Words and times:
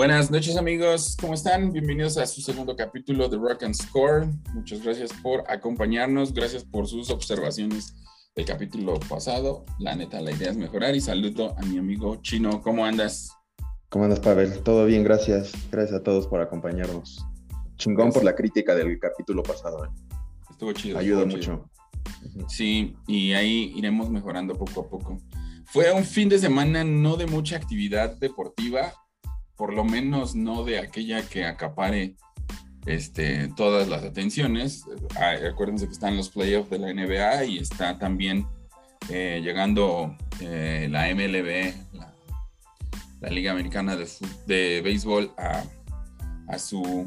Buenas 0.00 0.30
noches 0.30 0.56
amigos, 0.56 1.14
¿cómo 1.20 1.34
están? 1.34 1.74
Bienvenidos 1.74 2.16
a 2.16 2.26
su 2.26 2.40
segundo 2.40 2.74
capítulo 2.74 3.28
de 3.28 3.36
Rock 3.36 3.64
and 3.64 3.74
Score. 3.74 4.26
Muchas 4.54 4.82
gracias 4.82 5.10
por 5.22 5.44
acompañarnos, 5.46 6.32
gracias 6.32 6.64
por 6.64 6.86
sus 6.86 7.10
observaciones 7.10 7.94
del 8.34 8.46
capítulo 8.46 8.98
pasado. 9.10 9.66
La 9.78 9.94
neta, 9.94 10.22
la 10.22 10.30
idea 10.30 10.52
es 10.52 10.56
mejorar 10.56 10.96
y 10.96 11.02
saludo 11.02 11.54
a 11.58 11.66
mi 11.66 11.76
amigo 11.76 12.16
Chino. 12.22 12.62
¿Cómo 12.62 12.86
andas? 12.86 13.30
¿Cómo 13.90 14.04
andas, 14.04 14.20
Pavel? 14.20 14.62
Todo 14.62 14.86
bien, 14.86 15.04
gracias. 15.04 15.52
Gracias 15.70 16.00
a 16.00 16.02
todos 16.02 16.26
por 16.26 16.40
acompañarnos. 16.40 17.22
Chingón 17.76 18.10
por 18.10 18.24
la 18.24 18.34
crítica 18.34 18.74
del 18.74 18.98
capítulo 18.98 19.42
pasado. 19.42 19.84
¿eh? 19.84 19.88
Estuvo 20.50 20.72
chido. 20.72 20.98
Ayuda 20.98 21.24
estuvo 21.24 21.36
mucho. 21.36 21.68
chido. 22.32 22.48
Sí, 22.48 22.96
y 23.06 23.34
ahí 23.34 23.74
iremos 23.76 24.08
mejorando 24.08 24.54
poco 24.54 24.80
a 24.80 24.88
poco. 24.88 25.20
Fue 25.66 25.92
un 25.92 26.04
fin 26.04 26.30
de 26.30 26.38
semana 26.38 26.84
no 26.84 27.18
de 27.18 27.26
mucha 27.26 27.56
actividad 27.56 28.16
deportiva, 28.16 28.94
por 29.60 29.74
lo 29.74 29.84
menos 29.84 30.34
no 30.34 30.64
de 30.64 30.78
aquella 30.78 31.20
que 31.28 31.44
acapare 31.44 32.14
este, 32.86 33.48
todas 33.48 33.88
las 33.88 34.02
atenciones. 34.02 34.86
Ah, 35.16 35.34
acuérdense 35.52 35.84
que 35.84 35.92
están 35.92 36.16
los 36.16 36.30
playoffs 36.30 36.70
de 36.70 36.78
la 36.78 36.94
NBA 36.94 37.44
y 37.44 37.58
está 37.58 37.98
también 37.98 38.46
eh, 39.10 39.42
llegando 39.44 40.16
eh, 40.40 40.88
la 40.90 41.14
MLB, 41.14 41.74
la, 43.20 43.28
Liga 43.28 43.52
Americana 43.52 43.98
de, 44.46 44.80
Béisbol, 44.82 45.30
a, 45.36 46.58
su, 46.58 47.06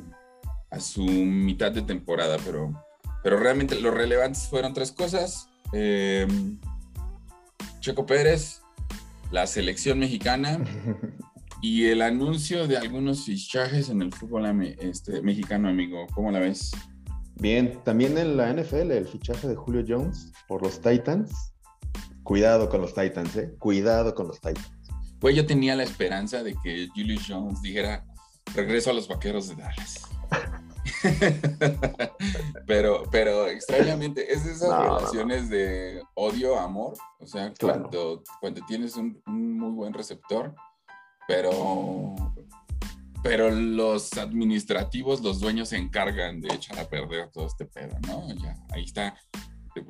mitad 1.02 1.72
de 1.72 1.82
temporada, 1.82 2.38
pero, 2.46 2.86
pero 3.24 3.40
realmente 3.40 3.82
lo 3.82 3.90
relevantes 3.90 4.48
fueron 4.48 4.76
tres 4.76 4.92
cosas. 4.92 5.50
Eh, 5.74 6.28
Checo 7.80 8.06
Pérez, 8.06 8.62
la 9.32 9.48
selección 9.48 9.98
mexicana 9.98 10.60
y 11.64 11.86
el 11.86 12.02
anuncio 12.02 12.68
de 12.68 12.76
algunos 12.78 13.24
fichajes 13.24 13.88
en 13.90 14.02
el 14.02 14.12
fútbol 14.14 14.46
este, 14.80 15.22
mexicano, 15.22 15.70
amigo. 15.70 16.06
¿Cómo 16.14 16.30
la 16.30 16.40
ves? 16.40 16.72
Bien, 17.36 17.80
también 17.86 18.18
en 18.18 18.36
la 18.36 18.52
NFL, 18.54 18.92
el 18.92 19.08
fichaje 19.08 19.48
de 19.48 19.56
Julio 19.56 19.82
Jones 19.88 20.34
por 20.50 20.62
los 20.62 20.82
Titans. 20.82 21.54
Cuidado 22.24 22.68
con 22.68 22.82
los 22.82 22.94
Titans, 22.94 23.34
¿eh? 23.38 23.56
Cuidado 23.60 24.14
con 24.14 24.28
los 24.28 24.42
Titans. 24.42 24.72
Pues 25.22 25.38
yo 25.38 25.46
tenía 25.46 25.74
la 25.78 25.84
esperanza 25.84 26.44
de 26.44 26.54
que 26.62 26.90
Julius 26.94 27.24
Jones 27.30 27.62
dijera, 27.62 28.06
regreso 28.54 28.90
a 28.90 28.94
los 28.94 29.08
vaqueros 29.08 29.48
de 29.48 29.56
Dallas. 29.56 30.10
pero, 32.68 33.04
pero 33.10 33.48
extrañamente, 33.48 34.34
es 34.34 34.44
de 34.44 34.52
esas 34.52 34.70
No, 34.70 34.78
no, 34.80 34.86
no. 34.86 34.98
relaciones 35.00 35.50
de 35.50 36.02
odio-amor. 36.16 36.94
O 37.20 37.26
sea, 37.26 37.54
Claro. 37.54 37.84
cuando, 37.84 38.24
cuando 38.42 38.62
tienes 38.68 38.98
un, 38.98 39.22
un 39.28 39.58
muy 39.58 39.72
buen 39.72 39.94
receptor, 39.94 40.54
pero, 41.28 42.16
pero 43.24 43.50
los 43.52 44.14
administrativos, 44.18 45.22
los 45.22 45.40
dueños 45.40 45.70
se 45.70 45.78
encargan 45.78 46.42
de 46.42 46.54
echar 46.54 46.80
a 46.80 46.88
perder 46.88 47.30
todo 47.32 47.48
este 47.48 47.66
pedo, 47.66 47.98
¿no? 48.08 48.28
Ya, 48.36 48.56
ahí 48.72 48.84
está 48.84 49.16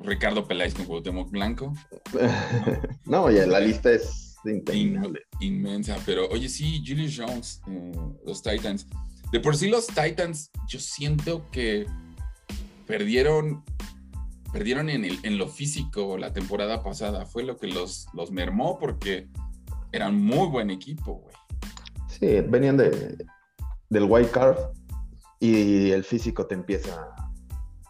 Ricardo 0.00 0.46
Peláez 0.46 0.74
con 0.74 0.86
Cuauhtémoc 0.86 1.30
Blanco. 1.30 1.72
no, 3.04 3.30
ya 3.30 3.46
la 3.46 3.60
lista 3.60 3.92
es. 3.92 4.30
In- 4.46 4.62
inmensa, 5.40 5.96
pero 6.04 6.28
oye, 6.28 6.50
sí, 6.50 6.82
Julius 6.86 7.14
Jones, 7.18 7.62
eh, 7.66 7.92
los 8.26 8.42
Titans. 8.42 8.86
De 9.32 9.40
por 9.40 9.56
sí, 9.56 9.68
los 9.68 9.86
Titans, 9.86 10.50
yo 10.68 10.78
siento 10.78 11.50
que 11.50 11.86
perdieron, 12.86 13.64
perdieron 14.52 14.90
en, 14.90 15.06
el- 15.06 15.18
en 15.22 15.38
lo 15.38 15.48
físico 15.48 16.18
la 16.18 16.32
temporada 16.34 16.82
pasada. 16.82 17.24
Fue 17.24 17.42
lo 17.42 17.56
que 17.56 17.68
los, 17.68 18.06
los 18.12 18.30
mermó 18.30 18.78
porque 18.78 19.28
eran 19.96 20.20
muy 20.22 20.48
buen 20.48 20.70
equipo, 20.70 21.20
güey. 21.20 21.34
Sí, 22.08 22.40
venían 22.48 22.76
de, 22.76 23.24
del 23.90 24.04
white 24.08 24.30
card 24.30 24.58
y 25.40 25.90
el 25.90 26.04
físico 26.04 26.46
te 26.46 26.54
empieza, 26.54 27.14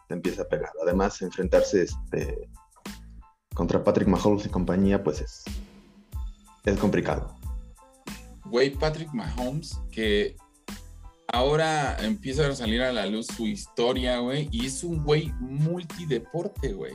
te 0.09 0.15
empieza 0.15 0.43
a 0.43 0.49
pegar. 0.49 0.71
Además, 0.83 1.21
enfrentarse 1.23 1.83
este, 1.83 2.49
contra 3.55 3.83
Patrick 3.83 4.09
Mahomes 4.09 4.47
y 4.47 4.49
compañía, 4.49 5.03
pues 5.03 5.21
es, 5.21 5.45
es 6.65 6.79
complicado. 6.79 7.35
Güey, 8.47 8.71
Patrick 8.71 9.13
Mahomes, 9.13 9.79
que 9.91 10.37
ahora 11.33 11.97
empieza 12.05 12.47
a 12.47 12.55
salir 12.55 12.83
a 12.83 12.93
la 12.93 13.07
luz 13.07 13.27
su 13.27 13.47
historia, 13.47 14.19
güey, 14.19 14.49
y 14.53 14.67
es 14.67 14.85
un 14.85 15.03
güey 15.03 15.33
multideporte, 15.41 16.73
güey. 16.73 16.93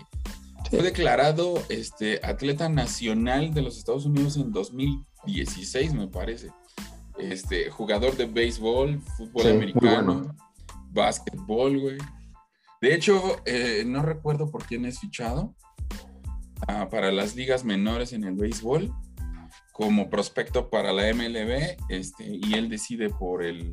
Fue 0.69 0.81
declarado 0.81 1.55
este, 1.69 2.19
atleta 2.23 2.69
nacional 2.69 3.53
de 3.53 3.61
los 3.61 3.77
Estados 3.77 4.05
Unidos 4.05 4.37
en 4.37 4.51
2016, 4.51 5.93
me 5.93 6.07
parece. 6.07 6.51
Este, 7.17 7.69
jugador 7.69 8.15
de 8.15 8.25
béisbol, 8.25 9.01
fútbol 9.17 9.43
Sí, 9.43 9.49
americano, 9.49 10.13
bueno. 10.19 10.35
básquetbol, 10.91 11.79
güey. 11.79 11.97
De 12.81 12.95
hecho, 12.95 13.41
eh, 13.45 13.83
no 13.85 14.01
recuerdo 14.03 14.49
por 14.49 14.65
quién 14.65 14.85
es 14.85 14.99
fichado 14.99 15.53
ah, 16.67 16.87
para 16.89 17.11
las 17.11 17.35
ligas 17.35 17.65
menores 17.65 18.13
en 18.13 18.23
el 18.23 18.35
béisbol 18.35 18.93
como 19.79 20.09
prospecto 20.09 20.69
para 20.69 20.91
la 20.91 21.03
MLB, 21.13 21.77
este, 21.87 22.25
y 22.25 22.53
él 22.53 22.67
decide 22.67 23.09
por 23.09 23.43
el, 23.43 23.71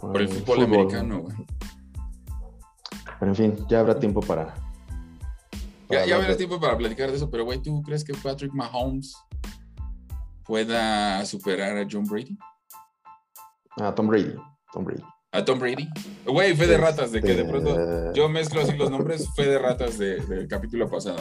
por 0.00 0.20
el 0.20 0.28
fútbol, 0.28 0.64
americano, 0.64 1.20
güey. 1.20 1.36
Pero 3.20 3.30
en 3.30 3.36
fin, 3.36 3.66
ya 3.68 3.80
habrá 3.80 3.98
tiempo 4.00 4.20
para. 4.20 4.54
Ya, 5.90 6.04
ya 6.06 6.16
habrá 6.16 6.28
de- 6.28 6.36
tiempo 6.36 6.58
para 6.60 6.76
platicar 6.76 7.10
de 7.10 7.16
eso, 7.16 7.30
pero 7.30 7.44
güey, 7.44 7.60
¿tú 7.62 7.82
crees 7.82 8.04
que 8.04 8.12
Patrick 8.14 8.52
Mahomes 8.52 9.14
pueda 10.44 11.24
superar 11.26 11.76
a 11.76 11.86
John 11.90 12.04
Brady? 12.04 12.36
Ah, 13.78 13.94
Tom 13.94 14.06
Brady. 14.08 14.34
Tom 14.72 14.84
Brady. 14.84 15.02
¿A 15.32 15.44
Tom 15.44 15.58
Brady? 15.58 15.88
Güey, 16.24 16.54
fe 16.56 16.66
de 16.66 16.78
ratas, 16.78 17.12
de 17.12 17.20
que 17.20 17.34
de 17.34 17.40
Este, 17.42 17.50
pronto 17.50 18.12
yo 18.14 18.28
mezclo 18.28 18.62
así 18.62 18.72
los 18.76 18.90
nombres, 18.90 19.28
fe 19.34 19.46
de 19.46 19.58
ratas 19.58 19.98
de- 19.98 20.16
del 20.26 20.48
capítulo 20.48 20.88
pasado. 20.88 21.18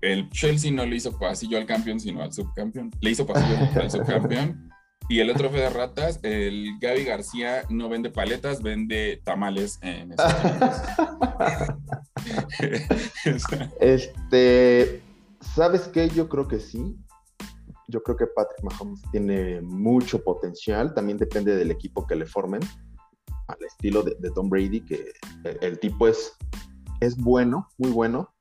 El 0.00 0.28
Chelsea 0.30 0.70
no 0.70 0.84
le 0.84 0.96
hizo 0.96 1.18
pasillo 1.18 1.56
al 1.58 1.66
campeón, 1.66 1.98
sino 1.98 2.22
al 2.22 2.32
subcampeón. 2.32 2.90
Le 3.00 3.10
hizo 3.10 3.26
pasillo 3.26 3.56
al 3.80 3.90
subcampeón. 3.90 4.70
Y 5.12 5.20
el 5.20 5.28
otro 5.28 5.50
fe 5.50 5.58
de 5.58 5.68
ratas, 5.68 6.18
el 6.22 6.78
Gaby 6.80 7.04
García 7.04 7.66
no 7.68 7.90
vende 7.90 8.08
paletas, 8.08 8.62
vende 8.62 9.20
tamales 9.24 9.78
en. 9.82 10.14
Este, 13.78 15.02
¿sabes 15.54 15.82
qué? 15.88 16.08
Yo 16.08 16.30
creo 16.30 16.48
que 16.48 16.58
sí. 16.58 16.96
Yo 17.88 18.02
creo 18.02 18.16
que 18.16 18.26
Patrick 18.26 18.62
Mahomes 18.62 19.02
tiene 19.10 19.60
mucho 19.60 20.24
potencial. 20.24 20.94
También 20.94 21.18
depende 21.18 21.56
del 21.56 21.70
equipo 21.70 22.06
que 22.06 22.16
le 22.16 22.24
formen. 22.24 22.62
Al 23.48 23.62
estilo 23.66 24.02
de, 24.02 24.16
de 24.18 24.30
Tom 24.30 24.48
Brady, 24.48 24.80
que 24.80 25.12
el, 25.44 25.58
el 25.60 25.78
tipo 25.78 26.08
es, 26.08 26.32
es 27.00 27.18
bueno, 27.18 27.68
muy 27.76 27.90
bueno, 27.90 28.31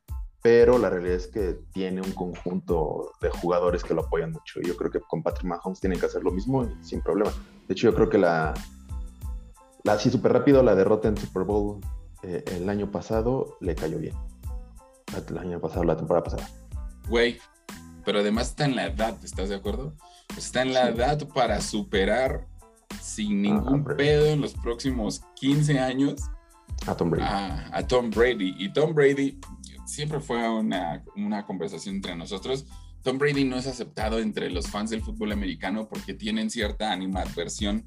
pero 0.42 0.78
la 0.78 0.90
realidad 0.90 1.16
es 1.16 1.28
que 1.28 1.60
tiene 1.74 2.02
un 2.02 2.12
conjunto 2.14 3.12
de 3.22 3.30
jugadores 3.30 3.84
que 3.84 3.94
lo 3.94 4.02
apoyan 4.02 4.32
mucho. 4.32 4.60
Y 4.62 4.68
yo 4.68 4.76
creo 4.76 4.90
que 4.92 5.00
con 5.02 5.22
Patrick 5.22 5.46
Mahomes 5.46 5.80
tienen 5.80 6.00
que 6.00 6.08
hacer 6.08 6.24
lo 6.24 6.32
mismo 6.32 6.64
y 6.64 6.84
sin 6.84 7.02
problema. 7.02 7.32
De 7.68 7.74
hecho, 7.74 7.90
yo 7.90 7.96
creo 7.96 8.10
que 8.10 8.18
la, 8.18 8.54
la 9.84 9.94
así 9.94 10.10
súper 10.10 10.34
rápido, 10.34 10.64
la 10.64 10.76
derrota 10.76 11.08
en 11.08 11.18
Super 11.18 11.44
Bowl 11.44 11.80
eh, 12.24 12.44
el 12.56 12.70
año 12.70 12.92
pasado 12.92 13.58
le 13.62 13.76
cayó 13.76 13.98
bien. 14.00 14.16
El 15.28 15.38
año 15.38 15.60
pasado, 15.60 15.84
la 15.84 15.98
temporada 15.98 16.24
pasada. 16.24 16.50
Güey, 17.10 17.38
pero 18.06 18.20
además 18.20 18.50
está 18.50 18.66
en 18.66 18.76
la 18.76 18.86
edad, 18.88 19.16
¿estás 19.24 19.50
de 19.50 19.56
acuerdo? 19.56 19.94
Está 20.38 20.62
en 20.62 20.74
la 20.74 20.86
Sí. 20.88 20.94
edad 20.94 21.28
para 21.34 21.60
superar 21.62 22.48
sin 23.02 23.42
ningún 23.42 23.84
pedo 23.84 24.26
en 24.28 24.42
los 24.42 24.54
próximos 24.54 25.22
15 25.36 25.80
años 25.80 26.22
A 26.88 26.96
Tom 26.96 27.10
Brady. 27.12 27.24
a, 27.26 27.70
a 27.78 27.88
Tom 27.88 28.10
Brady. 28.10 28.56
Y 28.58 28.72
Tom 28.72 28.94
Brady 28.94 29.40
siempre 29.86 30.20
fue 30.20 30.48
una, 30.50 31.04
una 31.16 31.46
conversación 31.46 31.96
entre 31.96 32.16
nosotros. 32.16 32.66
Tom 33.04 33.18
Brady 33.18 33.46
no 33.46 33.58
es 33.58 33.68
aceptado 33.68 34.20
entre 34.20 34.50
los 34.50 34.68
fans 34.68 34.92
del 34.92 35.02
fútbol 35.02 35.32
americano 35.32 35.88
porque 35.90 36.14
tienen 36.14 36.50
cierta 36.50 36.92
animadversión 36.92 37.86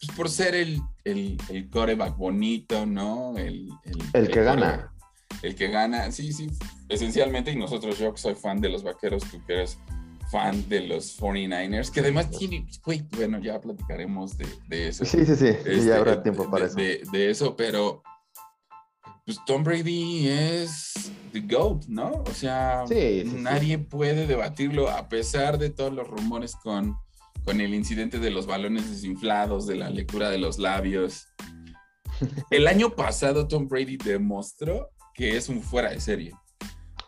pues, 0.00 0.16
por 0.16 0.30
ser 0.30 0.54
el, 0.54 0.80
el, 1.04 1.38
el 1.48 1.68
coreback 1.68 2.16
bonito, 2.16 2.86
¿no? 2.86 3.36
El, 3.36 3.68
el 4.12 4.28
que 4.28 4.42
gana. 4.42 4.92
el 5.42 5.54
que 5.54 5.68
gana, 5.68 6.10
sí, 6.12 6.32
sí, 6.32 6.50
esencialmente, 6.88 7.52
y 7.52 7.56
nosotros, 7.56 7.98
yo 7.98 8.12
que 8.12 8.20
soy 8.20 8.34
fan 8.34 8.60
de 8.60 8.68
los 8.68 8.82
vaqueros, 8.82 9.24
tú 9.24 9.42
que 9.46 9.54
eres 9.54 9.78
fan 10.30 10.68
de 10.68 10.80
los 10.80 11.18
49ers, 11.20 11.90
que 11.90 12.00
además 12.00 12.30
tiene, 12.30 12.66
bueno, 13.12 13.38
ya 13.40 13.60
platicaremos 13.60 14.36
de, 14.36 14.46
de 14.68 14.88
eso. 14.88 15.04
Sí, 15.04 15.24
sí, 15.24 15.36
sí. 15.36 15.48
Este, 15.48 15.84
ya 15.84 15.96
habrá 15.96 16.22
tiempo 16.22 16.50
para 16.50 16.68
de, 16.68 16.94
eso. 16.94 17.10
De, 17.10 17.18
de 17.18 17.30
eso, 17.30 17.56
pero 17.56 18.02
pues 19.24 19.38
Tom 19.46 19.64
Brady 19.64 20.28
es 20.28 21.12
the 21.32 21.40
GOAT, 21.40 21.86
¿no? 21.86 22.22
O 22.26 22.34
sea, 22.34 22.84
Sí, 22.86 23.22
sí, 23.22 23.30
sí. 23.30 23.36
nadie 23.38 23.78
puede 23.78 24.26
debatirlo 24.26 24.90
a 24.90 25.08
pesar 25.08 25.58
de 25.58 25.70
todos 25.70 25.92
los 25.92 26.06
rumores 26.08 26.54
con, 26.56 26.96
con 27.44 27.60
el 27.60 27.74
incidente 27.74 28.18
de 28.18 28.30
los 28.30 28.46
balones 28.46 28.90
desinflados, 28.90 29.66
de 29.66 29.76
la 29.76 29.88
lectura 29.90 30.30
de 30.30 30.38
los 30.38 30.58
labios. 30.58 31.26
El 32.50 32.66
año 32.66 32.94
pasado 32.94 33.48
Tom 33.48 33.66
Brady 33.66 33.96
demostró 33.96 34.90
que 35.14 35.36
es 35.36 35.48
un 35.48 35.62
fuera 35.62 35.90
de 35.90 36.00
serie, 36.00 36.32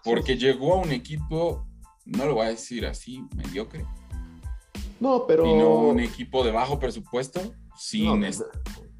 porque 0.02 0.36
llegó 0.38 0.74
a 0.74 0.82
un 0.82 0.92
equipo, 0.92 1.66
no 2.04 2.24
lo 2.24 2.34
voy 2.34 2.46
a 2.46 2.50
decir 2.50 2.86
así, 2.86 3.22
mediocre, 3.34 3.84
No, 5.00 5.26
pero. 5.26 5.88
Un 5.90 6.00
equipo 6.00 6.42
de 6.44 6.50
bajo 6.52 6.78
presupuesto, 6.78 7.40
sin, 7.76 8.20
No, 8.20 8.28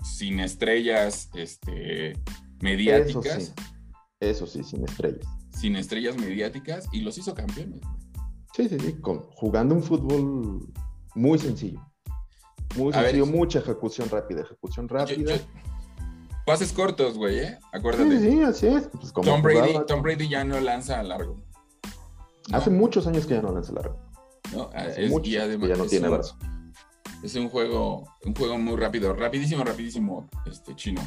sin 0.05 0.41
estrellas 0.41 1.31
este, 1.35 2.13
mediáticas. 2.71 3.27
Eso 3.27 3.41
sí. 3.41 3.53
Eso 4.21 4.47
sí, 4.47 4.63
sin 4.65 4.85
estrellas. 4.85 5.27
Sin 5.59 5.77
estrellas 5.77 6.17
mediáticas 6.17 6.87
y 6.93 7.01
los 7.01 7.17
hizo 7.19 7.35
campeones. 7.35 7.81
Sí, 8.55 8.69
sí, 8.69 8.79
sí. 8.81 8.93
Con, 9.01 9.21
jugando 9.31 9.75
un 9.75 9.83
fútbol 9.83 10.73
muy 11.15 11.39
sencillo. 11.39 11.81
Muy 12.77 12.93
A 12.95 13.01
ver, 13.03 13.11
sencillo, 13.13 13.27
mucha 13.27 13.59
ejecución 13.61 14.09
rápida, 14.09 14.41
ejecución 14.43 14.89
rápida. 14.89 15.37
yo- 15.37 15.43
pases 16.47 16.73
cortos, 16.73 17.17
güey, 17.19 17.39
¿eh? 17.41 17.59
Acuérdate. 17.73 18.21
sí, 18.21 18.31
sí, 18.31 18.43
así 18.43 18.67
es. 18.69 18.89
Pues 18.89 19.13
Tom, 19.13 19.43
Brady, 19.43 19.75
Tom 19.87 20.03
Brady 20.03 20.29
ya 20.29 20.45
no 20.45 20.61
lanza 20.61 21.01
a 21.01 21.03
largo. 21.03 21.37
¿no? 22.49 22.57
Hace 22.57 22.71
muchos 22.71 23.07
años 23.07 23.27
que 23.27 23.35
ya 23.35 23.43
no 23.43 23.53
lanza 23.53 23.73
largo. 23.73 23.99
¿no? 24.55 24.71
Ah, 24.75 24.87
es- 24.87 25.11
muchos 25.11 25.29
y 25.29 25.37
años 25.37 25.49
además 25.49 25.69
que 25.69 25.75
ya 25.75 25.83
no 25.83 25.89
tiene 25.89 26.09
un- 26.09 26.15
brazo. 26.15 26.39
Es 27.23 27.35
un 27.35 27.49
juego, 27.49 28.05
un 28.25 28.35
juego 28.35 28.59
muy 28.59 28.77
rápido, 28.77 29.13
rapidísimo, 29.15 29.65
rapidísimo, 29.65 30.29
este 30.47 30.75
chino. 30.77 31.01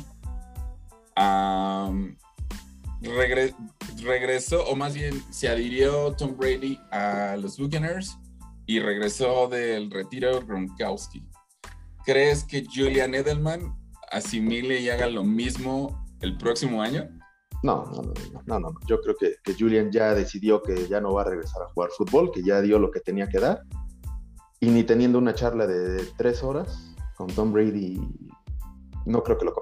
Regresó, 4.04 4.64
o 4.66 4.76
más 4.76 4.94
bien 4.94 5.22
se 5.30 5.48
adhirió 5.48 6.14
Tom 6.14 6.36
Brady 6.38 6.80
a 6.92 7.38
los 7.38 7.58
Buccaneers 7.58 8.18
y 8.66 8.80
regresó 8.80 9.48
del 9.48 9.90
retiro 9.92 10.42
Gronkowski. 10.46 11.24
¿Crees 12.06 12.44
que 12.44 12.66
Julian 12.66 13.14
Edelman 13.14 13.76
asimile 14.12 14.80
y 14.80 14.90
haga 14.90 15.08
lo 15.08 15.24
mismo 15.24 16.06
el 16.22 16.38
próximo 16.38 16.82
año? 16.82 17.08
No, 17.62 17.86
no, 17.86 18.02
no, 18.02 18.14
no, 18.34 18.42
no, 18.46 18.60
no. 18.60 18.74
Yo 18.88 19.02
creo 19.02 19.16
que, 19.20 19.36
que 19.44 19.54
Julian 19.54 19.92
ya 19.92 20.14
decidió 20.14 20.62
que 20.62 20.88
ya 20.88 21.02
no 21.02 21.14
va 21.14 21.24
a 21.24 21.26
regresar 21.26 21.62
a 21.64 21.68
jugar 21.74 21.90
fútbol, 21.98 22.32
que 22.32 22.42
ya 22.42 22.62
dio 22.62 22.80
lo 22.80 22.90
que 22.92 23.02
tenía 23.02 23.28
que 23.28 23.40
dar. 23.40 23.64
Y 24.60 24.70
ni 24.70 24.84
teniendo 24.84 25.18
una 25.18 25.34
charla 25.34 25.68
de 25.68 26.06
tres 26.18 26.44
horas 26.44 26.96
con 27.16 27.28
Tom 27.28 27.52
Brady, 27.52 28.00
no 29.06 29.24
creo 29.24 29.38
que 29.38 29.46
lo 29.46 29.54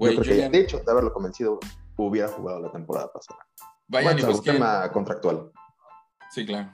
Güey, 0.00 0.16
Yo 0.16 0.22
creo 0.22 0.22
que, 0.22 0.34
Julian, 0.36 0.52
de 0.52 0.58
hecho, 0.60 0.78
de 0.78 0.90
haberlo 0.90 1.12
convencido, 1.12 1.60
hubiera 1.96 2.28
jugado 2.28 2.58
la 2.60 2.72
temporada 2.72 3.12
pasada. 3.12 3.38
vayan 3.86 4.18
y 4.18 4.22
busquen. 4.22 4.54
tema 4.54 4.90
contractual. 4.92 5.50
Sí, 6.30 6.46
claro. 6.46 6.72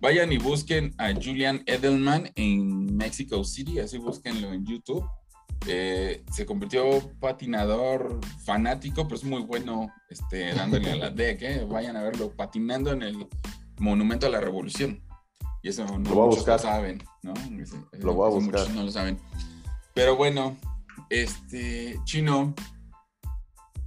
Vayan 0.00 0.32
y 0.32 0.38
busquen 0.38 0.92
a 0.98 1.12
Julian 1.14 1.62
Edelman 1.66 2.30
en 2.34 2.96
Mexico 2.96 3.44
City, 3.44 3.78
así 3.78 3.98
búsquenlo 3.98 4.52
en 4.52 4.66
YouTube. 4.66 5.08
Eh, 5.68 6.24
se 6.32 6.44
convirtió 6.44 6.84
patinador 7.20 8.18
fanático, 8.44 9.04
pero 9.04 9.14
es 9.16 9.24
muy 9.24 9.42
bueno 9.42 9.88
este, 10.10 10.52
dándole 10.52 10.90
a 10.90 10.96
la 10.96 11.10
deck. 11.22 11.42
eh. 11.42 11.64
Vayan 11.68 11.96
a 11.96 12.02
verlo 12.02 12.30
patinando 12.30 12.90
en 12.92 13.02
el 13.02 13.28
Monumento 13.78 14.26
a 14.26 14.30
la 14.30 14.40
Revolución. 14.40 15.00
Y 15.62 15.68
eso 15.68 15.84
no 15.84 15.98
Lo 16.10 16.14
voy 16.16 16.22
a 16.24 16.36
buscar. 16.36 16.56
lo 16.56 16.58
saben, 16.58 17.02
¿no? 17.22 17.34
Lo 18.00 18.14
voy 18.14 18.26
a 18.26 18.30
buscar. 18.34 18.60
Muchos 18.60 18.74
no 18.74 18.82
lo 18.82 18.90
saben. 18.90 19.18
Pero 19.94 20.16
bueno, 20.16 20.56
este, 21.10 22.00
Chino, 22.04 22.54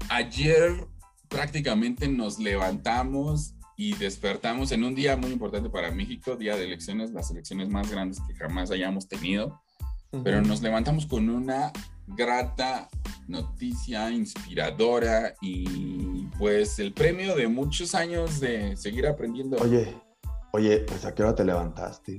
ayer 0.10 0.88
prácticamente 1.28 2.08
nos 2.08 2.40
levantamos 2.40 3.54
y 3.78 3.96
despertamos 3.96 4.72
en 4.72 4.84
un 4.84 4.94
día 4.94 5.16
muy 5.16 5.32
importante 5.32 5.70
para 5.70 5.92
México, 5.92 6.36
día 6.36 6.56
de 6.58 6.66
elecciones, 6.66 7.12
las 7.12 7.32
elecciones 7.32 7.70
más 7.70 7.90
grandes 7.90 8.20
que 8.28 8.36
jamás 8.36 8.72
hayamos 8.72 9.08
tenido, 9.08 9.62
pero 10.24 10.42
nos 10.42 10.62
levantamos 10.62 11.06
con 11.06 11.30
una 11.30 11.72
grata 12.08 12.90
noticia 13.28 14.10
inspiradora 14.10 15.36
y 15.40 16.26
pues 16.38 16.80
el 16.80 16.94
premio 16.94 17.36
de 17.36 17.48
muchos 17.48 17.96
años 17.96 18.40
de 18.40 18.76
seguir 18.76 19.08
aprendiendo. 19.08 19.58
Oye, 19.62 19.96
oye, 20.52 20.80
pues 20.80 21.06
a 21.06 21.14
qué 21.14 21.24
hora 21.24 21.36
te 21.36 21.46
levantaste. 21.46 22.18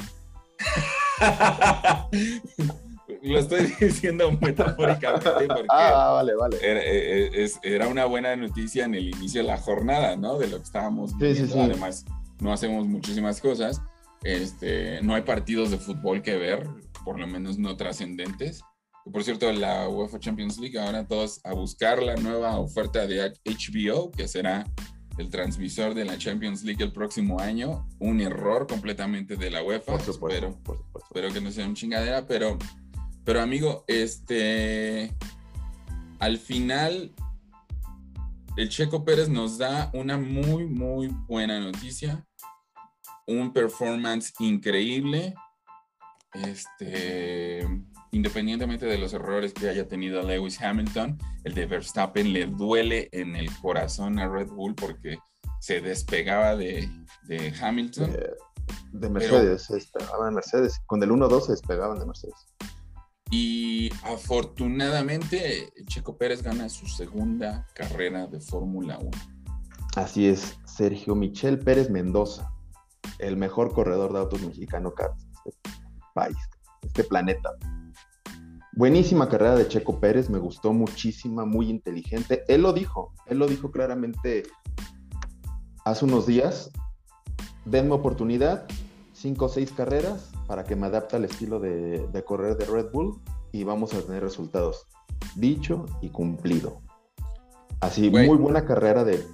Lo 3.23 3.39
estoy 3.39 3.67
diciendo 3.81 4.31
metafóricamente 4.41 5.47
porque 5.47 5.67
Ah, 5.69 6.13
vale, 6.15 6.35
vale. 6.35 6.57
era, 6.63 6.81
eh, 6.83 7.31
es- 7.45 7.59
era 7.63 7.89
una 7.89 8.05
buena 8.07 8.35
noticia 8.37 8.85
en 8.85 8.95
el 8.95 9.09
inicio 9.09 9.43
de 9.43 9.49
la 9.49 9.59
jornada, 9.59 10.17
¿no? 10.17 10.39
De 10.39 10.47
lo 10.49 10.57
que 10.59 10.63
estábamos 10.65 11.11
Sí, 11.13 11.17
viviendo. 11.21 11.47
sí, 11.47 11.53
sí. 11.53 11.59
Además, 11.61 12.05
no 12.41 12.53
hacemos 12.53 12.87
muchísimas 12.87 13.41
cosas. 13.41 13.81
Este, 14.23 15.01
no 15.03 15.15
hay 15.15 15.23
partidos 15.23 15.71
de 15.71 15.79
fútbol 15.79 16.23
que 16.23 16.37
ver, 16.37 16.67
por 17.05 17.19
lo 17.19 17.27
menos 17.27 17.59
no 17.59 17.77
trascendentes. 17.77 18.63
Por 19.11 19.25
cierto, 19.25 19.51
la 19.53 19.89
UEFA 19.89 20.19
Champions 20.21 20.59
League, 20.59 20.79
ahora 20.79 21.07
todos 21.07 21.41
a 21.45 21.55
buscar 21.55 22.03
la 22.03 22.17
nueva 22.17 22.59
oferta 22.59 23.07
de 23.07 23.33
HBO, 23.45 24.11
que 24.11 24.29
será 24.29 24.67
el 25.19 25.31
transmisor 25.31 25.95
de 25.95 26.05
la 26.05 26.19
Champions 26.19 26.63
League 26.63 26.83
el 26.85 26.93
próximo 26.93 27.41
año. 27.41 27.87
Un 27.99 28.21
error 28.21 28.67
completamente 28.67 29.37
de 29.37 29.51
la 29.51 29.63
UEFA. 29.63 29.93
Por 29.93 30.01
supuesto, 30.03 30.29
espero 30.29 30.63
por 30.63 30.77
supuesto. 30.77 31.09
espero 31.09 31.33
que 31.33 31.41
no 31.41 31.51
sea 31.51 31.67
un 31.67 31.75
chingadera, 31.75 32.27
pero, 32.27 32.59
pero 33.25 33.41
amigo, 33.41 33.85
este, 33.87 35.15
al 36.19 36.39
final, 36.39 37.13
el 38.57 38.69
Checo 38.69 39.05
Pérez 39.05 39.29
nos 39.29 39.59
da 39.59 39.91
una 39.95 40.19
muy, 40.19 40.67
muy 40.67 41.09
buena 41.29 41.61
noticia, 41.61 42.27
un 43.27 43.53
performance 43.53 44.33
increíble, 44.39 45.35
este, 46.35 47.67
independientemente 48.13 48.87
de 48.87 48.99
los 48.99 49.13
errores 49.13 49.53
que 49.53 49.69
haya 49.69 49.87
tenido 49.87 50.23
Lewis 50.23 50.61
Hamilton, 50.61 51.19
el 51.45 51.55
de 51.55 51.67
Verstappen 51.67 52.33
le 52.33 52.47
duele 52.47 53.09
en 53.13 53.37
el 53.37 53.51
corazón 53.59 54.19
a 54.19 54.29
Red 54.29 54.49
Bull 54.49 54.75
porque 54.75 55.19
se 55.61 55.81
despegaba 55.81 56.57
de, 56.57 56.91
de 57.25 57.55
Hamilton. 57.61 58.17
De 58.93 59.09
Mercedes, 59.11 59.65
se 59.65 59.75
despegaban 59.75 60.31
de 60.31 60.35
Mercedes. 60.37 60.81
Con 60.87 61.03
el 61.03 61.11
1-2 61.11 61.47
se 61.47 61.53
despegaban 61.53 61.99
de 61.99 62.07
Mercedes. 62.07 62.47
Y 63.31 63.91
afortunadamente, 64.03 65.73
Checo 65.87 66.17
Pérez 66.17 66.43
gana 66.43 66.69
su 66.69 66.87
segunda 66.87 67.67
carrera 67.75 68.27
de 68.27 68.41
Fórmula 68.41 68.99
1. 68.99 69.11
Así 69.97 70.27
es, 70.27 70.59
Sergio 70.65 71.15
Michel 71.15 71.59
Pérez 71.59 71.91
Mendoza, 71.91 72.53
el 73.19 73.37
mejor 73.37 73.73
corredor 73.73 74.13
de 74.13 74.19
autos 74.19 74.43
mexicano 74.43 74.93
este 75.45 75.71
país, 76.15 76.37
este 76.83 77.05
planeta. 77.05 77.51
Buenísima 78.73 79.29
carrera 79.29 79.57
de 79.57 79.69
Checo 79.69 80.01
Pérez, 80.01 80.31
me 80.31 80.39
gustó 80.39 80.73
muchísima, 80.73 81.45
muy 81.45 81.69
inteligente. 81.69 82.45
Él 82.49 82.63
lo 82.63 82.73
dijo, 82.73 83.13
él 83.27 83.39
lo 83.39 83.47
dijo 83.47 83.71
claramente 83.71 84.45
hace 85.85 86.05
unos 86.05 86.27
días. 86.27 86.71
Denme 87.65 87.93
oportunidad, 87.93 88.67
cinco 89.21 89.47
o 89.47 89.49
seis 89.49 89.71
carreras 89.73 90.31
para 90.47 90.65
que 90.65 90.77
me 90.77 90.87
adapte 90.87 91.17
al 91.17 91.25
estilo 91.25 91.61
de, 91.61 92.07
de 92.09 92.25
correr 92.25 92.57
de 92.57 92.65
Red 92.65 92.91
Bull 92.91 93.21
y 93.53 93.65
vamos 93.65 93.93
a 93.95 94.01
tener 94.01 94.23
resultados. 94.23 94.87
Dicho 95.37 95.85
y 96.01 96.09
cumplido. 96.09 96.81
Así, 97.81 98.11
muy 98.11 98.37
buena 98.37 98.65
carrera 98.65 99.05
de. 99.05 99.25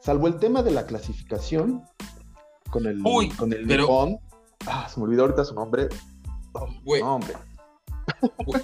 Salvo 0.00 0.26
el 0.26 0.38
tema 0.38 0.62
de 0.62 0.70
la 0.72 0.86
clasificación 0.86 1.84
con 2.70 2.86
el, 2.86 3.00
Uy, 3.04 3.28
con 3.30 3.52
el 3.52 3.66
pero-. 3.66 4.18
Ah, 4.66 4.88
se 4.88 4.98
me 4.98 5.04
olvidó 5.04 5.22
ahorita 5.22 5.44
su 5.44 5.54
nombre. 5.54 5.88
Güey. 6.84 7.02
hombre. 7.02 7.34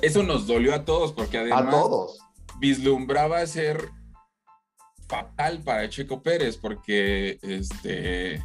Eso 0.03 0.23
nos 0.23 0.47
dolió 0.47 0.75
a 0.75 0.85
todos 0.85 1.13
porque 1.13 1.39
además 1.39 1.67
A 1.67 1.71
todos. 1.71 2.19
vislumbraba 2.59 3.45
ser 3.47 3.91
fatal 5.09 5.63
para 5.63 5.89
Checo 5.89 6.23
Pérez 6.23 6.57
porque 6.57 7.39
este 7.43 8.43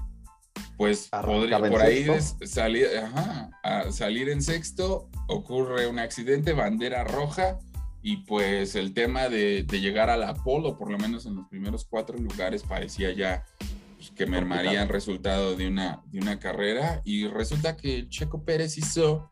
pues 0.77 1.09
podría 1.09 1.57
por 1.59 1.81
ahí 1.81 2.03
des- 2.03 2.35
salir 2.45 2.87
ajá, 3.03 3.49
a 3.63 3.91
salir 3.91 4.29
en 4.29 4.41
sexto 4.41 5.09
ocurre 5.27 5.87
un 5.87 5.99
accidente 5.99 6.53
bandera 6.53 7.03
roja 7.03 7.57
y 8.03 8.17
pues 8.25 8.75
el 8.75 8.93
tema 8.93 9.27
de, 9.27 9.63
de 9.63 9.81
llegar 9.81 10.09
a 10.09 10.17
la 10.17 10.33
polo 10.35 10.77
por 10.77 10.91
lo 10.91 10.97
menos 10.97 11.25
en 11.25 11.35
los 11.35 11.47
primeros 11.47 11.85
cuatro 11.85 12.17
lugares 12.17 12.63
parecía 12.63 13.11
ya 13.11 13.43
pues, 13.97 14.11
que 14.11 14.25
mermaría 14.27 14.83
el 14.83 14.89
resultado 14.89 15.55
de 15.55 15.67
una 15.67 16.01
de 16.05 16.19
una 16.19 16.39
carrera 16.39 17.01
y 17.03 17.27
resulta 17.27 17.75
que 17.75 18.07
Checo 18.07 18.45
Pérez 18.45 18.77
hizo 18.77 19.31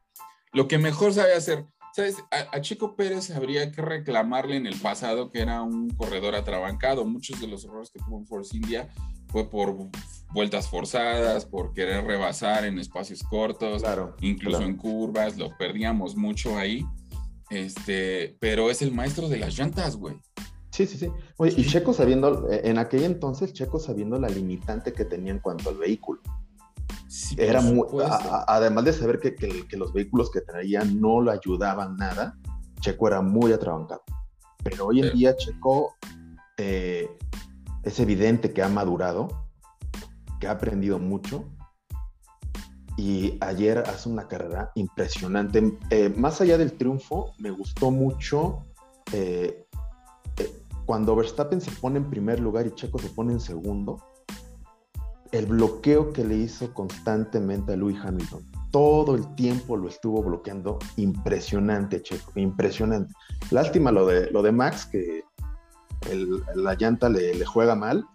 lo 0.52 0.68
que 0.68 0.78
mejor 0.80 1.14
sabe 1.14 1.34
hacer 1.36 1.66
¿Sabes? 1.96 2.18
A, 2.30 2.58
a 2.58 2.60
Checo 2.60 2.98
Pérez 2.98 3.32
habría 3.32 3.72
que 3.72 3.82
reclamarle 3.82 4.58
en 4.58 4.68
el 4.68 4.78
pasado 4.78 5.32
que 5.32 5.40
era 5.40 5.62
un 5.62 5.90
corredor 5.92 6.36
atrabancado. 6.36 7.06
Muchos 7.06 7.40
de 7.40 7.48
los 7.48 7.64
errores 7.64 7.90
que 7.90 8.00
tuvo 8.00 8.18
en 8.18 8.26
Force 8.28 8.58
India 8.58 8.90
fue 9.30 9.50
por 9.50 9.74
vueltas 10.34 10.68
forzadas, 10.68 11.46
por 11.46 11.72
querer 11.72 12.04
rebasar 12.04 12.66
en 12.66 12.80
espacios 12.80 13.24
cortos, 13.24 13.82
Claro. 13.82 14.14
incluso 14.20 14.58
claro. 14.58 14.72
en 14.72 14.76
curvas, 14.76 15.38
lo 15.38 15.56
perdíamos 15.58 16.18
mucho 16.18 16.58
ahí. 16.58 16.86
Este, 17.50 18.36
pero 18.42 18.70
es 18.70 18.82
el 18.82 18.92
maestro 18.92 19.30
de 19.30 19.38
las 19.38 19.58
llantas, 19.58 19.96
güey. 19.96 20.18
Sí, 20.72 20.86
sí, 20.88 20.98
sí. 20.98 21.10
Oye, 21.38 21.54
y. 21.56 21.66
Checo 21.66 21.94
sabiendo, 21.94 22.52
eh, 22.52 22.60
en 22.66 22.78
aquel 22.78 23.06
entonces, 23.06 23.54
Checo 23.54 23.80
sabiendo 23.80 24.20
la 24.20 24.28
limitante 24.28 24.92
que 24.92 25.06
tenía 25.06 25.32
en 25.32 25.40
cuanto 25.40 25.70
al 25.70 25.78
vehículo. 25.78 26.20
Sí, 27.16 27.36
Era 27.40 27.62
muy, 27.62 27.88
a- 28.04 28.44
además 28.48 28.84
de 28.84 28.92
saber 28.92 29.20
que, 29.22 29.36
que- 29.36 29.66
que 29.68 29.78
los 29.78 29.94
vehículos 29.94 30.30
que 30.32 30.42
traían 30.42 31.00
no 31.00 31.22
lo 31.22 31.32
ayudaban 31.32 31.96
nada, 31.96 32.38
Checo 32.82 33.08
era 33.08 33.22
muy 33.22 33.54
atrabancado. 33.54 34.04
Pero 34.66 34.88
hoy 34.88 35.00
en 35.00 35.14
día 35.14 35.34
Checo 35.38 35.96
eh, 36.58 37.10
es 37.84 38.00
evidente 38.02 38.52
que 38.52 38.62
ha 38.62 38.68
madurado, 38.68 39.30
que 40.42 40.48
ha 40.48 40.52
aprendido 40.52 41.00
mucho 41.00 41.46
y 42.98 43.38
ayer 43.42 43.78
hace 43.80 44.10
una 44.10 44.28
carrera 44.28 44.72
impresionante. 44.76 45.78
Eh, 45.92 46.14
más 46.18 46.42
allá 46.42 46.58
del 46.58 46.74
triunfo, 46.74 47.34
me 47.40 47.50
gustó 47.52 47.92
mucho 47.92 48.60
eh, 49.14 49.66
cuando 50.86 51.16
Verstappen 51.16 51.62
se 51.62 51.72
pone 51.72 51.98
en 51.98 52.10
primer 52.10 52.40
lugar 52.42 52.68
y 52.68 52.72
Checo 52.76 53.00
se 53.00 53.08
pone 53.10 53.32
en 53.34 53.40
segundo, 53.40 54.04
el 55.38 55.46
bloqueo 55.46 56.14
que 56.14 56.24
le 56.24 56.36
hizo 56.38 56.74
constantemente 56.74 57.74
a 57.74 57.76
Louis 57.76 57.98
Hamilton. 58.02 58.44
Todo 58.72 59.16
el 59.16 59.36
tiempo 59.36 59.78
lo 59.78 59.88
estuvo 59.88 60.22
bloqueando. 60.24 60.80
Impresionante, 60.98 62.02
Checo, 62.02 62.32
impresionante. 62.36 63.14
Lástima 63.52 63.92
lo 63.92 64.06
de, 64.06 64.32
lo 64.32 64.42
de 64.42 64.52
Max, 64.52 64.86
que 64.86 65.24
la 66.56 66.76
llanta 66.76 67.10
le, 67.10 67.44
juega 67.46 67.76
mal. 67.76 68.06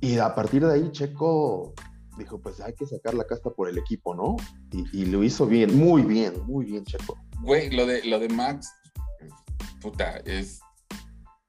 Y 0.00 0.18
a 0.18 0.34
partir 0.34 0.64
de 0.64 0.74
ahí, 0.74 0.90
Checo 0.92 1.74
dijo, 2.16 2.40
pues 2.40 2.60
hay 2.60 2.74
que 2.74 2.86
sacar 2.86 3.14
la 3.14 3.24
casta 3.24 3.50
por 3.50 3.68
el 3.68 3.78
equipo, 3.78 4.14
¿no? 4.14 4.36
Y, 4.72 5.06
lo 5.06 5.22
hizo 5.22 5.46
bien, 5.46 5.78
muy 5.78 6.02
bien, 6.02 6.34
muy 6.46 6.66
bien, 6.66 6.84
Checo. 6.84 7.16
Güey, 7.42 7.70
lo 7.70 7.86
de, 7.86 8.04
lo 8.04 8.18
de 8.18 8.28
Max, 8.28 8.72
puta, 9.80 10.18
es, 10.18 10.60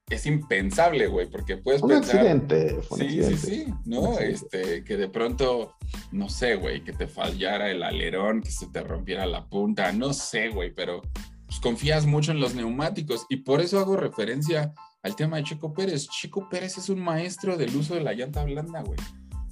es 0.09 0.25
impensable, 0.25 1.07
güey, 1.07 1.29
porque 1.29 1.57
puedes 1.57 1.81
un 1.81 1.91
Accidente, 1.91 2.81
fue 2.81 2.99
un 2.99 3.09
sí, 3.09 3.23
sí, 3.23 3.37
sí, 3.37 3.73
¿no? 3.85 4.17
Este, 4.19 4.83
que 4.83 4.97
de 4.97 5.09
pronto, 5.09 5.75
no 6.11 6.29
sé, 6.29 6.55
güey, 6.55 6.83
que 6.83 6.93
te 6.93 7.07
fallara 7.07 7.69
el 7.69 7.83
alerón, 7.83 8.41
que 8.41 8.51
se 8.51 8.67
te 8.67 8.81
rompiera 8.81 9.25
la 9.25 9.45
punta, 9.45 9.91
no 9.91 10.13
sé, 10.13 10.49
güey, 10.49 10.73
pero 10.73 11.01
pues, 11.45 11.59
confías 11.59 12.05
mucho 12.05 12.31
en 12.31 12.39
los 12.39 12.55
neumáticos 12.55 13.25
y 13.29 13.37
por 13.37 13.61
eso 13.61 13.79
hago 13.79 13.97
referencia 13.97 14.73
al 15.03 15.15
tema 15.15 15.37
de 15.37 15.43
Checo 15.43 15.73
Pérez. 15.73 16.07
Checo 16.09 16.49
Pérez 16.49 16.77
es 16.77 16.89
un 16.89 16.99
maestro 16.99 17.57
del 17.57 17.75
uso 17.75 17.95
de 17.95 18.01
la 18.01 18.13
llanta 18.13 18.43
blanda, 18.43 18.81
güey. 18.81 18.99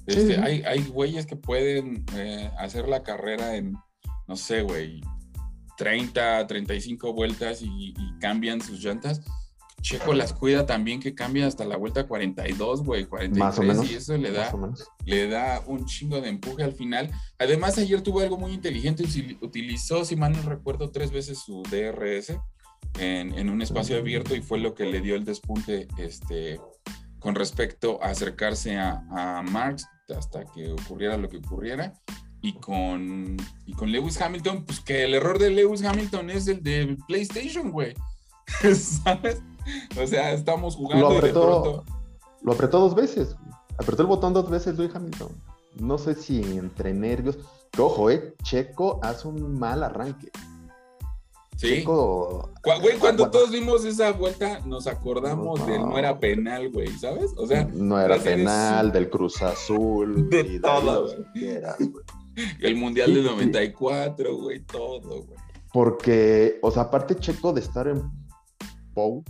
Este, 0.06 0.38
hay, 0.38 0.62
hay 0.62 0.84
güeyes 0.84 1.26
que 1.26 1.36
pueden 1.36 2.04
eh, 2.16 2.50
hacer 2.58 2.88
la 2.88 3.02
carrera 3.02 3.56
en, 3.56 3.74
no 4.26 4.36
sé, 4.36 4.62
güey, 4.62 5.02
30, 5.78 6.46
35 6.46 7.12
vueltas 7.12 7.60
y, 7.62 7.94
cambian 8.20 8.60
sus 8.60 8.82
llantas. 8.82 9.22
Checo 9.80 10.12
las 10.12 10.32
cuida 10.32 10.66
también 10.66 11.00
que 11.00 11.14
cambia 11.14 11.46
hasta 11.46 11.64
la 11.64 11.76
vuelta 11.76 12.06
42, 12.06 12.82
güey, 12.82 13.06
43 13.06 13.38
más 13.38 13.58
o 13.58 13.62
menos, 13.62 13.90
y 13.90 13.94
eso 13.94 14.16
le 14.16 14.32
da, 14.32 14.52
le 15.04 15.28
da 15.28 15.62
un 15.66 15.86
chingo 15.86 16.20
de 16.20 16.28
empuje 16.28 16.64
al 16.64 16.72
final. 16.72 17.10
Además, 17.38 17.78
ayer 17.78 18.00
tuvo 18.02 18.20
algo 18.20 18.38
muy 18.38 18.52
inteligente, 18.52 19.04
utilizó, 19.40 20.04
si 20.04 20.16
mal 20.16 20.32
no 20.32 20.42
recuerdo, 20.42 20.90
tres 20.90 21.12
veces 21.12 21.38
su 21.38 21.62
DRS 21.62 22.36
en, 22.98 23.38
en 23.38 23.50
un 23.50 23.62
espacio 23.62 23.98
abierto 23.98 24.34
y 24.34 24.42
fue 24.42 24.58
lo 24.58 24.74
que 24.74 24.84
le 24.84 25.00
dio 25.00 25.14
el 25.14 25.24
despunte 25.24 25.86
este, 25.96 26.60
con 27.18 27.34
respecto 27.34 28.02
a 28.02 28.08
acercarse 28.08 28.76
a, 28.76 29.04
a 29.10 29.42
Marx 29.42 29.86
hasta 30.08 30.44
que 30.44 30.70
ocurriera 30.72 31.16
lo 31.16 31.28
que 31.28 31.38
ocurriera. 31.38 31.92
Y 32.40 32.52
con, 32.54 33.36
y 33.66 33.72
con 33.72 33.90
Lewis 33.90 34.20
Hamilton, 34.20 34.64
pues 34.64 34.80
que 34.80 35.04
el 35.04 35.14
error 35.14 35.38
de 35.38 35.50
Lewis 35.50 35.82
Hamilton 35.82 36.30
es 36.30 36.46
el 36.46 36.62
de 36.62 36.96
PlayStation, 37.08 37.72
güey. 37.72 37.94
¿Sabes? 38.74 39.42
O 40.00 40.06
sea, 40.06 40.32
estamos 40.32 40.76
jugando 40.76 41.10
lo 41.10 41.16
apretó, 41.16 41.84
Lo 42.42 42.52
apretó 42.52 42.80
dos 42.80 42.94
veces. 42.94 43.36
Apretó 43.78 44.02
el 44.02 44.08
botón 44.08 44.32
dos 44.32 44.50
veces 44.50 44.76
Lewis 44.78 44.94
Hamilton. 44.94 45.28
No 45.78 45.98
sé 45.98 46.14
si 46.14 46.40
entre 46.40 46.92
nervios. 46.92 47.38
Que 47.70 47.82
ojo, 47.82 48.10
eh, 48.10 48.34
Checo 48.42 48.98
hace 49.02 49.28
un 49.28 49.58
mal 49.58 49.82
arranque. 49.82 50.30
Sí. 51.58 51.82
Güey, 51.84 52.98
cuando 53.00 53.28
todos 53.30 53.50
vimos 53.50 53.84
esa 53.84 54.12
vuelta, 54.12 54.60
nos 54.60 54.86
acordamos 54.86 55.66
del 55.66 55.80
no 55.80 55.98
era 55.98 56.20
penal, 56.20 56.70
güey, 56.70 56.86
¿sabes? 56.98 57.34
O 57.36 57.48
sea, 57.48 57.64
no 57.64 58.00
era 58.00 58.16
penal, 58.16 58.92
del 58.92 59.10
Cruz 59.10 59.42
Azul, 59.42 60.30
de 60.30 60.60
todo, 60.60 61.08
güey. 61.08 61.26
El 62.60 62.76
Mundial 62.76 63.12
del 63.12 63.24
94, 63.24 64.36
güey, 64.36 64.60
todo, 64.60 65.24
güey. 65.24 65.38
Porque, 65.72 66.60
o 66.62 66.70
sea, 66.70 66.82
aparte 66.82 67.16
Checo 67.16 67.52
de 67.52 67.60
estar 67.60 67.88
en 67.88 68.08
Pou, 68.94 69.24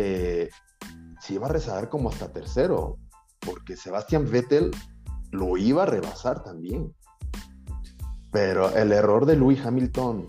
eh, 0.00 0.50
se 1.20 1.34
iba 1.34 1.46
a 1.46 1.50
rezar 1.50 1.88
como 1.88 2.08
hasta 2.08 2.32
tercero, 2.32 2.98
porque 3.40 3.76
Sebastián 3.76 4.30
Vettel 4.30 4.70
lo 5.32 5.56
iba 5.56 5.82
a 5.82 5.86
rebasar 5.86 6.44
también. 6.44 6.94
Pero 8.30 8.70
el 8.76 8.92
error 8.92 9.26
de 9.26 9.34
Louis 9.34 9.64
Hamilton 9.64 10.24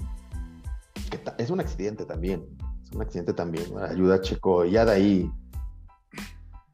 es 1.38 1.50
un 1.52 1.60
accidente 1.60 2.06
también. 2.06 2.48
Es 2.84 2.92
un 2.92 3.02
accidente 3.04 3.34
también. 3.34 3.78
Ayuda 3.78 4.16
a 4.16 4.22
Checo. 4.22 4.66
Ya 4.66 4.86
de 4.86 4.92
ahí 4.92 5.32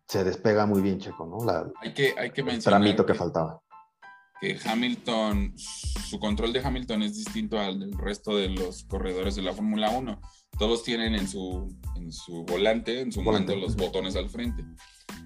se 0.08 0.24
despega 0.24 0.66
muy 0.66 0.82
bien 0.82 1.00
Checo, 1.00 1.26
¿no? 1.26 1.74
hay 1.82 1.94
que, 1.94 2.14
hay 2.18 2.32
que 2.32 2.44
mencionar. 2.44 2.80
El 2.80 2.86
tramito 2.86 3.06
que, 3.06 3.14
faltaba. 3.14 3.60
Que 4.42 4.58
Hamilton, 4.64 5.54
su 5.58 6.20
control 6.20 6.54
de 6.54 6.60
Hamilton 6.60 7.04
es 7.04 7.16
distinto 7.16 7.60
al 7.60 7.80
del 7.80 7.98
resto 7.98 8.36
de 8.36 8.50
los 8.50 8.84
corredores 8.84 9.36
de 9.36 9.42
la 9.42 9.54
Fórmula 9.54 9.90
1. 9.90 10.20
Todos 10.58 10.84
tienen 10.84 11.16
en 11.16 11.28
su, 11.28 11.76
en 11.96 12.12
su 12.12 12.44
volante, 12.44 13.02
en 13.02 13.12
su 13.12 13.24
volante, 13.24 13.56
los 13.56 13.76
botones 13.76 14.16
al 14.16 14.30
frente. 14.30 14.64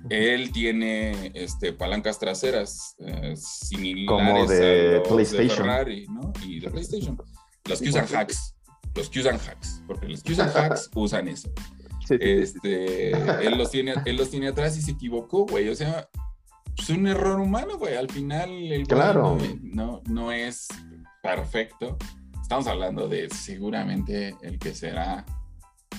Él 0.09 0.51
tiene 0.51 1.31
este, 1.33 1.73
palancas 1.73 2.19
traseras 2.19 2.95
eh, 2.99 3.35
similares 3.35 4.07
Como 4.07 4.47
de 4.47 5.01
PlayStation. 5.07 5.57
Ferrari, 5.57 6.07
¿no? 6.07 6.31
Y 6.45 6.59
de 6.59 6.69
PlayStation. 6.69 7.17
Los 7.65 7.81
que 7.81 7.89
usan 7.89 8.07
hacks 8.15 8.55
los 8.95 9.09
que 9.09 9.19
usan 9.19 9.35
hacks, 9.35 9.81
porque 9.87 10.07
los 10.07 10.23
que 10.23 10.33
usan 10.33 10.49
hacks 10.55 10.89
usan 10.95 11.27
eso. 11.27 11.51
este, 12.09 13.11
él 13.11 13.57
los 13.57 13.71
tiene, 13.71 13.93
él 14.05 14.17
los 14.17 14.29
tiene 14.29 14.47
atrás 14.47 14.77
y 14.77 14.81
se 14.81 14.91
equivocó, 14.91 15.45
güey. 15.45 15.69
O 15.69 15.75
sea, 15.75 16.09
es 16.81 16.89
un 16.89 17.07
error 17.07 17.39
humano, 17.39 17.77
güey. 17.77 17.95
Al 17.95 18.09
final 18.09 18.49
el 18.49 18.87
claro. 18.87 19.37
no, 19.61 20.01
no 20.07 20.31
es 20.31 20.67
perfecto. 21.21 21.97
Estamos 22.41 22.67
hablando 22.67 23.07
de 23.07 23.29
seguramente 23.29 24.35
el 24.41 24.57
que 24.57 24.73
será 24.73 25.25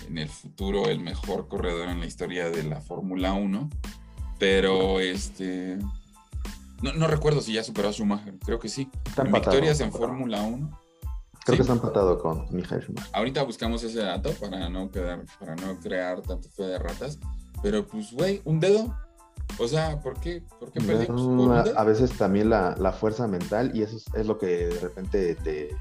en 0.09 0.19
el 0.19 0.29
futuro 0.29 0.87
el 0.87 1.01
mejor 1.01 1.49
corredor 1.49 1.89
en 1.89 2.01
la 2.01 2.07
historia 2.07 2.51
de 2.51 2.65
la 2.65 2.81
Fórmula 2.81 3.33
1. 3.33 3.71
Pero 4.39 5.01
este. 5.01 5.79
No, 6.83 6.95
no, 6.95 7.07
recuerdo 7.07 7.43
si 7.43 7.53
ya 7.53 7.63
superó 7.63 7.91
a 7.91 7.93
Schumacher, 7.93 8.39
creo 8.39 8.59
que 8.59 8.69
sí. 8.69 8.91
Victorias 9.31 9.81
en 9.81 9.93
Fórmula 9.93 10.43
1. 10.43 10.81
Creo 11.45 11.57
que 11.57 11.63
está 11.63 11.75
empatado 11.75 12.19
con 12.19 12.47
Michael 12.51 12.87
Ahorita 13.13 13.43
buscamos 13.43 13.83
ese 13.83 14.01
dato 14.01 14.31
para 14.35 14.69
no 14.69 14.91
quedar, 14.91 15.25
para 15.39 15.57
no 15.57 15.79
crear 15.79 16.21
tanto 16.23 16.49
fe 16.51 16.65
de 16.65 16.79
ratas. 16.79 17.19
Pero 17.63 17.87
pues, 17.87 18.13
güey, 18.13 18.41
un 18.45 18.61
dedo. 18.61 18.95
O 19.59 19.69
sea, 19.69 20.01
¿por 20.01 20.19
qué, 20.21 20.43
¿Por 20.59 20.71
qué 20.73 20.81
perdimos? 20.81 21.69
a 21.77 21.85
veces 21.85 22.17
también 22.17 22.51
la, 22.51 22.75
la, 22.77 22.93
fuerza 22.93 23.27
mental, 23.27 23.73
y 23.75 23.83
eso 23.83 23.99
es, 24.15 24.27
lo 24.27 24.39
que 24.39 24.69
de 24.69 24.81
repente 24.81 25.35
te, 25.35 25.77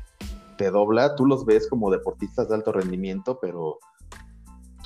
te, 0.57 0.71
dobla. 0.71 1.15
Tú 1.15 1.25
los 1.25 1.45
ves 1.45 1.67
como 1.67 1.89
deportistas 1.91 2.49
de 2.49 2.55
alto 2.55 2.71
rendimiento, 2.71 3.39
pero 3.41 3.79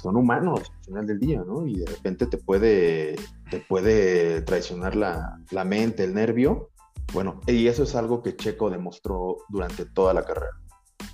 son 0.02 0.18
humanos 0.18 0.72
al 0.80 0.86
final 0.86 1.08
del 1.08 1.20
día, 1.20 1.44
¿no? 1.46 1.66
Y 1.66 1.80
de 1.80 1.86
repente 1.86 2.28
te 2.28 2.38
puede, 2.38 3.16
te 3.50 3.60
puede 3.60 4.42
traicionar 4.42 4.96
la, 4.96 5.40
la 5.52 5.64
mente, 5.64 6.04
el 6.04 6.14
nervio. 6.14 6.70
Bueno, 7.14 7.42
y 7.48 7.68
eso 7.68 7.84
es 7.84 7.96
algo 7.96 8.22
que 8.22 8.36
Checo 8.36 8.70
demostró 8.70 9.38
durante 9.50 9.86
toda 9.86 10.14
la 10.14 10.24
carrera 10.24 10.52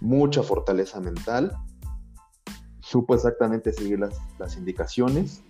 mucha 0.02 0.44
fortaleza 0.44 1.00
mental, 1.00 1.56
supo 2.80 3.16
exactamente 3.16 3.74
seguir 3.74 4.00
las, 4.00 4.58
indicaciones 4.58 5.44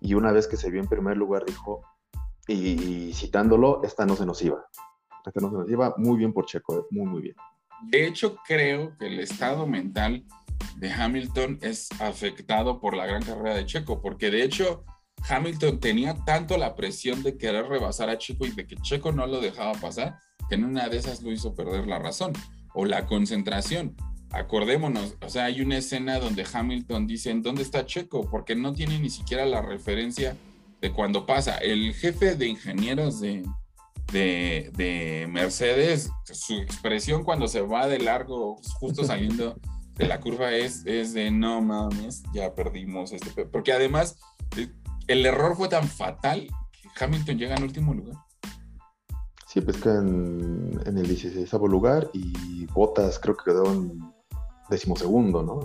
y 0.00 0.14
una 0.14 0.32
vez 0.32 0.46
que 0.46 0.56
se 0.56 0.70
vio 0.70 0.80
en 0.80 0.88
primer 0.88 1.16
lugar 1.16 1.44
dijo, 1.44 1.82
y, 2.46 3.12
citándolo, 3.12 3.82
esta 3.84 4.06
no 4.06 4.16
se 4.16 4.24
nos 4.24 4.42
iba. 4.42 4.64
Esta 5.26 5.40
no 5.40 5.50
se 5.50 5.56
nos 5.56 5.70
iba, 5.70 5.94
muy 5.98 6.16
bien 6.16 6.32
por 6.32 6.46
Checo, 6.46 6.78
eh, 6.78 6.82
muy, 6.90 7.06
muy 7.06 7.22
bien. 7.22 7.36
De 7.90 8.06
hecho, 8.06 8.36
creo 8.46 8.96
que 8.98 9.06
el 9.06 9.20
estado 9.20 9.66
mental 9.66 10.24
de 10.76 10.90
Hamilton 10.90 11.58
es 11.60 11.88
afectado 12.00 12.80
por 12.80 12.96
la 12.96 13.06
gran 13.06 13.22
carrera 13.22 13.54
de 13.54 13.66
Checo, 13.66 14.00
porque 14.00 14.30
de 14.30 14.42
hecho 14.42 14.84
Hamilton 15.28 15.80
tenía 15.80 16.14
tanto 16.24 16.56
la 16.56 16.74
presión 16.74 17.22
de 17.22 17.36
querer 17.36 17.66
rebasar 17.66 18.08
a 18.08 18.18
Checo 18.18 18.46
y 18.46 18.50
de 18.50 18.66
que 18.66 18.76
Checo 18.76 19.12
no 19.12 19.26
lo 19.26 19.40
dejaba 19.40 19.72
pasar, 19.72 20.18
que 20.48 20.54
en 20.54 20.64
una 20.64 20.88
de 20.88 20.96
esas 20.96 21.22
lo 21.22 21.30
hizo 21.30 21.54
perder 21.54 21.86
la 21.86 21.98
razón 21.98 22.32
o 22.74 22.84
la 22.84 23.06
concentración. 23.06 23.96
Acordémonos, 24.30 25.16
o 25.24 25.30
sea, 25.30 25.46
hay 25.46 25.62
una 25.62 25.78
escena 25.78 26.18
donde 26.18 26.46
Hamilton 26.50 27.06
dice, 27.06 27.34
¿dónde 27.36 27.62
está 27.62 27.86
Checo? 27.86 28.28
Porque 28.30 28.54
no 28.54 28.74
tiene 28.74 28.98
ni 28.98 29.08
siquiera 29.08 29.46
la 29.46 29.62
referencia 29.62 30.36
de 30.82 30.92
cuando 30.92 31.24
pasa. 31.24 31.56
El 31.56 31.94
jefe 31.94 32.36
de 32.36 32.46
ingenieros 32.46 33.20
de, 33.20 33.44
de, 34.12 35.26
Mercedes, 35.30 36.10
su 36.24 36.54
expresión 36.54 37.24
cuando 37.24 37.48
se 37.48 37.62
va 37.62 37.88
de 37.88 38.00
largo, 38.00 38.60
justo 38.78 39.02
saliendo 39.02 39.58
de 39.94 40.06
la 40.06 40.20
curva, 40.20 40.52
es, 40.52 40.84
es 40.84 41.14
de 41.14 41.30
no 41.30 41.62
mames, 41.62 42.22
ya 42.34 42.54
perdimos 42.54 43.12
este. 43.12 43.46
Porque 43.46 43.72
además, 43.72 44.18
el 45.06 45.24
error 45.24 45.56
fue 45.56 45.68
tan 45.68 45.88
fatal 45.88 46.46
que 46.72 47.04
Hamilton 47.04 47.38
llega 47.38 47.56
en 47.56 47.62
último 47.62 47.94
lugar. 47.94 48.16
Sí, 49.46 49.62
pues 49.62 49.84
en, 49.86 50.78
en 50.84 50.98
el 50.98 51.08
16 51.08 51.50
lugar 51.62 52.10
y 52.12 52.66
Botas 52.66 53.18
creo 53.18 53.34
que 53.34 53.44
quedó 53.44 53.72
en 53.72 53.98
decimosegundo, 54.68 55.42
¿no? 55.42 55.60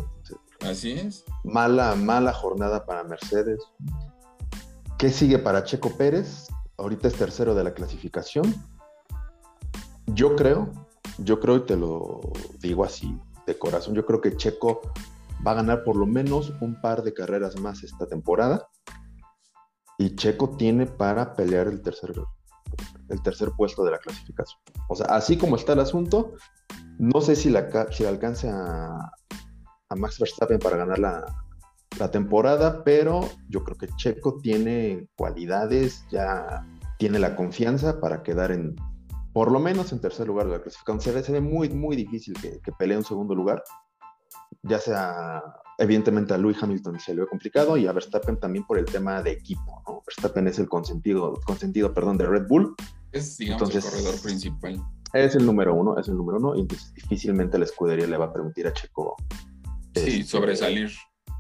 Así 0.68 0.94
es. 0.94 1.26
Mala, 1.44 1.96
mala 1.96 2.34
jornada 2.34 2.86
para 2.86 3.04
Mercedes. 3.04 3.60
¿Qué 4.98 5.10
sigue 5.10 5.40
para 5.40 5.64
Checo 5.64 5.92
Pérez? 5.98 6.48
Ahorita 6.78 7.08
es 7.08 7.16
tercero 7.16 7.54
de 7.54 7.64
la 7.64 7.74
clasificación. 7.74 8.54
Yo 10.08 10.36
creo, 10.36 10.70
yo 11.18 11.40
creo 11.40 11.58
y 11.58 11.66
te 11.66 11.76
lo 11.76 12.22
digo 12.60 12.84
así 12.84 13.20
de 13.46 13.58
corazón, 13.58 13.94
yo 13.94 14.06
creo 14.06 14.22
que 14.22 14.36
Checo 14.36 14.82
va 15.46 15.52
a 15.52 15.56
ganar 15.56 15.84
por 15.84 15.96
lo 15.96 16.06
menos 16.06 16.54
un 16.62 16.80
par 16.80 17.04
de 17.04 17.14
carreras 17.14 17.60
más 17.60 17.84
esta 17.84 18.08
temporada 18.08 18.68
y 19.98 20.16
Checo 20.16 20.56
tiene 20.58 20.86
para 20.86 21.34
pelear 21.34 21.68
el 21.68 21.82
tercer, 21.82 22.14
el 23.10 23.22
tercer 23.22 23.52
puesto 23.58 23.84
de 23.84 23.92
la 23.92 23.98
clasificación. 24.00 24.60
O 24.90 24.96
sea, 24.96 25.08
así 25.08 25.38
como 25.38 25.56
está 25.56 25.74
el 25.74 25.80
asunto, 25.80 26.34
no 27.00 27.22
sé 27.22 27.36
si, 27.36 27.50
la, 27.50 27.70
si 27.92 28.06
alcance 28.06 28.50
a, 28.50 28.98
a 29.90 29.96
Max 29.96 30.20
Verstappen 30.20 30.60
para 30.60 30.78
ganar 30.78 31.00
la, 31.00 31.26
la 32.00 32.12
temporada, 32.12 32.84
pero 32.84 33.30
yo 33.50 33.64
creo 33.64 33.78
que 33.78 33.88
Checo 33.98 34.40
tiene 34.42 35.08
cualidades, 35.16 36.06
ya 36.10 36.66
tiene 36.98 37.20
la 37.20 37.36
confianza 37.36 38.00
para 38.00 38.24
quedar 38.24 38.52
en, 38.52 38.76
por 39.34 39.52
lo 39.52 39.60
menos 39.60 39.92
en 39.92 40.00
tercer 40.00 40.28
lugar 40.28 40.48
de 40.48 40.54
la 40.54 40.62
clasificación. 40.62 41.24
Se 41.24 41.32
ve, 41.32 41.42
muy, 41.42 41.70
muy 41.70 41.96
difícil 41.96 42.34
que, 42.42 42.60
que, 42.62 42.72
pelee 42.72 42.98
un 42.98 43.04
segundo 43.04 43.36
lugar, 43.36 43.64
ya 44.64 44.80
sea, 44.80 45.44
evidentemente 45.84 46.34
a 46.34 46.38
Louis 46.38 46.58
Hamilton 46.62 47.00
se 47.00 47.14
le 47.14 47.22
ve 47.22 47.28
complicado 47.28 47.78
y 47.78 47.88
a 47.88 47.92
Verstappen 47.92 48.40
también 48.40 48.66
por 48.66 48.78
el 48.78 48.86
tema 48.86 49.22
de 49.22 49.32
equipo, 49.32 49.84
¿no? 49.88 50.02
Verstappen 50.06 50.48
es 50.48 50.60
el 50.60 50.68
consentido, 50.68 51.40
consentido 51.46 51.94
perdón, 51.94 52.18
de 52.18 52.26
Red 52.26 52.48
Bull. 52.48 52.76
Es, 53.12 53.38
digamos, 53.38 53.62
entonces, 53.62 53.86
el 53.86 53.92
corredor 53.92 54.22
principal. 54.22 54.84
Es 55.14 55.36
el 55.36 55.46
número 55.46 55.76
uno, 55.76 55.98
es 56.00 56.08
el 56.08 56.18
número 56.18 56.40
uno, 56.40 56.56
y 56.56 56.62
entonces 56.62 56.94
difícilmente 56.94 57.58
la 57.60 57.66
escudería 57.66 58.08
le 58.08 58.18
va 58.18 58.26
a 58.26 58.34
permitir 58.34 58.66
a 58.66 58.74
Checo 58.74 59.16
sí, 59.94 60.22
este, 60.22 60.24
sobresalir 60.24 60.92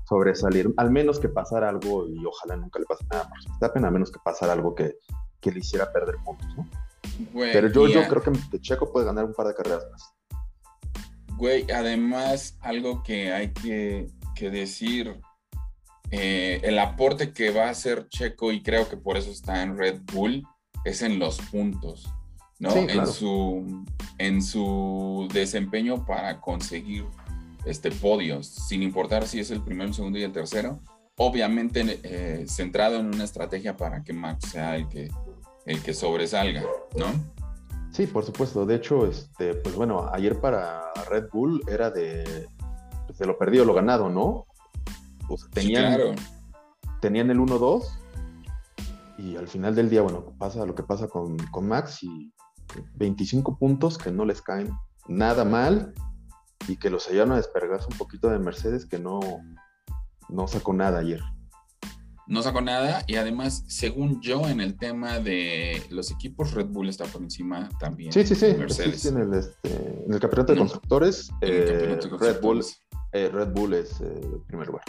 sobresalir, 0.05 0.71
al 0.77 0.91
menos 0.91 1.19
que 1.19 1.29
pasara 1.29 1.69
algo, 1.69 2.07
y 2.07 2.23
ojalá 2.25 2.57
nunca 2.57 2.79
le 2.79 2.85
pase 2.85 3.05
nada 3.09 3.23
a 3.23 3.29
Verstappen, 3.29 3.85
a 3.85 3.91
menos 3.91 4.11
que 4.11 4.19
pasara 4.23 4.53
algo 4.53 4.75
que, 4.75 4.97
que 5.39 5.51
le 5.51 5.59
hiciera 5.59 5.91
perder 5.91 6.15
puntos, 6.23 6.47
¿no? 6.55 6.69
Pero 7.33 7.69
yo, 7.69 7.87
yo 7.87 8.07
creo 8.07 8.21
que 8.21 8.59
Checo 8.59 8.91
puede 8.91 9.05
ganar 9.05 9.25
un 9.25 9.33
par 9.33 9.47
de 9.47 9.55
carreras 9.55 9.85
más. 9.91 10.13
Güey, 11.37 11.69
además, 11.71 12.57
algo 12.61 13.03
que 13.03 13.31
hay 13.31 13.51
que, 13.53 14.07
que 14.33 14.49
decir, 14.49 15.19
eh, 16.11 16.61
el 16.63 16.77
aporte 16.79 17.33
que 17.33 17.51
va 17.51 17.65
a 17.65 17.71
hacer 17.71 18.07
Checo, 18.09 18.51
y 18.51 18.61
creo 18.61 18.87
que 18.89 18.97
por 18.97 19.17
eso 19.17 19.31
está 19.31 19.63
en 19.63 19.77
Red 19.77 20.01
Bull, 20.13 20.45
es 20.85 21.01
en 21.01 21.19
los 21.19 21.39
puntos, 21.39 22.07
¿no? 22.59 22.71
Sí, 22.71 22.85
claro. 22.85 23.01
en, 23.01 23.07
su, 23.07 23.85
en 24.17 24.41
su 24.43 25.27
desempeño 25.33 26.05
para 26.05 26.39
conseguir 26.39 27.05
este, 27.65 27.91
podios, 27.91 28.47
sin 28.47 28.83
importar 28.83 29.27
si 29.27 29.39
es 29.39 29.49
el 29.51 29.61
primero, 29.61 29.87
el 29.87 29.95
segundo 29.95 30.19
y 30.19 30.23
el 30.23 30.31
tercero, 30.31 30.79
obviamente 31.17 31.99
eh, 32.03 32.45
centrado 32.47 32.97
en 32.97 33.07
una 33.07 33.23
estrategia 33.23 33.77
para 33.77 34.03
que 34.03 34.13
Max 34.13 34.49
sea 34.51 34.75
el 34.75 34.87
que, 34.89 35.09
el 35.65 35.81
que 35.81 35.93
sobresalga, 35.93 36.63
¿no? 36.95 37.07
Sí, 37.91 38.07
por 38.07 38.25
supuesto. 38.25 38.65
De 38.65 38.75
hecho, 38.75 39.05
este, 39.05 39.53
pues 39.53 39.75
bueno, 39.75 40.09
ayer 40.11 40.39
para 40.39 40.91
Red 41.09 41.25
Bull 41.31 41.61
era 41.67 41.91
de, 41.91 42.47
pues 43.05 43.17
de 43.17 43.25
lo 43.25 43.37
perdido, 43.37 43.65
lo 43.65 43.73
ganado, 43.73 44.09
¿no? 44.09 44.45
Pues 45.27 45.49
tenían, 45.51 46.15
tenían 47.01 47.29
el 47.29 47.39
1-2 47.39 47.83
y 49.17 49.35
al 49.35 49.47
final 49.47 49.75
del 49.75 49.89
día, 49.89 50.01
bueno, 50.01 50.33
pasa 50.37 50.65
lo 50.65 50.75
que 50.75 50.83
pasa 50.83 51.07
con, 51.07 51.37
con 51.51 51.67
Max 51.67 52.03
y 52.03 52.33
25 52.95 53.57
puntos 53.57 53.97
que 53.97 54.11
no 54.11 54.25
les 54.25 54.41
caen 54.41 54.71
nada 55.07 55.45
mal 55.45 55.93
y 56.67 56.77
que 56.77 56.89
los 56.89 57.07
ayudaron 57.07 57.33
a 57.33 57.37
despergarse 57.37 57.87
un 57.91 57.97
poquito 57.97 58.29
de 58.29 58.39
Mercedes 58.39 58.85
que 58.85 58.99
no, 58.99 59.19
no 60.29 60.47
sacó 60.47 60.73
nada 60.73 60.99
ayer. 60.99 61.21
No 62.25 62.41
sacó 62.41 62.61
nada 62.61 63.03
y 63.05 63.17
además, 63.17 63.65
según 63.67 64.21
yo, 64.21 64.47
en 64.47 64.61
el 64.61 64.77
tema 64.77 65.19
de 65.19 65.83
los 65.89 66.09
equipos, 66.09 66.53
Red 66.53 66.67
Bull 66.67 66.87
está 66.87 67.03
por 67.05 67.21
encima 67.21 67.67
también. 67.79 68.13
Sí, 68.13 68.25
sí, 68.25 68.33
sí. 68.33 68.55
Mercedes. 68.57 69.05
en, 69.05 69.17
el, 69.17 69.33
este, 69.33 70.03
en, 70.05 70.13
el, 70.13 70.19
campeonato 70.21 70.53
de 70.53 70.59
constructores, 70.59 71.29
eh, 71.41 71.99
Red, 72.17 72.41
Bull, 72.41 72.63
eh, 73.13 73.29
Red 73.31 73.49
Bull 73.49 73.73
es 73.75 74.01
el 74.01 74.23
eh, 74.23 74.41
primer 74.47 74.67
lugar. 74.67 74.83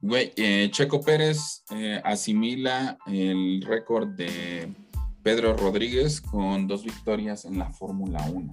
Güey, 0.00 0.32
eh, 0.36 0.68
Checo 0.72 1.00
Pérez 1.00 1.62
asimila 2.02 2.98
el 3.06 3.62
récord 3.62 4.08
de 4.08 4.74
Pedro 5.22 5.56
Rodríguez 5.56 6.20
con 6.20 6.66
dos 6.66 6.84
victorias 6.84 7.44
en 7.44 7.58
la 7.58 7.70
Fórmula 7.70 8.24
1. 8.32 8.50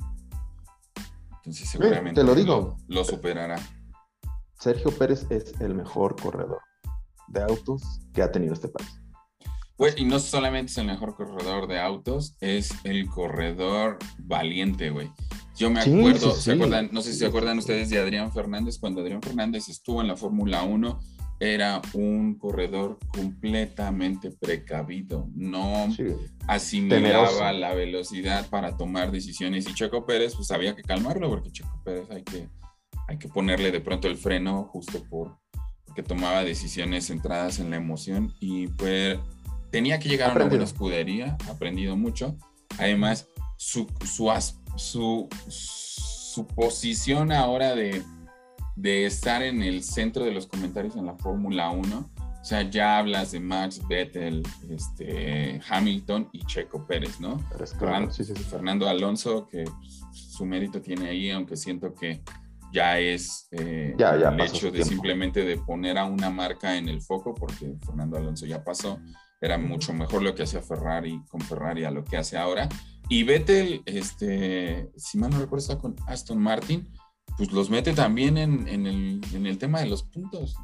Entonces 1.37 1.69
seguramente 1.69 2.21
te 2.21 2.27
lo, 2.27 2.35
digo. 2.35 2.77
Lo, 2.87 3.03
superará. 3.03 3.59
Sergio 4.59 4.91
Pérez 4.91 5.25
es 5.31 5.59
el 5.59 5.73
mejor 5.73 6.15
corredor 6.21 6.61
de 7.29 7.41
autos 7.41 7.81
que 8.13 8.21
ha 8.21 8.31
tenido 8.31 8.53
este 8.53 8.67
país. 8.67 9.01
Pues, 9.75 9.97
y 9.97 10.05
no 10.05 10.19
solamente 10.19 10.71
es 10.71 10.77
el 10.77 10.87
mejor 10.87 11.15
corredor 11.15 11.67
de 11.67 11.79
autos, 11.79 12.35
es 12.41 12.73
el 12.83 13.07
corredor 13.07 13.97
valiente, 14.17 14.89
güey. 14.89 15.09
Yo 15.59 15.69
me 15.69 15.81
acuerdo, 15.81 16.31
¿se 16.31 16.53
acuerdan? 16.53 16.87
No 16.93 17.01
sé 17.01 17.11
si 17.11 17.19
se 17.19 17.25
acuerdan 17.25 17.57
ustedes 17.57 17.89
de 17.89 17.99
Adrián 17.99 18.31
Fernández, 18.31 18.79
cuando 18.79 19.01
Adrián 19.01 19.21
Fernández 19.21 19.67
estuvo 19.67 19.99
en 19.99 20.07
la 20.07 20.15
Fórmula 20.15 20.63
1, 20.63 20.99
era 21.41 21.81
un 21.93 22.39
corredor 22.39 22.97
completamente 23.13 24.31
precavido, 24.31 25.27
no 25.35 25.89
asimilaba 26.47 27.51
la 27.51 27.73
velocidad 27.73 28.49
para 28.49 28.77
tomar 28.77 29.11
decisiones. 29.11 29.67
Y 29.67 29.73
Checo 29.73 30.05
Pérez 30.05 30.33
pues 30.37 30.49
había 30.51 30.77
que 30.77 30.81
calmarlo 30.81 31.29
porque 31.29 31.51
Checo 31.51 31.81
Pérez 31.83 32.09
hay 32.09 32.23
que, 32.23 32.47
hay 33.09 33.17
que 33.17 33.27
ponerle 33.27 33.71
de 33.71 33.81
pronto 33.81 34.07
el 34.07 34.15
freno 34.15 34.63
justo 34.71 35.03
por 35.09 35.37
porque 35.85 36.03
tomaba 36.03 36.45
decisiones 36.45 37.07
centradas 37.07 37.59
en 37.59 37.71
la 37.71 37.75
emoción. 37.75 38.33
Y 38.39 38.67
pues 38.67 39.19
tenía 39.71 39.99
que 39.99 40.07
llegar 40.07 40.31
a 40.31 40.35
una 40.35 40.45
buena 40.45 40.63
escudería, 40.63 41.37
aprendido 41.49 41.97
mucho, 41.97 42.37
además 42.77 43.27
su, 43.57 43.87
su, 44.05 44.31
su, 44.79 45.27
su 45.47 46.47
posición 46.47 47.31
ahora 47.31 47.75
de 47.75 48.03
de 48.81 49.05
estar 49.05 49.43
en 49.43 49.61
el 49.61 49.83
centro 49.83 50.23
de 50.23 50.31
los 50.31 50.47
comentarios 50.47 50.95
en 50.95 51.05
la 51.05 51.15
Fórmula 51.15 51.69
1. 51.69 52.11
O 52.17 52.45
sea, 52.45 52.61
ya 52.61 52.97
hablas 52.97 53.33
de 53.33 53.41
Max, 53.41 53.81
Vettel, 53.89 54.41
este, 54.69 55.59
Hamilton 55.69 56.29
y 56.31 56.45
Checo 56.45 56.87
Pérez, 56.87 57.19
¿no? 57.19 57.39
Fernando, 57.77 58.11
sí, 58.11 58.23
sí, 58.23 58.33
sí. 58.35 58.43
Fernando 58.43 58.87
Alonso, 58.87 59.45
que 59.47 59.65
su 60.13 60.45
mérito 60.45 60.81
tiene 60.81 61.09
ahí, 61.09 61.29
aunque 61.29 61.57
siento 61.57 61.93
que 61.93 62.23
ya 62.71 62.99
es 62.99 63.49
eh, 63.51 63.95
ya, 63.97 64.15
ya 64.15 64.29
el 64.29 64.39
hecho 64.39 64.71
de 64.71 64.85
simplemente 64.85 65.43
de 65.43 65.57
poner 65.57 65.97
a 65.97 66.05
una 66.05 66.29
marca 66.29 66.77
en 66.77 66.87
el 66.87 67.01
foco, 67.01 67.35
porque 67.35 67.73
Fernando 67.85 68.15
Alonso 68.15 68.45
ya 68.45 68.63
pasó, 68.63 68.99
era 69.41 69.57
mucho 69.57 69.91
mejor 69.91 70.21
lo 70.21 70.33
que 70.33 70.43
hacía 70.43 70.61
Ferrari 70.61 71.21
con 71.29 71.41
Ferrari 71.41 71.83
a 71.83 71.91
lo 71.91 72.05
que 72.05 72.15
hace 72.15 72.37
ahora. 72.37 72.69
Y 73.09 73.23
Vettel, 73.23 73.81
este, 73.85 74.91
si 74.95 75.17
mal 75.17 75.31
no 75.31 75.39
recuerdo, 75.39 75.63
está 75.63 75.77
con 75.79 75.95
Aston 76.07 76.39
Martin 76.39 76.87
pues 77.39 77.53
los 77.53 77.69
mete 77.69 77.93
también 77.93 78.37
en, 78.37 78.67
el, 78.67 79.57
tema 79.57 79.79
de 79.79 79.85
los 79.85 80.03
puntos, 80.03 80.57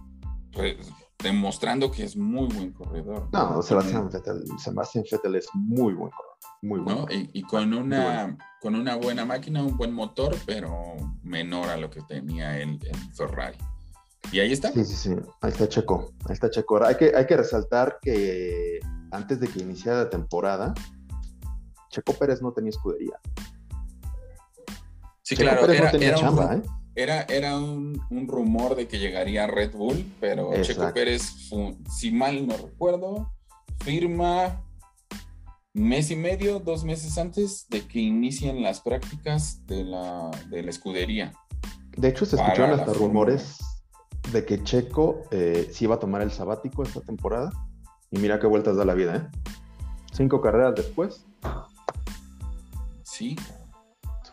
demostrando 1.24 1.90
que 1.90 2.04
es 2.04 2.18
muy 2.18 2.54
buen 2.54 2.74
corredor. 2.74 3.30
No, 3.32 3.62
Sebastián 3.62 4.10
Vettel, 4.12 4.44
Sebastián 4.58 5.06
Vettel 5.10 5.36
es 5.36 5.48
muy 5.54 5.94
buen 5.94 6.12
corredor, 6.12 6.38
muy 6.62 6.80
bueno. 6.82 7.06
Y, 7.10 7.44
con, 7.44 7.74
una, 7.74 8.38
con 8.60 8.76
una 8.76 8.98
buena 8.98 9.24
máquina, 9.24 9.64
un 9.64 9.78
buen 9.78 9.94
motor, 9.94 10.36
pero 10.46 10.98
menor 11.24 11.70
a 11.70 11.78
lo 11.78 11.90
que 11.90 12.02
tenía 12.02 12.60
el, 12.60 12.78
Ferrari. 13.14 13.58
Y 14.34 14.42
ahí 14.42 14.52
está. 14.52 14.74
Sí, 14.74 14.84
sí, 14.84 14.96
sí. 14.96 15.16
Ahí 15.40 15.52
está 15.52 15.70
Checo. 15.70 16.12
Ahí 16.26 16.34
está 16.34 16.50
Checo. 16.50 16.84
Hay 16.84 16.98
que, 16.98 17.14
hay 17.16 17.26
que 17.26 17.38
resaltar 17.38 18.00
que 18.02 18.82
antes 19.12 19.40
de 19.40 19.48
que 19.48 19.62
iniciara 19.62 20.00
la 20.00 20.10
temporada, 20.10 20.74
Checo 21.96 22.14
Pérez 22.14 22.42
no 22.42 22.52
tenía 22.52 22.72
escudería. 22.72 23.18
Sí, 25.22 25.36
claro, 25.36 25.66
era, 25.72 25.92
un, 25.92 26.62
¿eh? 26.62 27.26
era, 27.30 27.58
un, 27.58 28.28
rumor 28.28 28.76
de 28.76 28.88
que 28.88 29.00
llegaría 29.00 29.46
a 29.46 29.48
Red 29.48 29.72
Bull, 29.72 30.06
pero 30.20 30.52
Checo 30.62 30.94
Pérez, 30.94 31.50
si 31.90 32.12
mal 32.12 32.46
no 32.46 32.58
recuerdo, 32.58 33.32
firma 33.80 34.62
mes 35.74 36.12
y 36.12 36.16
medio, 36.16 36.60
dos 36.60 36.84
meses 36.84 37.18
antes 37.18 37.68
de 37.70 37.88
que 37.88 38.00
inicien 38.00 38.62
las 38.62 38.82
prácticas 38.82 39.66
de 39.66 39.84
la, 39.86 40.32
de 40.50 40.64
la 40.64 40.70
escudería. 40.70 41.34
De 41.98 42.10
hecho, 42.10 42.26
se 42.26 42.36
escucharon 42.36 42.78
hasta 42.78 42.94
rumores 42.94 43.58
de 44.34 44.46
que 44.46 44.62
Checo 44.64 45.24
eh, 45.32 45.70
sí 45.72 45.86
iba 45.86 45.96
a 45.96 46.00
tomar 46.00 46.22
el 46.22 46.32
sabático 46.32 46.84
esta 46.84 47.02
temporada. 47.02 47.52
Y 48.12 48.20
mira 48.20 48.40
qué 48.40 48.48
vueltas 48.48 48.76
da 48.76 48.86
la 48.86 48.94
vida, 48.94 49.16
¿eh? 49.16 49.40
Cinco 50.14 50.40
carreras 50.40 50.76
después. 50.76 51.26
Sí, 53.18 53.36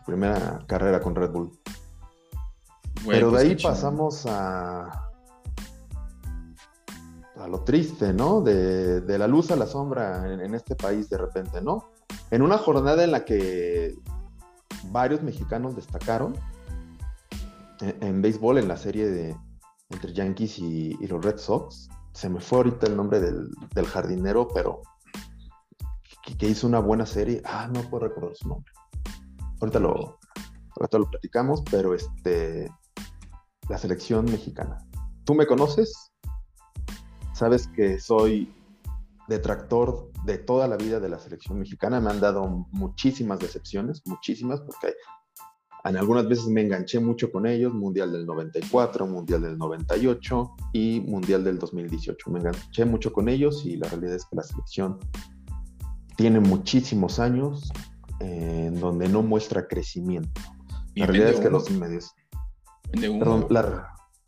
primera 0.05 0.59
carrera 0.67 0.99
con 0.99 1.15
Red 1.15 1.31
Bull. 1.31 1.57
Pero 3.07 3.27
de 3.27 3.31
pues 3.31 3.43
ahí 3.43 3.55
pasamos 3.55 4.25
a, 4.25 5.09
a 7.37 7.47
lo 7.47 7.61
triste, 7.61 8.11
¿no? 8.11 8.41
De, 8.41 9.01
la 9.17 9.27
luz 9.27 9.51
a 9.51 9.55
la 9.55 9.67
sombra 9.67 10.33
en, 10.33 10.53
este 10.53 10.75
país 10.75 11.09
de 11.09 11.17
repente, 11.17 11.61
¿no? 11.61 11.91
En 12.29 12.41
una 12.41 12.57
jornada 12.57 13.05
en 13.05 13.11
la 13.11 13.23
que 13.23 13.95
varios 14.91 15.23
mexicanos 15.23 15.77
destacaron 15.77 16.35
en, 17.79 18.21
béisbol, 18.21 18.57
en 18.57 18.67
la 18.67 18.75
serie 18.75 19.09
de 19.09 19.37
entre 19.91 20.11
Yankees 20.13 20.59
y, 20.59 21.07
los 21.07 21.23
Red 21.23 21.37
Sox. 21.37 21.89
Se 22.11 22.27
me 22.27 22.41
fue 22.41 22.57
ahorita 22.59 22.87
el 22.87 22.97
nombre 22.97 23.21
del, 23.21 23.49
jardinero, 23.85 24.47
pero 24.53 24.81
que, 26.23 26.37
que, 26.37 26.47
hizo 26.47 26.65
una 26.67 26.79
buena 26.79 27.05
serie. 27.05 27.41
Ah, 27.45 27.69
no 27.71 27.81
puedo 27.89 28.07
recordar 28.07 28.35
su 28.35 28.47
nombre 28.47 28.71
ahorita 29.63 29.79
lo, 29.79 30.19
ahorita 30.77 30.97
lo 30.97 31.09
platicamos, 31.09 31.63
pero 31.69 31.93
este, 31.93 32.69
la 33.69 33.77
selección 33.77 34.25
mexicana. 34.25 34.77
Tú 35.25 35.33
me 35.35 35.47
conoces, 35.47 36.11
sabes 37.33 37.67
que 37.67 37.99
soy 37.99 38.53
detractor 39.29 40.11
de 40.25 40.37
toda 40.37 40.67
la 40.67 40.75
vida 40.75 40.99
de 40.99 41.09
la 41.09 41.19
selección 41.19 41.59
mexicana. 41.59 42.01
Me 42.01 42.11
han 42.11 42.19
dado 42.19 42.67
muchísimas 42.71 43.39
decepciones, 43.39 44.01
muchísimas, 44.05 44.59
porque 44.61 44.93
en 45.85 45.97
algunas 45.97 46.27
veces 46.27 46.47
me 46.47 46.61
enganché 46.61 46.99
mucho 46.99 47.31
con 47.31 47.45
ellos, 47.45 47.73
Mundial 47.73 48.11
del 48.11 48.25
94, 48.25 49.07
Mundial 49.07 49.41
del 49.41 49.57
98 49.57 50.51
y 50.73 50.99
Mundial 51.01 51.43
del 51.43 51.57
2018. 51.57 52.31
Me 52.31 52.39
enganché 52.39 52.85
mucho 52.85 53.13
con 53.13 53.29
ellos 53.29 53.65
y 53.65 53.77
la 53.77 53.87
realidad 53.87 54.15
es 54.15 54.25
que 54.25 54.35
la 54.35 54.43
selección 54.43 54.99
tiene 56.15 56.39
muchísimos 56.39 57.19
años 57.19 57.71
eh, 58.19 58.65
en 58.67 58.79
donde 58.79 59.09
no 59.09 59.21
muestra 59.21 59.67
crecimiento. 59.67 60.41
La 60.95 61.07
realidad 61.07 61.29
es 61.29 61.39
que 61.39 61.49
los 61.49 61.69
medios... 61.71 62.13
Vende 62.91 63.09
humo. 63.09 63.47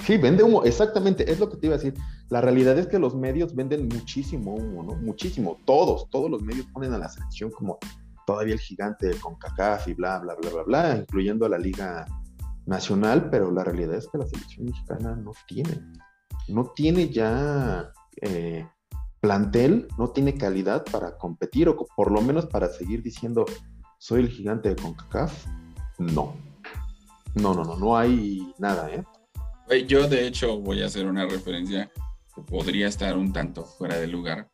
sí, 0.03 0.17
vende 0.17 0.43
humo, 0.43 0.63
exactamente, 0.63 1.31
es 1.31 1.39
lo 1.39 1.49
que 1.49 1.57
te 1.57 1.67
iba 1.67 1.75
a 1.75 1.77
decir. 1.77 1.93
La 2.29 2.41
realidad 2.41 2.77
es 2.79 2.87
que 2.87 2.97
los 2.97 3.15
medios 3.15 3.53
venden 3.53 3.87
muchísimo 3.87 4.55
humo, 4.55 4.81
¿no? 4.81 4.95
Muchísimo. 4.95 5.59
Todos, 5.65 6.09
todos 6.09 6.31
los 6.31 6.41
medios 6.41 6.65
ponen 6.73 6.93
a 6.93 6.97
la 6.97 7.07
selección 7.07 7.51
como 7.51 7.77
todavía 8.25 8.55
el 8.55 8.59
gigante 8.59 9.11
con 9.19 9.35
CACAF 9.35 9.87
y 9.87 9.93
bla, 9.93 10.19
bla, 10.19 10.35
bla, 10.35 10.49
bla, 10.49 10.63
bla, 10.63 10.97
incluyendo 10.97 11.45
a 11.45 11.49
la 11.49 11.59
Liga 11.59 12.05
Nacional, 12.65 13.29
pero 13.29 13.51
la 13.51 13.63
realidad 13.63 13.95
es 13.95 14.07
que 14.07 14.17
la 14.17 14.25
selección 14.25 14.65
mexicana 14.65 15.15
no 15.15 15.31
tiene, 15.47 15.79
no 16.47 16.71
tiene 16.75 17.09
ya 17.09 17.91
eh, 18.21 18.67
plantel, 19.25 19.87
no 19.97 20.09
tiene 20.09 20.35
calidad 20.35 20.85
para 20.85 21.17
competir 21.17 21.67
o 21.67 21.75
por 21.95 22.11
lo 22.11 22.21
menos 22.21 22.45
para 22.45 22.69
seguir 22.69 23.01
diciendo 23.01 23.43
soy 23.97 24.21
el 24.21 24.29
gigante 24.29 24.69
de 24.69 24.75
CONCACAF. 24.75 25.47
No, 25.97 26.35
no, 27.33 27.55
no, 27.55 27.63
no, 27.63 27.75
no 27.75 27.97
hay 27.97 28.53
nada, 28.59 28.87
¿eh? 28.93 29.85
Yo 29.87 30.07
de 30.07 30.27
hecho 30.27 30.59
voy 30.59 30.83
a 30.83 30.85
hacer 30.85 31.07
una 31.07 31.25
referencia 31.25 31.91
que 32.35 32.41
podría 32.43 32.87
estar 32.87 33.17
un 33.17 33.33
tanto 33.33 33.65
fuera 33.65 33.97
de 33.97 34.05
lugar, 34.05 34.47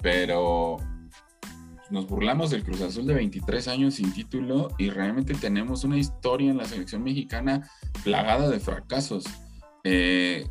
pero 0.00 0.78
nos 1.90 2.06
burlamos 2.06 2.48
del 2.50 2.64
Cruz 2.64 2.80
Azul 2.80 3.06
de 3.06 3.12
23 3.12 3.68
años 3.68 3.96
sin 3.96 4.14
título 4.14 4.68
y 4.78 4.88
realmente 4.88 5.34
tenemos 5.34 5.84
una 5.84 5.98
historia 5.98 6.50
en 6.50 6.56
la 6.56 6.64
selección 6.64 7.04
mexicana 7.04 7.68
plagada 8.02 8.48
de 8.48 8.60
fracasos. 8.60 9.26
Eh, 9.84 10.46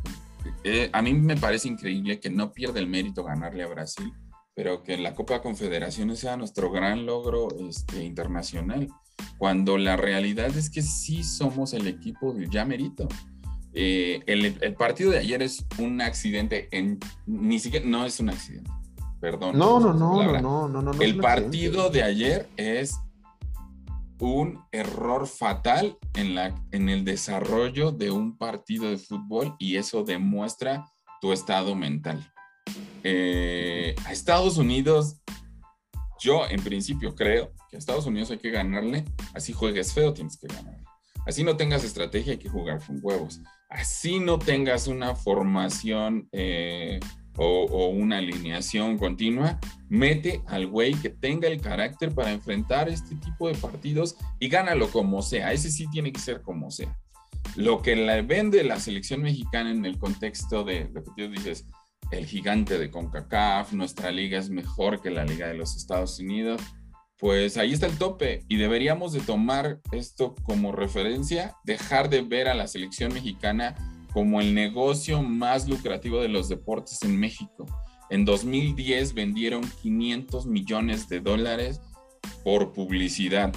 eh, 0.64 0.90
a 0.92 1.02
mí 1.02 1.14
me 1.14 1.36
parece 1.36 1.68
increíble 1.68 2.20
que 2.20 2.30
no 2.30 2.52
pierda 2.52 2.78
el 2.78 2.86
mérito 2.86 3.24
ganarle 3.24 3.62
a 3.62 3.68
Brasil, 3.68 4.12
pero 4.54 4.82
que 4.82 4.96
la 4.96 5.14
Copa 5.14 5.42
Confederaciones 5.42 6.20
sea 6.20 6.36
nuestro 6.36 6.70
gran 6.70 7.06
logro 7.06 7.48
este, 7.68 8.04
internacional, 8.04 8.88
cuando 9.38 9.78
la 9.78 9.96
realidad 9.96 10.56
es 10.56 10.70
que 10.70 10.82
sí 10.82 11.22
somos 11.22 11.72
el 11.74 11.86
equipo 11.86 12.32
de 12.32 12.48
ya 12.48 12.64
mérito. 12.64 13.08
Eh, 13.74 14.22
el, 14.26 14.56
el, 14.60 14.74
partido 14.74 15.10
de 15.10 15.18
ayer 15.18 15.42
es 15.42 15.66
un 15.78 16.00
accidente, 16.00 16.68
en, 16.70 16.98
ni 17.26 17.58
siquiera, 17.58 17.84
no 17.86 18.06
es 18.06 18.18
un 18.20 18.30
accidente 18.30 18.70
Perdón. 19.20 19.58
No, 19.58 19.80
no, 19.80 19.94
no, 19.94 20.40
no, 20.40 20.68
no, 20.68 20.82
no, 20.82 20.92
El 21.00 21.16
partido 21.16 21.90
de 21.90 22.02
ayer 22.02 22.48
es 22.56 22.98
un 24.18 24.64
error 24.72 25.26
fatal 25.26 25.98
en, 26.14 26.34
la, 26.34 26.54
en 26.72 26.88
el 26.88 27.04
desarrollo 27.04 27.92
de 27.92 28.10
un 28.10 28.36
partido 28.36 28.90
de 28.90 28.98
fútbol 28.98 29.54
y 29.58 29.76
eso 29.76 30.02
demuestra 30.02 30.84
tu 31.20 31.32
estado 31.32 31.74
mental. 31.74 32.32
Eh, 33.04 33.94
a 34.04 34.12
Estados 34.12 34.58
Unidos, 34.58 35.20
yo 36.18 36.46
en 36.48 36.62
principio 36.62 37.14
creo 37.14 37.52
que 37.70 37.76
a 37.76 37.78
Estados 37.78 38.06
Unidos 38.06 38.30
hay 38.30 38.38
que 38.38 38.50
ganarle, 38.50 39.04
así 39.34 39.52
juegues 39.52 39.92
feo, 39.92 40.12
tienes 40.12 40.36
que 40.36 40.48
ganarle. 40.48 40.84
Así 41.26 41.42
no 41.42 41.56
tengas 41.56 41.82
estrategia, 41.82 42.32
hay 42.32 42.38
que 42.38 42.48
jugar 42.48 42.80
con 42.86 43.00
huevos. 43.02 43.40
Así 43.68 44.20
no 44.20 44.38
tengas 44.38 44.86
una 44.86 45.16
formación 45.16 46.28
eh, 46.30 47.00
o, 47.36 47.88
una 47.88 48.18
alineación 48.18 48.98
continua, 48.98 49.58
mete 49.88 50.42
al 50.46 50.66
güey 50.66 50.94
que 50.94 51.10
tenga 51.10 51.48
el 51.48 51.60
carácter 51.60 52.14
para 52.14 52.32
enfrentar 52.32 52.88
este 52.88 53.14
tipo 53.16 53.48
de 53.48 53.54
partidos 53.54 54.16
y 54.38 54.48
gánalo 54.48 54.90
como 54.90 55.22
sea. 55.22 55.52
Ese 55.52 55.70
sí 55.70 55.86
tiene 55.90 56.12
que 56.12 56.20
ser 56.20 56.42
como 56.42 56.70
sea. 56.70 56.96
Lo 57.54 57.82
que 57.82 57.96
le 57.96 58.22
vende 58.22 58.64
la 58.64 58.80
selección 58.80 59.22
mexicana 59.22 59.70
en 59.70 59.84
el 59.84 59.98
contexto 59.98 60.64
de 60.64 60.90
lo 60.92 61.02
que 61.04 61.10
tú 61.16 61.30
dices, 61.30 61.66
el 62.10 62.26
gigante 62.26 62.78
de 62.78 62.90
CONCACAF, 62.90 63.72
nuestra 63.72 64.10
liga 64.10 64.38
es 64.38 64.50
mejor 64.50 65.00
que 65.00 65.10
la 65.10 65.24
liga 65.24 65.48
de 65.48 65.54
los 65.54 65.76
Estados 65.76 66.18
Unidos, 66.18 66.60
pues 67.18 67.56
ahí 67.56 67.72
está 67.72 67.86
el 67.86 67.96
tope 67.96 68.44
y 68.48 68.56
deberíamos 68.56 69.12
de 69.12 69.20
tomar 69.20 69.80
esto 69.92 70.34
como 70.42 70.72
referencia, 70.72 71.54
dejar 71.64 72.10
de 72.10 72.22
ver 72.22 72.48
a 72.48 72.54
la 72.54 72.66
selección 72.66 73.12
mexicana 73.12 73.74
como 74.16 74.40
el 74.40 74.54
negocio 74.54 75.22
más 75.22 75.68
lucrativo 75.68 76.22
de 76.22 76.30
los 76.30 76.48
deportes 76.48 77.02
en 77.02 77.20
México. 77.20 77.66
En 78.08 78.24
2010 78.24 79.12
vendieron 79.12 79.60
500 79.82 80.46
millones 80.46 81.06
de 81.10 81.20
dólares 81.20 81.82
por 82.42 82.72
publicidad, 82.72 83.52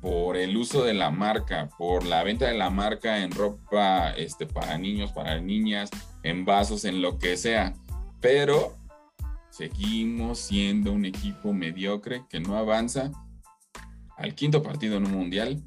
por 0.00 0.36
el 0.36 0.56
uso 0.56 0.82
de 0.82 0.92
la 0.92 1.12
marca, 1.12 1.68
por 1.78 2.04
la 2.04 2.24
venta 2.24 2.48
de 2.48 2.58
la 2.58 2.68
marca 2.68 3.22
en 3.22 3.30
ropa 3.30 4.10
este, 4.10 4.44
para 4.44 4.76
niños, 4.76 5.12
para 5.12 5.40
niñas, 5.40 5.88
en 6.24 6.44
vasos, 6.44 6.84
en 6.84 7.00
lo 7.00 7.20
que 7.20 7.36
sea. 7.36 7.72
Pero 8.20 8.76
seguimos 9.50 10.40
siendo 10.40 10.90
un 10.90 11.04
equipo 11.04 11.52
mediocre 11.52 12.24
que 12.28 12.40
no 12.40 12.56
avanza 12.56 13.12
al 14.16 14.34
quinto 14.34 14.64
partido 14.64 14.96
en 14.96 15.06
un 15.06 15.12
mundial 15.12 15.62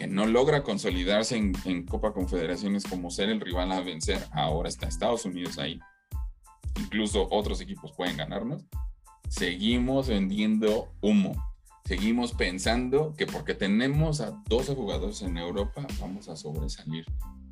que 0.00 0.06
no 0.06 0.24
logra 0.24 0.62
consolidarse 0.62 1.36
en, 1.36 1.84
Copa 1.84 2.14
Confederaciones 2.14 2.84
como 2.84 3.10
ser 3.10 3.28
el 3.28 3.38
rival 3.38 3.70
a 3.70 3.82
vencer, 3.82 4.18
ahora 4.32 4.70
está 4.70 4.88
Estados 4.88 5.26
Unidos 5.26 5.58
ahí. 5.58 5.78
Incluso 6.80 7.28
otros 7.30 7.60
equipos 7.60 7.92
pueden 7.92 8.16
ganarnos. 8.16 8.64
Seguimos 9.28 10.08
vendiendo 10.08 10.88
humo. 11.02 11.34
Seguimos 11.84 12.32
pensando 12.32 13.12
que 13.14 13.26
porque 13.26 13.52
tenemos 13.52 14.22
a 14.22 14.30
12 14.48 14.74
jugadores 14.74 15.20
en 15.20 15.36
Europa 15.36 15.86
vamos 16.00 16.30
a 16.30 16.36
sobresalir. 16.36 17.04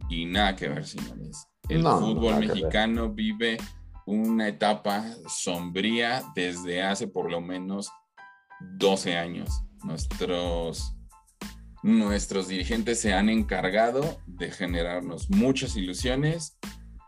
Y 0.08 0.24
nada 0.24 0.56
que 0.56 0.68
ver, 0.68 0.86
señores. 0.86 1.46
El 1.68 1.82
fútbol 1.82 2.40
mexicano 2.40 3.10
vive 3.10 3.58
una 4.06 4.48
etapa 4.48 5.04
sombría 5.28 6.24
desde 6.34 6.82
hace 6.82 7.08
por 7.08 7.30
lo 7.30 7.42
menos 7.42 7.90
12 8.78 9.18
años. 9.18 9.50
Nuestros 9.84 10.97
nuestros 11.82 12.48
dirigentes 12.48 13.00
se 13.00 13.12
han 13.12 13.28
encargado 13.28 14.18
de 14.26 14.50
generarnos 14.50 15.30
muchas 15.30 15.76
ilusiones, 15.76 16.58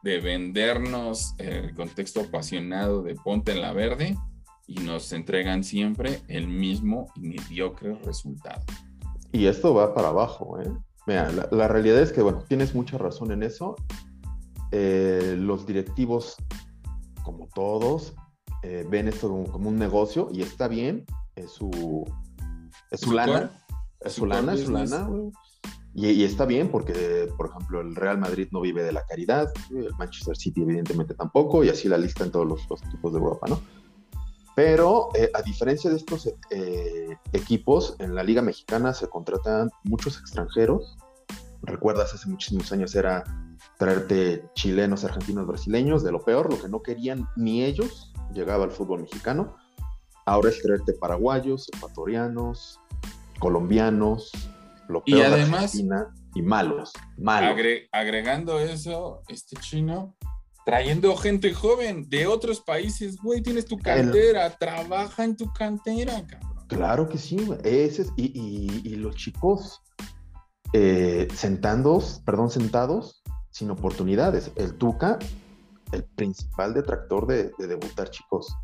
de 0.03 0.21
vendernos 0.21 1.35
el 1.39 1.75
contexto 1.75 2.21
apasionado 2.21 3.03
de 3.03 3.15
Ponte 3.15 3.53
en 3.53 3.61
la 3.61 3.73
Verde 3.73 4.17
y 4.67 4.75
nos 4.81 5.13
entregan 5.13 5.65
siempre 5.65 6.21
el 6.29 6.47
mismo 6.47 7.13
y 7.17 7.21
mediocre 7.21 7.95
resultado. 8.05 8.63
Y 9.33 9.47
esto 9.47 9.75
va 9.75 9.95
para 9.95 10.09
abajo, 10.09 10.61
¿eh? 10.61 10.71
Mira, 11.07 11.31
la, 11.51 11.69
realidad 11.69 12.01
es 12.01 12.13
que, 12.13 12.23
bueno, 12.23 12.45
tienes 12.47 12.75
mucha 12.75 12.99
razón 12.99 13.33
en 13.33 13.43
eso. 13.43 13.75
Eh, 14.71 15.35
los 15.37 15.67
directivos, 15.67 16.37
como 17.25 17.49
todos, 17.49 18.15
eh, 18.63 18.87
ven 18.89 19.09
esto 19.09 19.29
como, 19.51 19.69
un 19.69 19.77
negocio 19.77 20.29
y 20.33 20.43
está 20.43 20.69
bien, 20.69 21.05
es 21.35 21.51
su, 21.51 22.05
es 22.91 23.01
su 23.01 23.13
lana, 23.13 23.51
su 24.07 24.27
lana, 24.27 24.55
es 24.55 24.65
su 24.65 24.73
lana, 24.73 25.09
Y, 25.95 26.25
está 26.25 26.47
bien 26.47 26.71
porque, 26.71 27.29
por 27.37 27.51
ejemplo, 27.51 27.81
el 27.81 27.95
Real 27.95 28.19
Madrid 28.19 28.49
no 28.53 28.61
vive 28.61 28.83
de 28.83 28.93
la 28.93 29.05
caridad, 29.05 29.53
el 29.71 29.95
Manchester 29.99 30.37
City 30.37 30.63
evidentemente 30.63 31.15
tampoco, 31.15 31.65
y 31.65 31.69
así 31.69 31.89
la 31.89 31.99
lista 31.99 32.25
en 32.25 32.31
todos 32.31 32.47
los, 32.47 32.83
equipos 32.87 33.13
de 33.13 33.19
Europa, 33.19 33.47
¿no? 33.49 33.61
Pero 34.57 35.09
eh, 35.15 35.31
a 35.35 35.43
diferencia 35.43 35.91
de 35.91 35.97
estos 35.97 36.29
eh, 36.51 37.17
equipos, 37.33 37.97
en 37.99 38.15
la 38.15 38.23
Liga 38.23 38.43
Mexicana 38.43 38.93
se 38.93 39.09
contratan 39.09 39.71
muchos 39.85 40.19
extranjeros. 40.19 40.97
Recuerdas, 41.63 42.13
hace 42.15 42.29
muchísimos 42.29 42.73
años 42.73 42.95
era 42.95 43.25
traerte 43.79 44.45
chilenos, 44.55 45.05
argentinos, 45.05 45.47
brasileños, 45.47 46.03
de 46.03 46.13
lo 46.13 46.23
peor, 46.23 46.51
lo 46.53 46.61
que 46.61 46.69
no 46.69 46.83
querían 46.83 47.27
ni 47.37 47.65
ellos, 47.65 48.13
llegaba 48.35 48.65
al 48.65 48.71
fútbol 48.71 49.03
mexicano. 49.03 49.57
Ahora 50.27 50.51
es 50.51 50.61
traerte 50.61 50.93
paraguayos, 50.93 51.69
ecuatorianos, 51.75 52.79
colombianos, 53.41 54.31
lo 54.89 55.03
peor 55.03 55.19
y 55.19 55.23
además, 55.23 55.75
y 55.75 56.43
malos, 56.43 56.93
malos. 57.19 57.57
agregando 57.91 58.61
eso, 58.61 59.23
este 59.27 59.57
chino, 59.57 60.15
trayendo 60.65 61.17
gente 61.17 61.53
joven 61.53 62.09
de 62.09 62.29
otros 62.29 62.61
países, 62.61 63.17
güey, 63.17 63.43
tienes 63.43 63.67
tu 63.67 63.77
cantera, 63.79 64.49
trabaja 64.51 65.25
en 65.25 65.37
tu 65.37 65.53
cantera, 65.53 66.25
cabrón. 66.25 66.67
Claro 66.69 67.09
que 67.09 67.19
sí, 67.19 67.37
ese 67.65 68.03
es, 68.03 68.13
y, 68.17 68.95
los 68.95 69.17
chicos 69.17 69.83
eh, 70.73 71.27
sentados, 71.35 72.23
perdón, 72.25 72.51
sentados, 72.51 73.25
sin 73.51 73.71
oportunidades. 73.71 74.53
El 74.55 74.75
Tuca, 74.75 75.19
el 75.91 76.05
principal 76.05 76.75
detractor 76.75 77.27
de, 77.27 77.51
de 77.59 77.67
debutar 77.67 78.11
chicos 78.11 78.55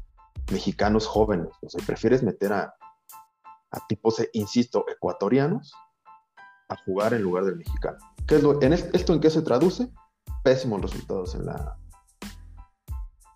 mexicanos 0.53 1.07
jóvenes. 1.07 1.49
O 1.62 1.69
sea, 1.69 1.85
prefieres 1.85 2.23
meter 2.23 2.53
a, 2.53 2.73
a 3.71 3.87
tipos, 3.87 4.23
insisto, 4.33 4.85
ecuatorianos 4.89 5.73
a 6.69 6.77
jugar 6.85 7.15
en 7.15 7.23
lugar 7.23 7.45
del 7.45 7.57
mexicano. 7.57 7.99
¿Qué 8.27 8.37
es 8.37 8.43
lo, 8.43 8.61
en 8.63 8.73
¿Esto 8.73 9.13
en 9.13 9.21
qué 9.21 9.31
se 9.31 9.43
traduce? 9.43 9.93
Pésimos 10.43 10.81
resultados 10.81 11.35
en 11.35 11.47
la, 11.47 11.79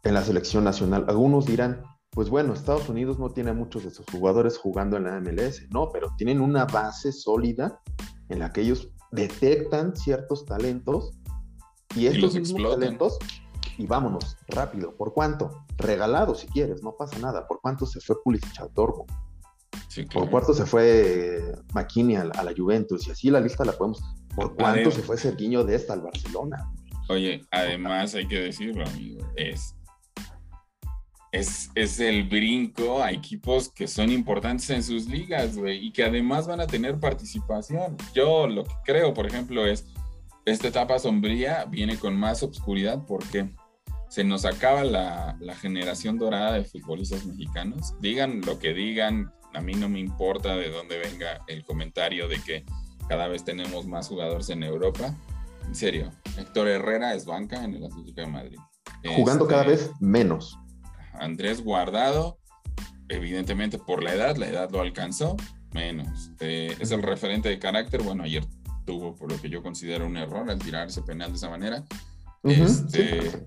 en 0.02 0.14
la 0.14 0.22
selección 0.22 0.64
nacional. 0.64 1.04
Algunos 1.08 1.46
dirán, 1.46 1.82
pues 2.10 2.28
bueno, 2.28 2.52
Estados 2.52 2.88
Unidos 2.88 3.18
no 3.18 3.30
tiene 3.30 3.50
a 3.50 3.54
muchos 3.54 3.84
de 3.84 3.90
sus 3.90 4.06
jugadores 4.06 4.58
jugando 4.58 4.96
en 4.96 5.04
la 5.04 5.20
MLS. 5.20 5.68
No, 5.70 5.90
pero 5.92 6.12
tienen 6.16 6.40
una 6.40 6.64
base 6.64 7.12
sólida 7.12 7.80
en 8.28 8.40
la 8.40 8.52
que 8.52 8.62
ellos 8.62 8.92
detectan 9.12 9.96
ciertos 9.96 10.44
talentos 10.44 11.12
y 11.94 12.06
estos 12.06 12.34
mismos 12.34 12.72
talentos 12.72 13.18
y 13.78 13.86
vámonos, 13.86 14.36
rápido. 14.48 14.94
¿Por 14.96 15.12
cuánto? 15.12 15.64
Regalado 15.78 16.34
si 16.34 16.46
quieres, 16.48 16.82
no 16.82 16.96
pasa 16.96 17.18
nada. 17.18 17.46
¿Por 17.46 17.60
cuánto 17.60 17.86
se 17.86 18.00
fue 18.00 18.22
Pulisic 18.22 18.52
¿Por 20.12 20.30
cuánto 20.30 20.54
se 20.54 20.66
fue 20.66 21.52
McKinney 21.74 22.16
a, 22.16 22.24
la 22.24 22.54
Juventus? 22.56 23.06
Y 23.08 23.10
así 23.10 23.30
la 23.30 23.40
lista 23.40 23.64
la 23.64 23.72
podemos. 23.72 24.02
¿Por 24.34 24.54
cuánto 24.54 24.90
se 24.90 25.02
fue 25.02 25.16
Serginho 25.16 25.64
de 25.64 25.74
esta 25.74 25.94
al 25.94 26.02
Barcelona? 26.02 26.72
Oye, 27.08 27.44
además 27.50 28.14
hay 28.14 28.28
que 28.28 28.40
decirlo, 28.40 28.86
amigo, 28.86 29.26
es 29.36 29.74
es, 31.32 31.70
es, 31.74 32.00
el 32.00 32.24
brinco 32.24 33.02
a 33.02 33.12
equipos 33.12 33.68
que 33.68 33.86
son 33.86 34.10
importantes 34.10 34.68
en 34.70 34.82
sus 34.82 35.06
ligas, 35.06 35.56
güey, 35.56 35.86
y 35.86 35.92
que 35.92 36.04
además 36.04 36.46
van 36.46 36.60
a 36.60 36.66
tener 36.66 36.98
participación. 36.98 37.96
Yo 38.14 38.48
lo 38.48 38.64
que 38.64 38.74
creo, 38.84 39.14
por 39.14 39.26
ejemplo, 39.26 39.66
es, 39.66 39.86
esta 40.44 40.68
etapa 40.68 40.98
sombría 40.98 41.66
viene 41.66 41.98
con 41.98 42.16
más 42.16 42.42
obscuridad 42.42 43.04
porque 43.06 43.48
se 44.08 44.24
nos 44.24 44.44
acaba 44.44 44.82
la, 44.82 45.36
la 45.40 45.54
generación 45.54 46.18
dorada 46.18 46.54
de 46.54 46.64
futbolistas 46.64 47.24
mexicanos. 47.24 47.94
Digan 48.00 48.40
lo 48.40 48.58
que 48.58 48.74
digan, 48.74 49.32
a 49.54 49.60
mí 49.60 49.74
no 49.74 49.88
me 49.88 49.98
importa 49.98 50.56
de 50.56 50.70
dónde 50.70 50.98
venga 50.98 51.42
el 51.46 51.64
comentario 51.64 52.28
de 52.28 52.40
que 52.40 52.64
cada 53.08 53.28
vez 53.28 53.44
tenemos 53.44 53.86
más 53.86 54.08
jugadores 54.08 54.48
en 54.50 54.62
Europa. 54.62 55.14
En 55.66 55.74
serio, 55.74 56.10
Héctor 56.38 56.68
Herrera 56.68 57.14
es 57.14 57.24
banca 57.24 57.64
en 57.64 57.74
el 57.74 57.84
Atlético 57.84 58.20
de 58.20 58.26
Madrid. 58.26 58.58
Jugando 59.16 59.46
cada 59.46 59.64
este, 59.64 59.88
vez 59.88 60.00
menos. 60.00 60.58
Andrés 61.14 61.62
Guardado, 61.62 62.38
evidentemente 63.08 63.78
por 63.78 64.02
la 64.02 64.14
edad, 64.14 64.36
la 64.36 64.48
edad 64.48 64.70
lo 64.70 64.80
alcanzó, 64.80 65.36
menos. 65.72 66.30
Eh, 66.40 66.76
es 66.78 66.90
el 66.92 67.02
referente 67.02 67.48
de 67.48 67.58
carácter, 67.58 68.02
bueno, 68.02 68.22
ayer 68.22 68.44
tuvo 68.84 69.14
por 69.14 69.30
lo 69.30 69.40
que 69.40 69.48
yo 69.48 69.62
considero 69.62 70.06
un 70.06 70.16
error 70.16 70.50
al 70.50 70.58
tirar 70.58 70.88
ese 70.88 71.02
penal 71.02 71.30
de 71.30 71.36
esa 71.36 71.50
manera. 71.50 71.84
este, 72.42 73.46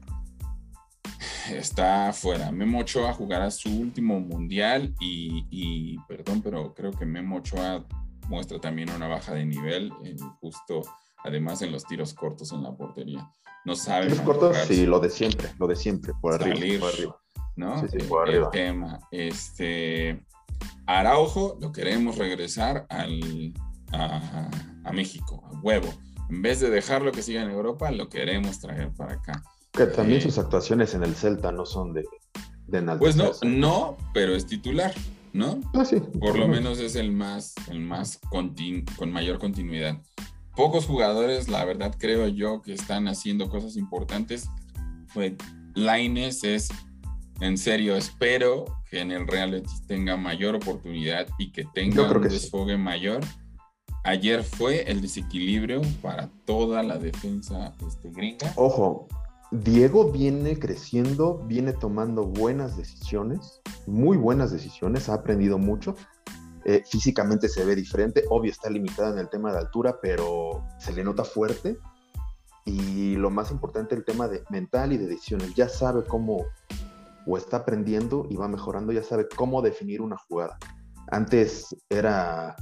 está 1.51 2.13
fuera. 2.13 2.51
Memo 2.51 2.79
Ochoa 2.79 3.13
jugará 3.13 3.51
su 3.51 3.69
último 3.69 4.19
mundial 4.19 4.93
y, 4.99 5.97
perdón, 6.07 6.41
pero 6.41 6.73
creo 6.73 6.91
que 6.91 7.05
Memo 7.05 7.37
Ochoa 7.37 7.85
muestra 8.27 8.59
también 8.59 8.89
una 8.89 9.07
baja 9.07 9.33
de 9.33 9.45
nivel, 9.45 9.91
eh, 10.05 10.15
justo 10.39 10.81
además 11.23 11.61
en 11.61 11.71
los 11.71 11.85
tiros 11.85 12.13
cortos 12.13 12.51
en 12.51 12.63
la 12.63 12.75
portería. 12.75 13.29
No 13.65 13.75
sabe. 13.75 14.07
Tiros 14.07 14.21
cortos, 14.21 14.57
sí, 14.67 14.85
lo 14.85 14.99
de 14.99 15.09
siempre, 15.09 15.49
lo 15.57 15.67
de 15.67 15.75
siempre, 15.75 16.13
por 16.21 16.33
arriba. 16.33 16.79
Por 16.79 16.93
arriba. 16.93 17.19
¿no? 17.55 17.79
Sí, 17.81 17.87
sí, 17.91 18.05
por 18.07 18.27
arriba. 18.27 18.45
El 18.45 18.51
tema. 18.51 18.99
Este, 19.11 20.25
Araujo 20.85 21.57
lo 21.61 21.71
queremos 21.71 22.17
regresar 22.17 22.85
al, 22.89 23.53
a, 23.91 24.91
México, 24.91 25.43
a 25.45 25.59
huevo. 25.61 25.93
En 26.29 26.41
vez 26.41 26.59
de 26.59 26.69
dejarlo 26.69 27.11
que 27.11 27.21
siga 27.21 27.41
en 27.41 27.51
Europa, 27.51 27.91
lo 27.91 28.09
queremos 28.09 28.59
traer 28.59 28.91
para 28.93 29.13
acá. 29.13 29.43
Que 29.73 29.87
también 29.87 30.19
eh, 30.19 30.21
sus 30.21 30.37
actuaciones 30.37 30.93
en 30.93 31.03
el 31.03 31.15
Celta 31.15 31.51
no 31.51 31.65
son 31.65 31.93
de, 31.93 32.05
de 32.67 32.81
Pues 32.97 33.15
no, 33.15 33.31
no, 33.43 33.97
pero 34.13 34.35
es 34.35 34.45
titular, 34.45 34.93
¿no? 35.33 35.59
Ah, 35.73 35.83
sí. 35.83 35.97
Por 36.19 36.37
lo 36.37 36.47
menos 36.47 36.79
es 36.79 36.95
el 36.95 37.11
más, 37.11 37.55
el 37.69 37.79
más 37.81 38.19
con 38.29 38.53
mayor 39.11 39.39
continuidad. 39.39 39.97
Pocos 40.55 40.85
jugadores, 40.85 41.49
la 41.49 41.65
verdad, 41.65 41.95
creo 41.97 42.27
yo, 42.27 42.61
que 42.61 42.73
están 42.73 43.07
haciendo 43.07 43.49
cosas 43.49 43.75
importantes. 43.75 44.47
Pues 45.13 45.33
Laines 45.73 46.43
es 46.43 46.69
en 47.43 47.57
serio, 47.57 47.97
espero 47.97 48.65
que 48.89 48.99
en 49.01 49.11
el 49.11 49.27
Real 49.27 49.51
Betis 49.51 49.85
tenga 49.87 50.15
mayor 50.15 50.55
oportunidad 50.55 51.27
y 51.37 51.51
que 51.51 51.65
tenga 51.73 52.09
un 52.09 52.21
desfogue 52.21 52.77
mayor. 52.77 53.21
Ayer 54.05 54.43
fue 54.43 54.83
el 54.89 55.01
desequilibrio 55.01 55.81
para 56.01 56.29
toda 56.45 56.83
la 56.83 56.97
defensa 56.97 57.73
este, 57.87 58.09
gringa. 58.11 58.53
Ojo, 58.55 59.07
Diego 59.61 60.11
viene 60.11 60.57
creciendo, 60.57 61.37
viene 61.45 61.73
tomando 61.73 62.25
buenas 62.25 62.75
decisiones, 62.75 63.61
muy 63.85 64.17
buenas 64.17 64.51
decisiones, 64.51 65.09
ha 65.09 65.13
aprendido 65.13 65.59
mucho. 65.59 65.93
Eh, 66.65 66.81
físicamente 66.89 67.47
se 67.47 67.63
ve 67.63 67.75
diferente, 67.75 68.23
obvio 68.31 68.51
está 68.51 68.71
limitada 68.71 69.11
en 69.11 69.19
el 69.19 69.29
tema 69.29 69.51
de 69.51 69.59
altura, 69.59 69.99
pero 70.01 70.65
se 70.79 70.91
le 70.91 71.03
nota 71.03 71.23
fuerte. 71.23 71.77
Y 72.65 73.15
lo 73.17 73.29
más 73.29 73.51
importante, 73.51 73.93
el 73.93 74.03
tema 74.03 74.27
de 74.27 74.43
mental 74.49 74.91
y 74.91 74.97
de 74.97 75.05
decisiones. 75.05 75.53
Ya 75.53 75.69
sabe 75.69 76.03
cómo, 76.03 76.45
o 77.27 77.37
está 77.37 77.57
aprendiendo 77.57 78.25
y 78.31 78.35
va 78.37 78.47
mejorando, 78.47 78.91
ya 78.91 79.03
sabe 79.03 79.27
cómo 79.35 79.61
definir 79.61 80.01
una 80.01 80.17
jugada. 80.17 80.57
Antes 81.11 81.75
era, 81.91 82.55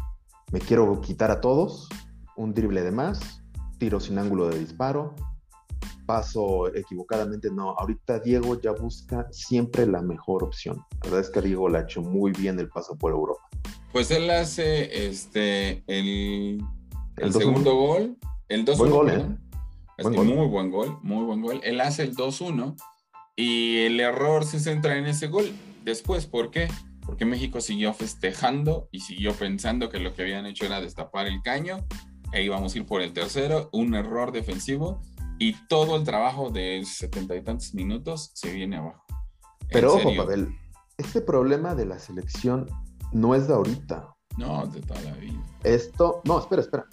me 0.51 0.59
quiero 0.59 0.99
quitar 0.99 1.31
a 1.31 1.39
todos, 1.39 1.87
un 2.35 2.53
drible 2.53 2.81
de 2.81 2.91
más, 2.91 3.41
tiro 3.77 4.01
sin 4.01 4.17
ángulo 4.17 4.49
de 4.49 4.59
disparo, 4.59 5.15
paso 6.05 6.73
equivocadamente. 6.75 7.49
No, 7.51 7.71
ahorita 7.77 8.19
Diego 8.19 8.59
ya 8.59 8.71
busca 8.71 9.27
siempre 9.31 9.85
la 9.85 10.01
mejor 10.01 10.43
opción. 10.43 10.77
La 11.03 11.09
verdad 11.09 11.19
es 11.21 11.29
que 11.29 11.41
Diego 11.41 11.69
le 11.69 11.79
ha 11.79 11.81
hecho 11.81 12.01
muy 12.01 12.31
bien 12.31 12.59
el 12.59 12.69
paso 12.69 12.95
por 12.95 13.11
Europa. 13.11 13.41
Pues 13.91 14.09
él 14.11 14.29
hace 14.29 15.07
este 15.07 15.83
el, 15.87 16.61
el, 17.17 17.33
segundo 17.33 17.75
gol, 17.75 18.17
el 18.47 18.65
2-1. 18.65 18.77
Buen 18.77 18.91
gol, 18.91 19.09
¿eh? 19.09 19.25
Muy 20.03 20.47
buen 20.47 20.71
gol, 20.71 20.97
muy 21.03 21.23
buen 21.25 21.41
gol. 21.41 21.61
Él 21.63 21.81
hace 21.81 22.03
el 22.03 22.15
2-1 22.15 22.75
y 23.35 23.79
el 23.79 23.99
error 23.99 24.45
se 24.45 24.59
centra 24.59 24.97
en 24.97 25.05
ese 25.05 25.27
gol. 25.27 25.51
Después, 25.83 26.25
¿por 26.25 26.51
qué? 26.51 26.67
Porque 27.05 27.25
México 27.25 27.61
siguió 27.61 27.93
festejando 27.93 28.87
y 28.91 29.01
siguió 29.01 29.33
pensando 29.33 29.89
que 29.89 29.99
lo 29.99 30.13
que 30.13 30.23
habían 30.23 30.45
hecho 30.45 30.65
era 30.65 30.81
destapar 30.81 31.27
el 31.27 31.41
caño 31.41 31.85
e 32.33 32.43
íbamos 32.43 32.73
a 32.73 32.77
ir 32.77 32.85
por 32.85 33.01
el 33.01 33.13
tercero, 33.13 33.69
un 33.73 33.93
error 33.93 34.31
defensivo 34.31 35.01
y 35.41 35.53
todo 35.67 35.95
el 35.95 36.03
trabajo 36.03 36.51
de 36.51 36.83
setenta 36.85 37.35
y 37.35 37.43
tantos 37.43 37.73
minutos 37.73 38.29
se 38.35 38.51
viene 38.51 38.77
abajo. 38.77 39.03
Pero 39.71 39.95
ojo, 39.95 40.11
Pavel, 40.15 40.55
este 40.97 41.19
problema 41.19 41.73
de 41.73 41.87
la 41.87 41.97
selección 41.97 42.67
no 43.11 43.33
es 43.33 43.47
de 43.47 43.55
ahorita. 43.55 44.13
No, 44.37 44.67
de 44.67 44.81
toda 44.81 45.01
la 45.01 45.13
vida. 45.13 45.43
Esto, 45.63 46.21
no, 46.25 46.37
espera, 46.37 46.61
espera. 46.61 46.85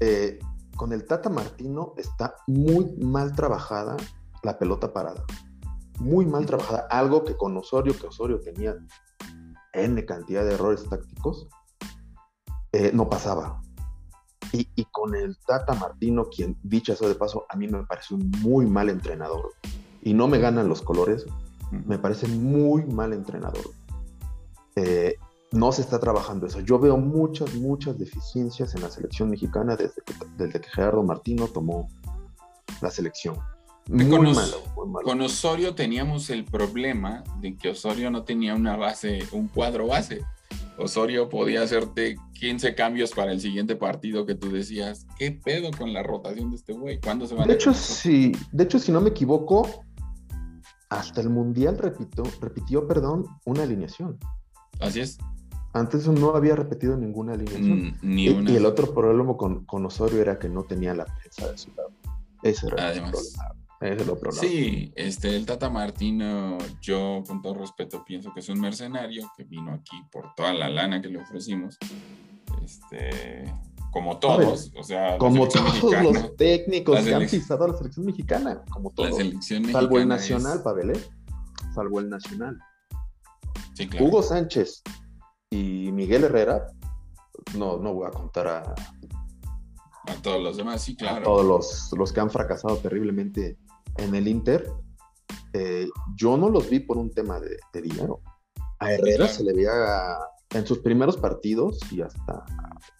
Eh, 0.00 0.38
con 0.74 0.94
el 0.94 1.06
Tata 1.06 1.28
Martino 1.28 1.92
está 1.98 2.34
muy 2.46 2.96
mal 2.96 3.34
trabajada 3.34 3.98
la 4.42 4.58
pelota 4.58 4.90
parada 4.90 5.22
muy 5.98 6.26
mal 6.26 6.46
trabajada, 6.46 6.86
algo 6.90 7.22
que 7.22 7.36
con 7.36 7.56
Osorio, 7.56 7.96
que 7.98 8.06
Osorio 8.06 8.40
tenía 8.40 8.74
N 9.72 10.04
cantidad 10.04 10.44
de 10.44 10.54
errores 10.54 10.88
tácticos, 10.88 11.46
eh, 12.72 12.90
no 12.92 13.08
pasaba. 13.08 13.60
Y, 14.52 14.84
con 14.90 15.14
el 15.14 15.36
Tata 15.46 15.74
Martino, 15.74 16.28
quien, 16.28 16.58
dicho 16.62 16.92
eso 16.92 17.08
de 17.08 17.14
paso, 17.14 17.46
a 17.48 17.56
mí 17.56 17.68
me 17.68 17.84
parece 17.84 18.14
un 18.14 18.30
muy 18.42 18.66
mal 18.66 18.90
entrenador. 18.90 19.52
Y 20.02 20.12
no 20.12 20.28
me 20.28 20.38
ganan 20.38 20.68
los 20.68 20.82
colores, 20.82 21.24
me 21.70 21.98
parece 21.98 22.28
muy 22.28 22.84
mal 22.84 23.12
entrenador. 23.12 23.70
Eh, 24.76 25.16
no 25.52 25.72
se 25.72 25.82
está 25.82 25.98
trabajando 25.98 26.46
eso. 26.46 26.60
Yo 26.60 26.78
veo 26.78 26.96
muchas, 26.96 27.54
muchas 27.54 27.98
deficiencias 27.98 28.74
en 28.74 28.82
la 28.82 28.90
selección 28.90 29.30
mexicana 29.30 29.76
desde 29.76 30.02
desde 30.36 30.60
que 30.60 30.68
Gerardo 30.68 31.02
Martino 31.02 31.46
tomó 31.48 31.88
la 32.80 32.90
selección. 32.90 33.36
Muy 33.88 34.08
con, 34.08 34.32
malo, 34.32 34.62
con 35.02 35.20
Osorio 35.20 35.74
teníamos 35.74 36.30
el 36.30 36.44
problema 36.44 37.24
de 37.40 37.56
que 37.56 37.70
Osorio 37.70 38.10
no 38.10 38.22
tenía 38.22 38.54
una 38.54 38.76
base, 38.76 39.26
un 39.32 39.48
cuadro 39.48 39.88
base. 39.88 40.22
Osorio 40.82 41.28
podía 41.28 41.62
hacerte 41.62 42.16
15 42.34 42.74
cambios 42.74 43.12
para 43.12 43.32
el 43.32 43.40
siguiente 43.40 43.76
partido 43.76 44.26
que 44.26 44.34
tú 44.34 44.50
decías, 44.50 45.06
¿qué 45.18 45.32
pedo 45.32 45.70
con 45.76 45.92
la 45.92 46.02
rotación 46.02 46.50
de 46.50 46.56
este 46.56 46.72
güey? 46.72 47.00
¿Cuándo 47.00 47.26
se 47.26 47.34
van 47.34 47.48
de 47.48 47.54
hecho, 47.54 47.72
sí, 47.72 48.32
de 48.52 48.64
hecho, 48.64 48.78
si 48.78 48.92
no 48.92 49.00
me 49.00 49.10
equivoco, 49.10 49.84
hasta 50.88 51.20
el 51.20 51.30
Mundial 51.30 51.78
repito, 51.78 52.22
repitió, 52.40 52.86
perdón, 52.86 53.26
una 53.44 53.62
alineación. 53.62 54.18
Así 54.80 55.00
es. 55.00 55.18
Antes 55.72 56.06
no 56.06 56.36
había 56.36 56.54
repetido 56.54 56.96
ninguna 56.96 57.32
alineación. 57.32 57.82
Mm, 57.82 57.98
ni 58.02 58.28
una. 58.28 58.50
Y, 58.50 58.56
el 58.56 58.66
otro 58.66 58.92
problema 58.92 59.36
con, 59.36 59.64
con, 59.64 59.86
Osorio 59.86 60.20
era 60.20 60.38
que 60.38 60.48
no 60.48 60.64
tenía 60.64 60.94
la 60.94 61.06
prensa 61.06 61.50
de 61.50 61.56
su 61.56 61.70
lado. 61.74 61.92
Ese 62.42 62.66
era 62.66 62.92
el 62.92 63.00
problema. 63.00 63.61
Sí, 64.32 64.92
este, 64.94 65.34
el 65.34 65.44
Tata 65.44 65.68
Martino, 65.68 66.58
yo 66.80 67.22
con 67.26 67.42
todo 67.42 67.54
respeto 67.54 68.04
pienso 68.04 68.32
que 68.32 68.40
es 68.40 68.48
un 68.48 68.60
mercenario 68.60 69.30
que 69.36 69.44
vino 69.44 69.72
aquí 69.72 69.96
por 70.10 70.34
toda 70.34 70.54
la 70.54 70.68
lana 70.68 71.02
que 71.02 71.08
le 71.08 71.18
ofrecimos. 71.18 71.78
Este, 72.64 73.52
como 73.90 74.18
todos, 74.18 74.72
o 74.76 74.82
sea, 74.82 75.18
como 75.18 75.48
todos 75.48 76.02
los 76.02 76.36
técnicos 76.36 77.00
que 77.00 77.14
han 77.14 77.26
pisado 77.26 77.64
a 77.64 77.68
la 77.68 77.76
selección 77.76 78.06
mexicana, 78.06 78.62
como 78.70 78.90
todos. 78.90 79.16
Salvo 79.70 79.98
el 79.98 80.08
Nacional, 80.08 80.62
Pavel, 80.62 80.92
Salvo 81.74 82.00
el 82.00 82.08
Nacional. 82.08 82.58
Hugo 84.00 84.22
Sánchez 84.22 84.82
y 85.50 85.90
Miguel 85.92 86.24
Herrera, 86.24 86.66
no, 87.56 87.78
no 87.78 87.94
voy 87.94 88.06
a 88.06 88.10
contar 88.10 88.46
a, 88.46 88.74
A 90.06 90.14
todos 90.22 90.42
los 90.42 90.56
demás, 90.56 90.82
sí, 90.82 90.96
claro. 90.96 91.20
A 91.20 91.22
todos 91.22 91.44
los, 91.44 91.92
los 91.98 92.12
que 92.12 92.20
han 92.20 92.30
fracasado 92.30 92.76
terriblemente 92.78 93.58
en 93.98 94.14
el 94.14 94.28
Inter. 94.28 94.70
Eh, 95.52 95.88
yo 96.16 96.36
no 96.36 96.48
los 96.48 96.68
vi 96.68 96.80
por 96.80 96.98
un 96.98 97.10
tema 97.10 97.40
de, 97.40 97.82
dinero. 97.82 98.20
A 98.78 98.92
Herrera 98.92 99.28
se 99.28 99.44
le 99.44 99.52
veía 99.52 99.70
en 100.54 100.66
sus 100.66 100.78
primeros 100.80 101.16
partidos 101.16 101.78
y 101.90 102.02
hasta 102.02 102.44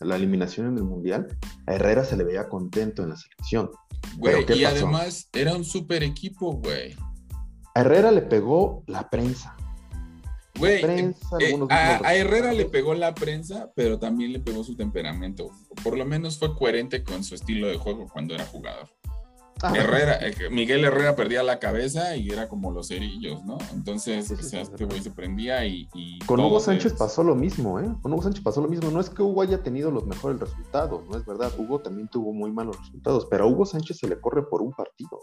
la 0.01 0.17
eliminación 0.17 0.69
en 0.69 0.79
el 0.79 0.85
Mundial, 0.85 1.27
a 1.67 1.75
Herrera 1.75 2.05
se 2.05 2.17
le 2.17 2.25
veía 2.25 2.49
contento 2.49 3.03
en 3.03 3.11
la 3.11 3.17
selección. 3.17 3.71
Güey, 4.17 4.45
y 4.55 4.65
además 4.65 5.29
era 5.33 5.55
un 5.55 5.65
super 5.65 6.03
equipo, 6.03 6.53
güey. 6.53 6.97
A 7.75 7.81
Herrera 7.81 8.11
le 8.11 8.23
pegó 8.23 8.85
la 8.87 9.09
prensa. 9.09 9.57
Güey, 10.59 10.85
eh, 10.85 11.15
a, 11.71 12.15
Herrera 12.15 12.53
le 12.53 12.67
pegó 12.67 12.95
la 12.95 13.15
prensa, 13.15 13.73
pero 13.75 13.99
también 13.99 14.33
le 14.33 14.41
pegó 14.41 14.63
su 14.63 14.77
temperamento. 14.77 15.51
Por 15.83 15.97
lo 15.97 16.05
menos 16.05 16.39
fue 16.39 16.55
coherente 16.55 17.03
con 17.03 17.25
su 17.25 17.35
estilo 17.35 17.69
de 17.69 17.79
juego 17.79 18.07
cuando 18.13 18.35
era 18.35 18.45
jugador. 18.45 18.89
Ah. 19.63 19.73
Herrera, 19.77 20.19
eh, 20.21 20.35
Miguel 20.51 20.85
Herrera 20.85 21.15
perdía 21.15 21.43
la 21.43 21.59
cabeza 21.59 22.17
y 22.17 22.31
era 22.31 22.49
como 22.49 22.71
los 22.71 22.89
cerillos, 22.89 23.45
¿no? 23.45 23.59
Entonces, 23.73 24.31
este 24.31 24.85
güey 24.85 25.01
se 25.01 25.11
prendía 25.11 25.65
y. 25.67 25.89
Con 26.27 26.41
Hugo 26.41 26.59
Sánchez 26.61 26.95
pasó 26.95 27.23
lo 27.23 27.35
mismo, 27.35 27.79
¿eh? 27.79 27.89
Con 28.03 28.13
Hugo 28.13 28.23
Sánchez 28.23 28.43
pasó 28.43 28.61
lo 28.61 28.69
mismo. 28.69 28.91
No 28.91 29.01
es 29.01 29.11
que 29.11 29.23
Hugo 29.23 29.43
haya 29.43 29.63
tenido 29.63 29.91
los 29.91 30.07
mejores 30.07 30.41
resultados, 30.41 31.07
no 31.09 31.17
es 31.17 31.25
verdad. 31.25 31.53
Hugo 31.57 31.81
también 31.81 32.09
tuvo 32.09 32.33
muy 32.33 32.51
malos 32.51 32.77
resultados, 32.79 33.27
pero 33.31 33.45
a 33.45 33.47
Hugo 33.47 33.65
Sánchez 33.65 33.99
se 33.99 34.09
le 34.09 34.21
corre 34.21 34.43
por 34.43 34.63
un 34.63 34.73
partido 34.73 35.21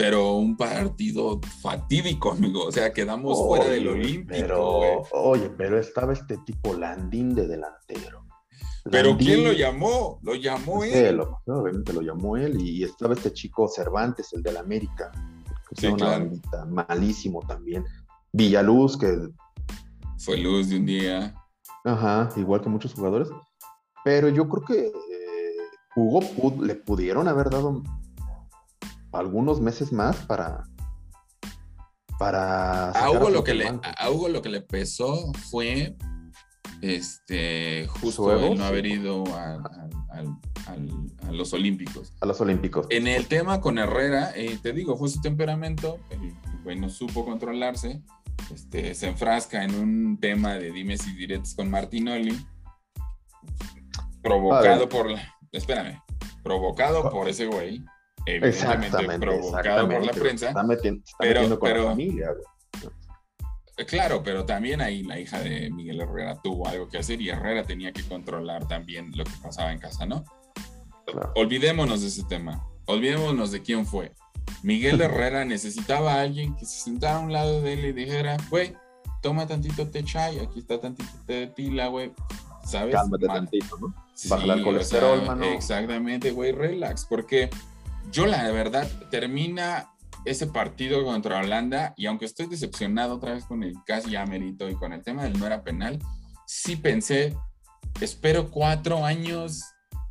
pero 0.00 0.32
un 0.36 0.56
partido 0.56 1.38
fatídico, 1.60 2.32
amigo. 2.32 2.64
O 2.64 2.72
sea, 2.72 2.90
quedamos 2.90 3.38
fuera 3.38 3.66
del 3.66 3.86
Olímpico. 3.86 4.30
Pero, 4.30 5.02
oye, 5.12 5.50
pero 5.50 5.78
estaba 5.78 6.14
este 6.14 6.38
tipo 6.38 6.72
Landín 6.72 7.34
de 7.34 7.46
delantero. 7.46 8.19
¿Pero 8.84 9.16
quién 9.16 9.44
lo 9.44 9.52
llamó? 9.52 10.18
Lo 10.22 10.34
llamó 10.34 10.84
él. 10.84 11.16
Lo, 11.16 11.40
obviamente 11.46 11.92
lo 11.92 12.00
llamó 12.00 12.36
él. 12.36 12.60
Y 12.60 12.84
estaba 12.84 13.14
este 13.14 13.32
chico 13.32 13.68
Cervantes, 13.68 14.32
el 14.32 14.42
del 14.42 14.56
América. 14.56 15.10
Que 15.68 15.80
sí, 15.80 15.86
una 15.86 16.08
bandita, 16.08 16.64
malísimo 16.64 17.40
también. 17.46 17.84
Villaluz, 18.32 18.96
que. 18.96 19.28
Fue 20.18 20.36
luz 20.36 20.68
de 20.68 20.76
un 20.76 20.86
día. 20.86 21.34
Ajá, 21.84 22.28
igual 22.36 22.60
que 22.60 22.68
muchos 22.68 22.94
jugadores. 22.94 23.28
Pero 24.04 24.28
yo 24.28 24.48
creo 24.48 24.64
que 24.64 24.92
Hugo 25.96 26.20
le 26.62 26.74
pudieron 26.74 27.28
haber 27.28 27.50
dado 27.50 27.82
algunos 29.12 29.60
meses 29.60 29.92
más 29.92 30.16
para 30.26 30.64
para 32.18 32.90
a 32.90 33.10
Hugo 33.10 33.30
lo 33.30 33.42
que 33.42 33.54
le 33.54 33.66
a 33.66 34.10
Hugo 34.10 34.28
lo 34.28 34.42
que 34.42 34.50
le 34.50 34.60
pesó 34.60 35.32
fue 35.50 35.96
este 36.82 37.86
justo 37.88 38.32
el 38.32 38.58
no 38.58 38.64
haber 38.64 38.86
ido 38.86 39.24
a, 39.34 39.58
los 41.30 41.52
olímpicos. 41.52 42.12
A 42.20 42.26
los 42.26 42.40
olímpicos. 42.40 42.86
En 42.90 43.06
el 43.06 43.26
tema 43.26 43.60
con 43.60 43.78
Herrera 43.78 44.32
eh, 44.34 44.58
te 44.60 44.72
digo 44.72 44.96
fue 44.96 45.08
su 45.08 45.20
temperamento 45.20 45.98
el 46.10 46.34
güey 46.62 46.78
no 46.78 46.90
supo 46.90 47.24
controlarse 47.24 48.02
este, 48.52 48.94
se 48.94 49.08
enfrasca 49.08 49.64
en 49.64 49.74
un 49.74 50.18
tema 50.18 50.54
de 50.54 50.72
dimes 50.72 51.06
y 51.06 51.12
diretes 51.12 51.54
con 51.54 51.70
Martinoli 51.70 52.36
provocado 54.22 54.88
por 54.88 55.10
la 55.10 55.34
espérame 55.52 56.02
provocado 56.42 57.08
por 57.10 57.28
ese 57.28 57.46
güey 57.46 57.84
evidentemente 58.26 59.18
provocado 59.18 59.88
por 59.88 60.04
la 60.04 60.12
prensa. 60.12 60.48
Está 60.48 60.66
pero, 61.18 61.58
pero, 61.60 61.84
familia, 61.86 62.30
eh, 62.30 62.44
Claro, 63.86 64.22
pero 64.22 64.44
también 64.44 64.80
ahí 64.80 65.02
la 65.02 65.18
hija 65.18 65.40
de 65.40 65.70
Miguel 65.70 66.00
Herrera 66.00 66.40
tuvo 66.42 66.68
algo 66.68 66.88
que 66.88 66.98
hacer 66.98 67.20
y 67.20 67.30
Herrera 67.30 67.64
tenía 67.64 67.92
que 67.92 68.02
controlar 68.02 68.66
también 68.68 69.12
lo 69.14 69.24
que 69.24 69.32
pasaba 69.42 69.72
en 69.72 69.78
casa, 69.78 70.06
¿no? 70.06 70.24
Olvidémonos 71.34 72.02
de 72.02 72.08
ese 72.08 72.24
tema, 72.24 72.66
olvidémonos 72.86 73.50
de 73.50 73.62
quién 73.62 73.86
fue. 73.86 74.12
Miguel 74.62 75.00
Herrera 75.00 75.44
necesitaba 75.44 76.14
a 76.14 76.22
alguien 76.22 76.56
que 76.56 76.64
se 76.64 76.80
sentara 76.80 77.16
a 77.16 77.20
un 77.20 77.32
lado 77.32 77.62
de 77.62 77.72
él 77.74 77.84
y 77.86 77.92
dijera, 77.92 78.36
güey, 78.50 78.74
toma 79.22 79.46
tantito 79.46 79.88
té 79.88 80.04
chai, 80.04 80.38
aquí 80.38 80.60
está 80.60 80.80
tantito 80.80 81.10
té 81.26 81.34
de 81.34 81.46
tila, 81.48 81.88
güey, 81.88 82.12
¿sabes? 82.64 82.94
Cálmate 82.94 83.26
tantito, 83.26 83.78
¿no? 83.78 83.94
Baja 84.28 84.54
el 84.54 84.62
colesterol, 84.62 85.26
mano. 85.26 85.44
Exactamente, 85.44 86.30
güey, 86.30 86.52
relax, 86.52 87.06
porque 87.06 87.50
yo 88.10 88.26
la 88.26 88.50
verdad 88.50 88.88
termina 89.10 89.90
ese 90.24 90.46
partido 90.46 91.04
contra 91.04 91.38
Holanda 91.38 91.94
y 91.96 92.06
aunque 92.06 92.26
estoy 92.26 92.46
decepcionado 92.46 93.16
otra 93.16 93.34
vez 93.34 93.44
con 93.44 93.62
el 93.62 93.74
casi 93.86 94.10
ya 94.10 94.26
merito 94.26 94.68
y 94.68 94.74
con 94.74 94.92
el 94.92 95.02
tema 95.02 95.24
del 95.24 95.38
no 95.38 95.46
era 95.46 95.62
penal, 95.62 95.98
sí 96.46 96.76
pensé, 96.76 97.36
espero 98.00 98.50
cuatro 98.50 99.04
años 99.04 99.62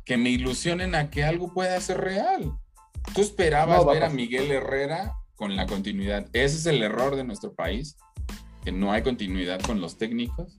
que 0.04 0.16
me 0.16 0.30
ilusionen 0.30 0.94
a 0.94 1.10
que 1.10 1.24
algo 1.24 1.52
pueda 1.52 1.80
ser 1.80 2.00
real. 2.00 2.52
Tú 3.14 3.20
esperabas 3.20 3.84
ver 3.86 4.04
a 4.04 4.10
Miguel 4.10 4.50
Herrera 4.50 5.14
con 5.36 5.56
la 5.56 5.66
continuidad. 5.66 6.26
Ese 6.32 6.56
es 6.56 6.66
el 6.66 6.82
error 6.82 7.16
de 7.16 7.24
nuestro 7.24 7.54
país, 7.54 7.96
que 8.64 8.72
no 8.72 8.92
hay 8.92 9.02
continuidad 9.02 9.60
con 9.60 9.80
los 9.80 9.96
técnicos. 9.96 10.58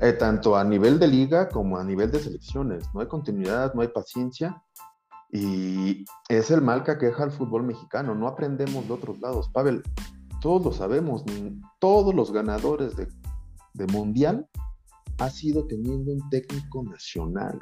Eh, 0.00 0.12
tanto 0.12 0.56
a 0.56 0.64
nivel 0.64 0.98
de 0.98 1.06
liga 1.06 1.48
como 1.48 1.78
a 1.78 1.84
nivel 1.84 2.10
de 2.10 2.18
selecciones. 2.18 2.84
No 2.92 3.00
hay 3.00 3.06
continuidad, 3.06 3.72
no 3.74 3.82
hay 3.82 3.88
paciencia 3.88 4.60
y 5.34 6.04
es 6.28 6.52
el 6.52 6.62
mal 6.62 6.84
que 6.84 6.92
aqueja 6.92 7.24
al 7.24 7.32
fútbol 7.32 7.64
mexicano. 7.64 8.14
No 8.14 8.28
aprendemos 8.28 8.86
de 8.86 8.92
otros 8.92 9.18
lados. 9.20 9.48
Pavel, 9.48 9.82
todos 10.40 10.64
lo 10.64 10.72
sabemos. 10.72 11.24
Todos 11.80 12.14
los 12.14 12.32
ganadores 12.32 12.94
de, 12.96 13.86
mundial 13.88 14.46
ha 15.18 15.28
sido 15.28 15.66
teniendo 15.66 16.12
un 16.12 16.30
técnico 16.30 16.84
nacional. 16.84 17.60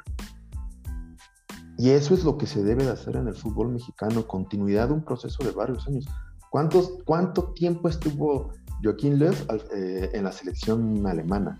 Y 1.79 1.89
eso 1.89 2.13
es 2.13 2.23
lo 2.23 2.37
que 2.37 2.45
se 2.45 2.61
debe 2.61 2.83
de 2.83 2.91
hacer 2.91 3.15
en 3.15 3.27
el 3.27 3.33
fútbol 3.33 3.69
mexicano, 3.69 4.27
continuidad 4.27 4.89
de 4.89 4.93
un 4.93 5.03
proceso 5.03 5.43
de 5.43 5.49
varios 5.49 5.87
años. 5.87 6.05
¿Cuántos, 6.51 6.99
¿Cuánto 7.05 7.53
tiempo 7.53 7.89
estuvo 7.89 8.51
Joaquín 8.83 9.17
Löw 9.17 9.33
eh, 9.75 10.11
en 10.13 10.25
la 10.25 10.31
selección 10.31 11.07
alemana? 11.07 11.59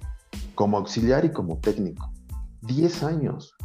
Como 0.53 0.77
auxiliar 0.77 1.25
y 1.25 1.31
como 1.31 1.57
técnico. 1.57 2.13
Diez 2.61 3.01
años. 3.01 3.55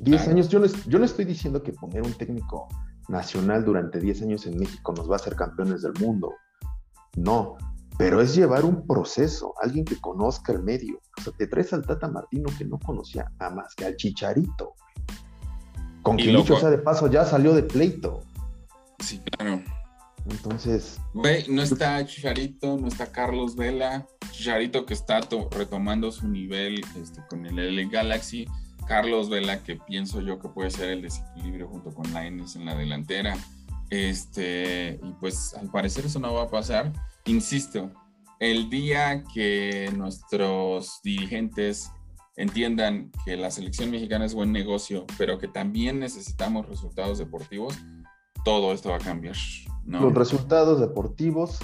10 0.00 0.28
años, 0.28 0.48
yo 0.48 0.58
no, 0.58 0.66
yo 0.86 0.98
no 0.98 1.04
estoy 1.04 1.24
diciendo 1.24 1.62
que 1.62 1.72
poner 1.72 2.02
un 2.02 2.12
técnico 2.14 2.68
nacional 3.08 3.64
durante 3.64 3.98
10 3.98 4.22
años 4.22 4.46
en 4.46 4.58
México 4.58 4.92
nos 4.96 5.08
va 5.08 5.14
a 5.14 5.16
hacer 5.16 5.36
campeones 5.36 5.82
del 5.82 5.92
mundo. 6.00 6.32
No, 7.16 7.56
pero 7.98 8.20
es 8.20 8.34
llevar 8.34 8.64
un 8.64 8.86
proceso, 8.86 9.54
alguien 9.60 9.84
que 9.84 9.96
conozca 10.00 10.52
el 10.52 10.62
medio. 10.62 11.00
O 11.18 11.22
sea, 11.22 11.32
te 11.32 11.46
traes 11.46 11.72
al 11.72 11.84
Tata 11.86 12.08
Martino 12.08 12.48
que 12.56 12.64
no 12.64 12.78
conocía 12.78 13.30
a 13.38 13.50
más 13.50 13.74
que 13.74 13.84
al 13.84 13.96
Chicharito. 13.96 14.74
Con 16.02 16.16
quien 16.16 16.36
dicho 16.36 16.56
sea 16.56 16.70
de 16.70 16.78
paso, 16.78 17.06
ya 17.08 17.24
salió 17.24 17.54
de 17.54 17.62
pleito. 17.62 18.20
Sí, 18.98 19.20
claro. 19.20 19.62
Entonces. 20.28 21.00
Güey, 21.14 21.46
no 21.48 21.62
está 21.62 22.04
Chicharito, 22.06 22.78
no 22.78 22.88
está 22.88 23.10
Carlos 23.12 23.56
Vela. 23.56 24.06
Chicharito 24.30 24.86
que 24.86 24.94
está 24.94 25.20
retomando 25.50 26.10
su 26.10 26.28
nivel 26.28 26.80
este, 27.00 27.22
con 27.28 27.44
el 27.46 27.58
L 27.58 27.88
Galaxy. 27.88 28.46
Carlos 28.86 29.28
Vela, 29.28 29.62
que 29.62 29.76
pienso 29.76 30.20
yo 30.20 30.38
que 30.38 30.48
puede 30.48 30.70
ser 30.70 30.90
el 30.90 31.02
desequilibrio 31.02 31.68
junto 31.68 31.90
con 31.94 32.12
Laines 32.12 32.56
en 32.56 32.64
la 32.64 32.74
delantera. 32.74 33.36
Este, 33.90 34.98
y 35.02 35.12
pues 35.20 35.54
al 35.54 35.70
parecer 35.70 36.06
eso 36.06 36.18
no 36.18 36.32
va 36.32 36.44
a 36.44 36.50
pasar. 36.50 36.92
Insisto, 37.26 37.90
el 38.40 38.70
día 38.70 39.22
que 39.34 39.90
nuestros 39.96 41.00
dirigentes 41.04 41.90
entiendan 42.36 43.10
que 43.24 43.36
la 43.36 43.50
selección 43.50 43.90
mexicana 43.90 44.24
es 44.24 44.34
buen 44.34 44.52
negocio, 44.52 45.06
pero 45.18 45.38
que 45.38 45.48
también 45.48 46.00
necesitamos 46.00 46.66
resultados 46.68 47.18
deportivos, 47.18 47.78
todo 48.44 48.72
esto 48.72 48.90
va 48.90 48.96
a 48.96 49.00
cambiar. 49.00 49.36
Los 49.84 50.14
resultados 50.14 50.80
deportivos 50.80 51.58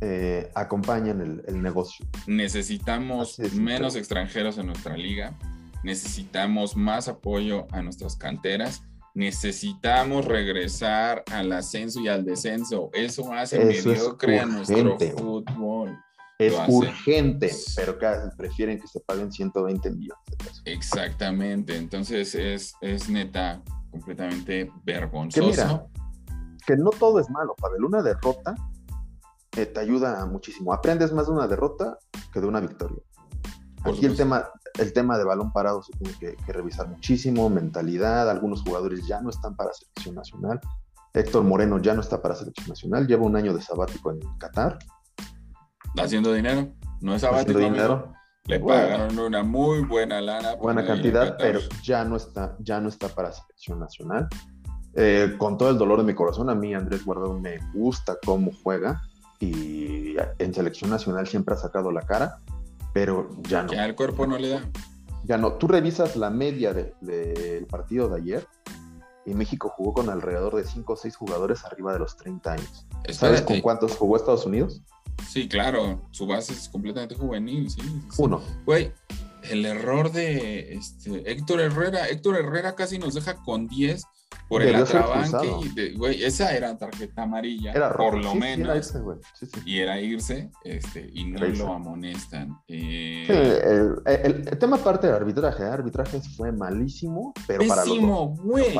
eh, 0.00 0.50
acompañan 0.54 1.20
el, 1.20 1.42
el, 1.46 1.62
negocio. 1.62 2.06
Necesitamos 2.26 3.38
menos 3.54 3.94
extranjeros 3.94 4.58
en 4.58 4.66
nuestra 4.66 4.96
liga 4.96 5.36
necesitamos 5.84 6.76
más 6.76 7.06
apoyo 7.06 7.66
a 7.70 7.82
nuestras 7.82 8.16
canteras, 8.16 8.82
necesitamos 9.14 10.24
regresar 10.24 11.22
al 11.30 11.52
ascenso 11.52 12.00
y 12.00 12.08
al 12.08 12.24
descenso. 12.24 12.90
Eso 12.92 13.32
hace 13.32 13.64
mediocre 13.64 14.40
a 14.40 14.46
nuestro 14.46 14.98
fútbol. 14.98 15.96
Es 16.36 16.52
urgente, 16.66 17.48
pero 17.76 17.96
cada 17.96 18.28
prefieren 18.36 18.80
que 18.80 18.88
se 18.88 18.98
paguen 19.00 19.30
120 19.30 19.88
millones 19.90 20.24
de 20.28 20.36
pesos. 20.36 20.62
Exactamente, 20.64 21.76
entonces 21.76 22.34
es, 22.34 22.74
es 22.80 23.08
neta 23.08 23.62
completamente 23.92 24.72
vergonzoso. 24.82 25.88
Que, 26.66 26.76
no 26.76 26.90
todo 26.90 27.20
es 27.20 27.30
malo, 27.30 27.54
Pavel. 27.54 27.84
Una 27.84 28.02
derrota 28.02 28.56
eh, 29.56 29.66
te 29.66 29.78
ayuda 29.78 30.26
muchísimo. 30.26 30.72
Aprendes 30.72 31.12
más 31.12 31.26
de 31.26 31.32
una 31.34 31.46
derrota 31.46 31.98
que 32.32 32.40
de 32.40 32.46
una 32.48 32.58
victoria. 32.58 32.98
Aquí 33.84 34.06
el 34.06 34.16
tema, 34.16 34.48
el 34.78 34.92
tema 34.92 35.18
de 35.18 35.24
balón 35.24 35.52
parado 35.52 35.82
se 35.82 35.92
tiene 35.98 36.14
que, 36.18 36.52
revisar 36.52 36.88
muchísimo, 36.88 37.50
mentalidad, 37.50 38.30
algunos 38.30 38.62
jugadores 38.62 39.06
ya 39.06 39.20
no 39.20 39.30
están 39.30 39.54
para 39.56 39.72
selección 39.72 40.14
nacional. 40.14 40.60
Héctor 41.12 41.44
Moreno 41.44 41.78
ya 41.78 41.94
no 41.94 42.00
está 42.00 42.20
para 42.20 42.34
selección 42.34 42.68
nacional, 42.68 43.06
lleva 43.06 43.24
un 43.24 43.36
año 43.36 43.54
de 43.54 43.60
sabático 43.60 44.10
en 44.10 44.20
Qatar. 44.38 44.78
Haciendo 45.96 46.32
dinero, 46.32 46.72
no 47.00 47.14
es 47.14 47.20
sabático. 47.20 47.58
Haciendo 47.58 47.74
dinero. 47.74 48.12
Le 48.46 48.60
pagaron 48.60 49.18
una 49.18 49.42
muy 49.42 49.82
buena 49.84 50.20
lana. 50.20 50.56
Buena 50.56 50.84
cantidad, 50.84 51.36
pero 51.38 51.60
ya 51.82 52.04
no 52.04 52.16
está, 52.16 52.56
ya 52.58 52.80
no 52.80 52.88
está 52.88 53.08
para 53.08 53.32
selección 53.32 53.78
nacional. 53.78 54.28
Eh, 54.96 55.34
con 55.38 55.56
todo 55.56 55.70
el 55.70 55.78
dolor 55.78 55.98
de 55.98 56.04
mi 56.04 56.14
corazón, 56.14 56.50
a 56.50 56.54
mí 56.54 56.74
Andrés 56.74 57.04
Guardado 57.04 57.38
me 57.38 57.58
gusta 57.72 58.16
cómo 58.24 58.50
juega 58.62 59.02
y 59.40 60.16
en 60.38 60.54
selección 60.54 60.90
nacional 60.90 61.26
siempre 61.26 61.54
ha 61.54 61.58
sacado 61.58 61.90
la 61.90 62.02
cara, 62.02 62.38
pero 62.94 63.28
ya 63.42 63.64
no. 63.64 63.72
Ya 63.72 63.84
el 63.84 63.94
cuerpo 63.94 64.26
no 64.26 64.38
le 64.38 64.48
da. 64.48 64.70
Ya 65.24 65.36
no. 65.36 65.54
Tú 65.54 65.66
revisas 65.66 66.16
la 66.16 66.30
media 66.30 66.72
del 66.72 67.66
partido 67.66 68.08
de 68.08 68.16
ayer 68.16 68.48
y 69.26 69.34
México 69.34 69.68
jugó 69.76 69.92
con 69.92 70.08
alrededor 70.08 70.54
de 70.54 70.64
5 70.64 70.92
o 70.92 70.96
6 70.96 71.16
jugadores 71.16 71.64
arriba 71.64 71.92
de 71.92 71.98
los 71.98 72.16
30 72.16 72.52
años. 72.52 72.86
¿Sabes 73.10 73.42
con 73.42 73.60
cuántos 73.60 73.96
jugó 73.96 74.16
Estados 74.16 74.46
Unidos? 74.46 74.82
Sí, 75.28 75.48
claro, 75.48 76.08
su 76.12 76.26
base 76.26 76.52
es 76.52 76.68
completamente 76.68 77.14
juvenil, 77.14 77.68
sí. 77.68 77.80
Uno. 78.18 78.40
Güey, 78.64 78.92
el 79.50 79.64
error 79.64 80.12
de 80.12 80.74
este, 80.74 81.30
Héctor 81.30 81.60
Herrera, 81.60 82.08
Héctor 82.08 82.36
Herrera 82.36 82.74
casi 82.74 82.98
nos 82.98 83.14
deja 83.14 83.42
con 83.42 83.66
10 83.66 84.04
por 84.48 84.62
el 84.62 84.74
atrabanque 84.74 85.72
y 85.76 85.94
güey, 85.96 86.22
esa 86.22 86.54
era 86.54 86.76
tarjeta 86.76 87.22
amarilla, 87.22 87.72
por 87.96 88.22
lo 88.22 88.34
menos. 88.34 88.94
y 89.64 89.78
era 89.78 90.00
irse, 90.00 90.50
este, 90.64 91.10
y 91.12 91.24
no 91.24 91.44
lo 91.44 91.72
amonestan. 91.72 92.58
Eh... 92.68 93.26
El, 94.06 94.48
el, 94.48 94.58
tema 94.58 94.76
aparte 94.76 95.06
de 95.06 95.12
arbitraje, 95.14 95.62
¿eh? 95.62 95.66
arbitraje 95.66 96.20
fue 96.36 96.52
malísimo, 96.52 97.32
pero 97.46 97.64
dos. 97.64 98.40
güey. 98.40 98.76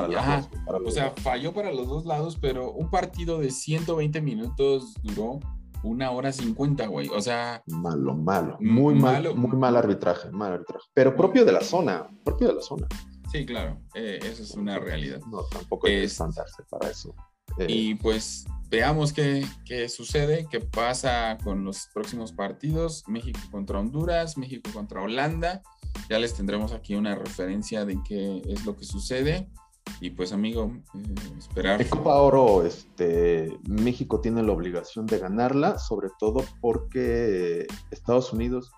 O 0.84 0.90
sea, 0.90 1.12
falló 1.16 1.52
para 1.52 1.72
los 1.72 1.88
dos 1.88 2.04
lados, 2.04 2.38
pero 2.40 2.72
un 2.72 2.90
partido 2.90 3.38
de 3.38 3.50
120 3.50 4.20
minutos 4.20 4.94
duró 5.02 5.40
una 5.84 6.10
hora 6.10 6.32
cincuenta, 6.32 6.86
güey. 6.86 7.08
O 7.10 7.20
sea. 7.20 7.62
Malo, 7.66 8.14
malo. 8.14 8.56
Muy 8.60 8.94
malo. 8.94 9.34
muy 9.34 9.56
mal 9.56 9.76
arbitraje, 9.76 10.30
mal 10.30 10.54
arbitraje. 10.54 10.86
Pero 10.94 11.14
propio 11.14 11.44
de 11.44 11.52
la 11.52 11.60
zona, 11.60 12.08
propio 12.24 12.48
de 12.48 12.54
la 12.54 12.62
zona. 12.62 12.88
Sí, 13.34 13.44
claro. 13.44 13.80
Eh, 13.96 14.20
eso 14.22 14.44
es 14.44 14.52
una 14.52 14.78
realidad. 14.78 15.20
No, 15.28 15.42
tampoco 15.42 15.88
hay 15.88 15.94
que 15.94 16.04
espantarse 16.04 16.62
para 16.70 16.88
eso. 16.88 17.12
Eh, 17.58 17.66
y 17.68 17.94
pues 17.96 18.44
veamos 18.70 19.12
qué, 19.12 19.44
qué, 19.64 19.88
sucede, 19.88 20.46
qué 20.48 20.60
pasa 20.60 21.36
con 21.42 21.64
los 21.64 21.88
próximos 21.92 22.30
partidos. 22.30 23.02
México 23.08 23.40
contra 23.50 23.80
Honduras, 23.80 24.38
México 24.38 24.70
contra 24.72 25.02
Holanda. 25.02 25.62
Ya 26.08 26.20
les 26.20 26.34
tendremos 26.34 26.70
aquí 26.70 26.94
una 26.94 27.16
referencia 27.16 27.84
de 27.84 27.98
qué 28.06 28.40
es 28.46 28.64
lo 28.64 28.76
que 28.76 28.84
sucede. 28.84 29.48
Y 30.00 30.10
pues, 30.10 30.32
amigo, 30.32 30.70
eh, 30.94 31.14
esperar. 31.36 31.82
En 31.82 31.88
Copa 31.88 32.14
Oro, 32.14 32.64
este, 32.64 33.58
México 33.68 34.20
tiene 34.20 34.44
la 34.44 34.52
obligación 34.52 35.06
de 35.06 35.18
ganarla, 35.18 35.80
sobre 35.80 36.08
todo 36.20 36.44
porque 36.60 37.66
Estados 37.90 38.32
Unidos 38.32 38.70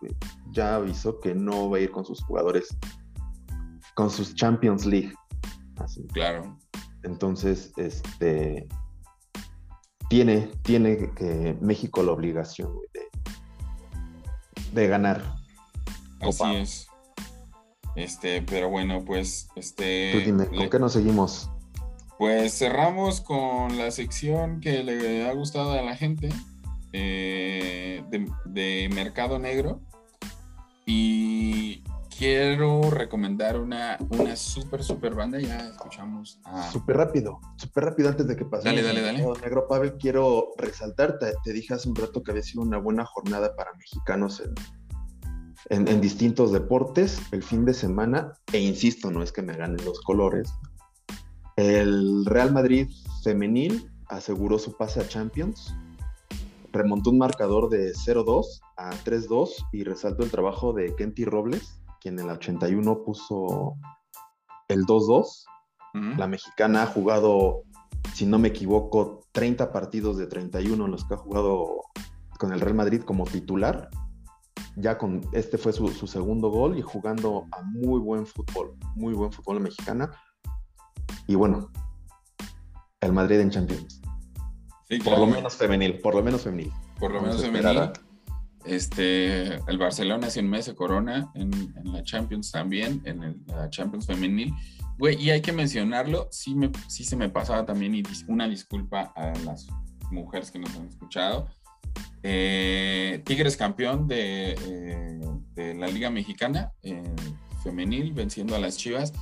ya 0.51 0.77
avisó 0.77 1.21
que 1.21 1.35
no 1.35 1.69
va 1.69 1.77
a 1.77 1.81
ir 1.81 1.91
con 1.91 2.07
sus 2.07 2.25
jugadores, 2.25 2.75
con 3.97 4.11
sus 4.11 4.35
Champions 4.35 4.87
League. 4.87 5.13
Así. 5.79 6.07
Claro. 6.13 6.57
Entonces, 7.03 7.73
este, 7.77 8.69
tiene, 10.09 10.51
tiene 10.63 11.11
que 11.15 11.57
México 11.61 12.03
la 12.03 12.13
obligación 12.13 12.71
de, 12.93 13.01
de 14.73 14.87
ganar. 14.87 15.23
Así 16.21 16.45
es. 16.55 16.87
Este, 17.97 18.43
pero 18.43 18.69
bueno, 18.69 19.03
pues, 19.05 19.49
este. 19.57 20.13
Tú 20.13 20.21
dime, 20.21 20.47
¿con 20.47 20.69
qué 20.69 20.79
nos 20.79 20.93
seguimos? 20.93 21.51
Pues 22.19 22.59
cerramos 22.59 23.21
con 23.23 23.79
la 23.79 23.91
sección 23.91 24.61
que 24.61 24.83
le 24.85 25.29
ha 25.29 25.33
gustado 25.33 25.73
a 25.73 25.83
la 25.83 25.97
gente 25.97 26.29
eh, 26.93 28.03
de, 28.45 28.89
Mercado 28.95 29.39
Negro. 29.39 29.81
Y 30.87 31.83
quiero 32.17 32.91
recomendar 32.91 33.61
una, 33.61 33.99
una 34.11 34.37
súper, 34.37 34.83
súper 34.83 35.15
banda. 35.15 35.39
Ya 35.41 35.69
escuchamos. 35.69 36.41
A... 36.45 36.71
Súper 36.71 36.97
rápido, 36.97 37.41
súper 37.57 37.85
rápido 37.85 38.09
antes 38.09 38.27
de 38.27 38.37
que 38.37 38.45
pase. 38.45 38.65
Dale, 38.69 38.83
dale, 38.83 39.01
dale. 39.03 39.25
Negro, 39.43 39.67
Pavel, 39.69 39.97
quiero 39.99 40.53
resaltar, 40.57 41.19
te, 41.19 41.33
te, 41.45 41.53
dije 41.53 41.75
hace 41.75 41.89
un 41.89 41.97
rato 41.97 42.23
que 42.23 42.31
había 42.31 42.43
sido 42.43 42.63
una 42.63 42.79
buena 42.79 43.05
jornada 43.05 43.55
para 43.55 43.73
mexicanos 43.75 44.43
en, 45.71 45.89
en, 45.89 46.01
distintos 46.01 46.53
deportes 46.53 47.21
el 47.33 47.43
fin 47.43 47.65
de 47.65 47.75
semana, 47.75 48.33
e 48.53 48.59
insisto, 48.59 49.11
no 49.11 49.23
es 49.23 49.33
que 49.33 49.43
me 49.43 49.57
ganen 49.57 49.85
los 49.85 50.01
colores, 50.01 50.53
el 51.57 52.25
Real 52.27 52.53
Madrid 52.53 52.89
femenil 53.23 53.91
aseguró 54.09 54.59
su 54.59 54.77
pase 54.77 55.01
a 55.01 55.09
Champions, 55.09 55.75
remontó 56.73 57.11
un 57.11 57.19
marcador 57.19 57.69
de 57.71 57.93
0-2 57.93 58.61
a 58.77 58.91
3-2 58.91 59.51
y 59.73 59.85
resaltó 59.85 60.23
el 60.23 60.31
trabajo 60.31 60.73
de 60.73 60.95
Kenty 60.95 61.25
Robles, 61.25 61.76
quien 62.07 62.21
en 62.21 62.27
el 62.27 62.37
81 62.37 63.03
puso 63.05 63.77
el 64.69 64.85
2-2. 64.85 65.45
La 66.19 66.29
mexicana 66.29 66.83
ha 66.83 66.87
jugado, 66.87 67.63
si 68.13 68.27
no 68.27 68.39
me 68.39 68.49
equivoco, 68.49 69.25
30 69.33 69.73
partidos 69.73 70.19
de 70.19 70.27
31 70.27 70.85
en 70.85 70.91
los 70.91 71.05
que 71.07 71.15
ha 71.15 71.17
jugado 71.17 71.81
con 72.39 72.53
el 72.53 72.61
Real 72.61 72.75
Madrid 72.75 73.03
como 73.03 73.25
titular 73.25 73.89
ya 74.77 74.99
con 74.99 75.23
este 75.33 75.57
fue 75.57 75.73
su, 75.73 76.07
segundo 76.07 76.51
gol 76.51 76.79
y 76.79 76.83
jugando 76.83 77.47
a 77.51 77.63
muy 77.63 77.99
buen 77.99 78.27
fútbol, 78.27 78.77
muy 78.95 79.15
buen 79.15 79.33
fútbol 79.33 79.59
mexicana. 79.61 80.11
Y 81.27 81.35
bueno, 81.35 81.71
el 83.01 83.13
Madrid 83.13 83.41
en 83.41 83.51
Champions. 83.51 84.03
Por 85.03 85.19
lo 85.19 85.27
menos 85.27 85.57
femenil, 85.57 85.99
por 86.01 86.15
lo 86.15 86.23
menos 86.23 86.43
femenil. 86.43 86.71
Por 87.01 87.11
lo 87.11 87.23
menos 87.23 87.41
femenil. 87.41 87.91
Este, 88.67 89.55
el 89.55 89.79
Barcelona 89.79 90.31
sin 90.31 90.49
mes 90.49 90.73
corona 90.75 91.31
en, 91.35 91.51
la 91.85 92.03
Champions 92.03 92.51
también, 92.51 93.03
en 93.05 93.45
la 93.47 93.71
Champions 93.71 94.07
femenil. 94.07 94.53
Y 95.19 95.31
hay 95.31 95.43
que 95.43 95.53
mencionarlo, 95.53 96.29
sí, 96.31 96.55
me, 96.55 96.71
sí 96.89 97.05
se 97.05 97.17
me 97.17 97.29
pasaba 97.29 97.65
también, 97.67 97.95
y 97.95 98.03
una 98.29 98.49
disculpa 98.49 99.13
a 99.15 99.33
las 99.45 99.67
mujeres 100.11 100.51
que 100.51 100.59
nos 100.59 100.75
han 100.77 100.87
escuchado 100.87 101.49
eh, 102.23 103.23
Tigres 103.25 103.57
campeón 103.57 104.09
de, 104.09 104.57
eh, 105.57 105.75
la 105.75 105.87
Liga 105.87 106.11
Mexicana 106.11 106.73
eh, 106.83 107.03
femenil, 107.63 108.13
venciendo 108.13 108.57
a 108.57 108.59
las 108.59 108.77
Chivas. 108.77 109.13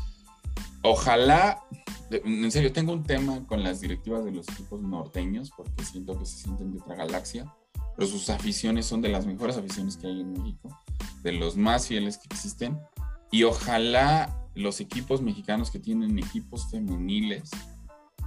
Ojalá, 0.82 1.62
en 2.10 2.50
serio, 2.50 2.72
tengo 2.72 2.92
un 2.92 3.02
tema 3.02 3.46
con 3.46 3.62
las 3.62 3.80
directivas 3.80 4.24
de 4.24 4.32
los 4.32 4.48
equipos 4.48 4.80
norteños, 4.80 5.50
porque 5.56 5.84
siento 5.84 6.18
que 6.18 6.26
se 6.26 6.38
sienten 6.38 6.72
de 6.72 6.78
otra 6.78 6.96
galaxia, 6.96 7.54
pero 7.96 8.08
sus 8.08 8.30
aficiones 8.30 8.86
son 8.86 9.00
de 9.00 9.08
las 9.08 9.26
mejores 9.26 9.56
aficiones 9.56 9.96
que 9.96 10.06
hay 10.06 10.20
en 10.20 10.32
México, 10.32 10.78
de 11.22 11.32
los 11.32 11.56
más 11.56 11.86
fieles 11.88 12.18
que 12.18 12.26
existen. 12.30 12.78
Y 13.30 13.44
ojalá 13.44 14.36
los 14.54 14.80
equipos 14.80 15.22
mexicanos 15.22 15.70
que 15.70 15.78
tienen 15.78 16.18
equipos 16.18 16.70
femeniles 16.70 17.50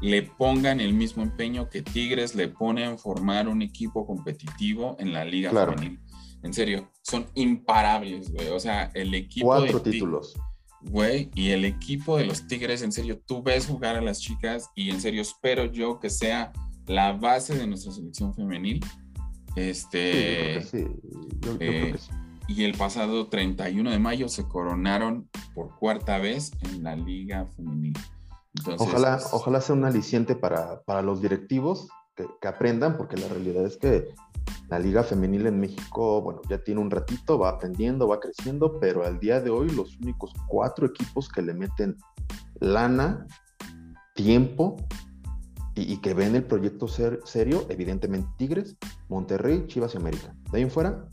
le 0.02 0.24
pongan 0.24 0.80
el 0.80 0.94
mismo 0.94 1.24
empeño 1.24 1.70
que 1.70 1.82
Tigres 1.82 2.36
le 2.36 2.48
pone 2.48 2.84
en 2.86 3.00
formar 3.00 3.48
un 3.48 3.62
equipo 3.62 4.06
competitivo 4.06 4.96
en 5.00 5.14
la 5.14 5.26
Liga 5.26 5.52
Femenil. 5.52 6.00
En 6.44 6.54
serio, 6.54 6.92
son 7.02 7.26
imparables, 7.34 8.32
güey. 8.32 8.50
O 8.50 8.60
sea, 8.60 8.92
el 8.94 9.14
equipo. 9.14 9.48
Cuatro 9.48 9.82
títulos. 9.82 10.36
Güey, 10.82 11.32
y 11.34 11.50
el 11.50 11.66
equipo 11.66 12.18
de 12.18 12.26
los 12.26 12.46
Tigres, 12.48 12.84
en 12.84 12.92
serio, 12.92 13.20
tú 13.26 13.42
ves 13.42 13.66
jugar 13.66 13.96
a 13.96 14.02
las 14.02 14.20
chicas 14.20 14.70
y 14.76 14.92
en 14.92 15.02
serio 15.02 15.24
espero 15.24 15.66
yo 15.66 16.00
que 16.00 16.10
sea 16.10 16.54
la 16.86 17.14
base 17.14 17.58
de 17.58 17.66
nuestra 17.66 17.92
selección 17.92 18.34
femenil. 18.34 18.86
Este. 19.56 20.62
Sí, 20.64 20.86
yo 21.40 21.58
creo 21.58 21.94
que 21.94 21.98
sí. 21.98 22.12
Y 22.50 22.64
el 22.64 22.78
pasado 22.78 23.28
31 23.28 23.92
de 23.92 24.00
mayo 24.00 24.30
se 24.30 24.48
coronaron 24.48 25.30
por 25.54 25.76
cuarta 25.78 26.18
vez 26.18 26.52
en 26.62 26.84
la 26.84 26.96
Liga 26.96 27.46
Femenil 27.56 27.94
ojalá, 28.78 29.20
ojalá 29.32 29.62
sea 29.62 29.76
un 29.76 29.86
aliciente 29.86 30.36
para, 30.36 31.02
los 31.02 31.22
directivos 31.22 31.88
que, 32.16 32.48
aprendan, 32.48 32.98
porque 32.98 33.18
la 33.18 33.28
realidad 33.28 33.66
es 33.66 33.78
que 33.78 34.10
la 34.70 34.80
liga 34.80 35.04
femenil 35.04 35.48
en 35.48 35.60
México, 35.60 36.22
bueno, 36.22 36.42
ya 36.50 36.58
tiene 36.58 36.82
un 36.82 36.90
ratito, 36.90 37.38
va 37.38 37.50
aprendiendo, 37.50 38.08
va 38.08 38.20
creciendo, 38.20 38.80
pero 38.80 39.06
al 39.06 39.20
día 39.20 39.40
de 39.40 39.50
hoy 39.50 39.70
los 39.70 39.98
únicos 39.98 40.34
cuatro 40.48 40.88
equipos 40.88 41.30
que 41.30 41.42
le 41.42 41.54
meten 41.54 41.96
lana, 42.60 43.26
tiempo 44.14 44.78
y, 45.78 45.98
que 45.98 46.14
ven 46.14 46.36
el 46.36 46.44
proyecto 46.44 46.88
ser, 46.88 47.22
serio, 47.26 47.66
evidentemente 47.70 48.30
Tigres, 48.38 48.76
Monterrey, 49.10 49.66
Chivas 49.68 49.94
y 49.94 49.98
América. 49.98 50.34
De 50.52 50.58
ahí 50.58 50.64
en 50.64 50.72
fuera, 50.72 51.08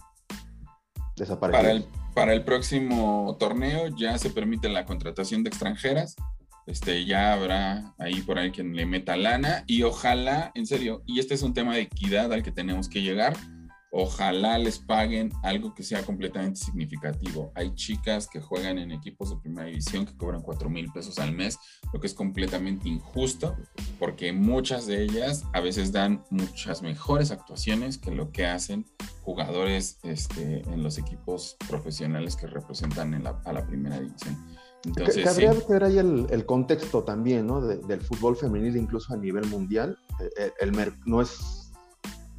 desaparece. 1.17 1.59
Para 1.59 1.73
el, 1.73 1.87
para 2.15 2.33
el 2.33 2.45
próximo 2.45 3.37
torneo 3.39 3.89
ya 3.97 4.19
se 4.19 4.31
permite 4.31 4.69
la 4.69 4.85
contratación 4.85 5.43
de 5.43 5.51
extranjeras 5.51 6.17
este, 6.67 7.05
ya 7.05 7.35
habrá 7.35 7.95
ahí 7.99 8.23
por 8.23 8.39
ahí 8.39 8.51
quien 8.51 8.75
le 8.75 8.87
meta 8.87 9.17
lana 9.17 9.65
y 9.67 9.83
ojalá, 9.83 10.51
en 10.55 10.67
serio, 10.67 11.03
y 11.07 11.19
este 11.19 11.35
es 11.35 11.43
un 11.43 11.53
tema 11.53 11.75
de 11.75 11.83
equidad 11.83 12.33
al 12.33 12.43
que 12.43 12.53
tenemos 12.53 12.89
que 12.89 13.03
llegar, 13.03 13.37
Ojalá 13.97 14.59
les 14.59 14.81
paguen 14.81 15.31
algo 15.45 15.73
que 15.73 15.85
sea 15.85 16.03
completamente 16.03 16.59
significativo. 16.59 17.53
Hay 17.55 17.77
chicas 17.77 18.27
que 18.27 18.41
juegan 18.41 18.77
en 18.79 18.91
equipos 18.91 19.31
de 19.31 19.37
primera 19.37 19.69
división 19.69 20.05
que 20.05 20.17
cobran 20.17 20.43
4 20.43 20.69
mil 20.69 20.91
pesos 20.91 21.21
al 21.21 21.31
mes, 21.31 21.61
lo 21.93 22.01
que 22.01 22.09
es 22.09 22.15
completamente 22.15 22.89
injusto, 22.89 23.55
porque 24.01 24.33
muchas 24.33 24.87
de 24.87 25.05
ellas 25.05 25.45
a 25.53 25.61
veces 25.61 25.93
dan 25.93 26.25
muchas 26.31 26.83
mejores 26.83 27.31
actuaciones 27.31 27.97
que 27.97 28.11
lo 28.11 28.33
que 28.33 28.47
hacen 28.47 28.85
jugadores 29.23 30.01
este, 30.03 30.69
en 30.69 30.83
los 30.83 30.99
equipos 30.99 31.57
profesionales 31.69 32.35
que 32.35 32.49
representan 32.49 33.25
a 33.25 33.53
la 33.53 33.65
primera 33.65 34.01
división. 34.01 34.37
Entonces, 34.85 35.25
habría 35.25 35.53
que 35.53 35.73
ver 35.73 35.85
ahí 35.85 35.99
el, 35.99 36.47
contexto 36.47 37.05
también, 37.05 37.47
¿no? 37.47 37.61
del 37.61 38.01
fútbol 38.01 38.37
femenil, 38.37 38.77
incluso 38.77 39.15
a 39.15 39.17
nivel 39.17 39.47
mundial. 39.47 39.97
Eh, 40.21 40.51
el, 40.61 40.79
el, 40.81 40.95
no 41.07 41.23
es 41.23 41.64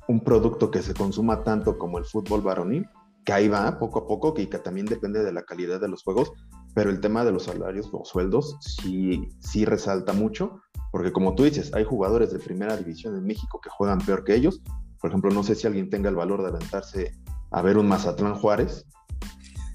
un 0.08 0.22
producto 0.22 0.72
que 0.72 0.82
se 0.82 0.94
consuma 0.94 1.44
tanto 1.44 1.78
como 1.78 1.98
el 1.98 2.06
fútbol 2.06 2.42
varonil, 2.42 2.88
que 3.26 3.34
ahí 3.34 3.48
va 3.48 3.80
poco 3.80 4.00
a 4.00 4.08
poco, 4.08 4.34
que, 4.34 4.48
que 4.48 4.60
también 4.60 4.86
depende 4.86 5.24
de 5.24 5.34
la 5.34 5.44
calidad 5.44 5.82
de 5.82 5.88
los 5.88 6.04
juegos, 6.04 6.32
pero 6.76 6.92
el 6.92 7.00
tema 7.00 7.26
de 7.26 7.32
los 7.32 7.44
salarios 7.44 7.90
o 7.92 8.06
sueldos 8.06 8.58
sí, 8.60 9.28
sí 9.40 9.66
resalta 9.66 10.14
mucho, 10.14 10.62
porque 10.92 11.12
como 11.12 11.34
tú 11.34 11.44
dices, 11.44 11.74
hay 11.74 11.84
jugadores 11.84 12.32
de 12.32 12.40
primera 12.40 12.78
división 12.78 13.16
en 13.16 13.26
México 13.26 13.60
que 13.62 13.70
juegan 13.70 14.00
peor 14.00 14.24
que 14.24 14.36
ellos. 14.36 14.62
Por 15.02 15.10
ejemplo, 15.10 15.32
no 15.32 15.44
sé 15.44 15.56
si 15.56 15.68
alguien 15.68 15.90
tenga 15.90 16.10
el 16.10 16.16
valor 16.16 16.42
de 16.42 16.50
aventarse 16.50 17.12
a 17.52 17.62
ver 17.62 17.78
un 17.78 17.88
Mazatlán 17.88 18.36
Juárez. 18.36 18.86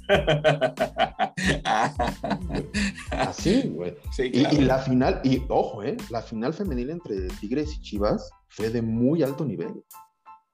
Así, 3.11 3.69
güey. 3.69 3.97
y, 4.19 4.57
y, 4.57 4.61
la 4.63 4.79
final, 4.79 5.21
y 5.25 5.43
ojo, 5.49 5.83
eh, 5.83 5.97
la 6.11 6.23
final 6.23 6.53
femenil 6.53 6.91
entre 6.91 7.29
Tigres 7.41 7.75
y 7.75 7.81
Chivas 7.81 8.31
fue 8.49 8.71
de 8.71 8.83
muy 8.83 9.23
alto 9.23 9.45
nivel. 9.45 9.85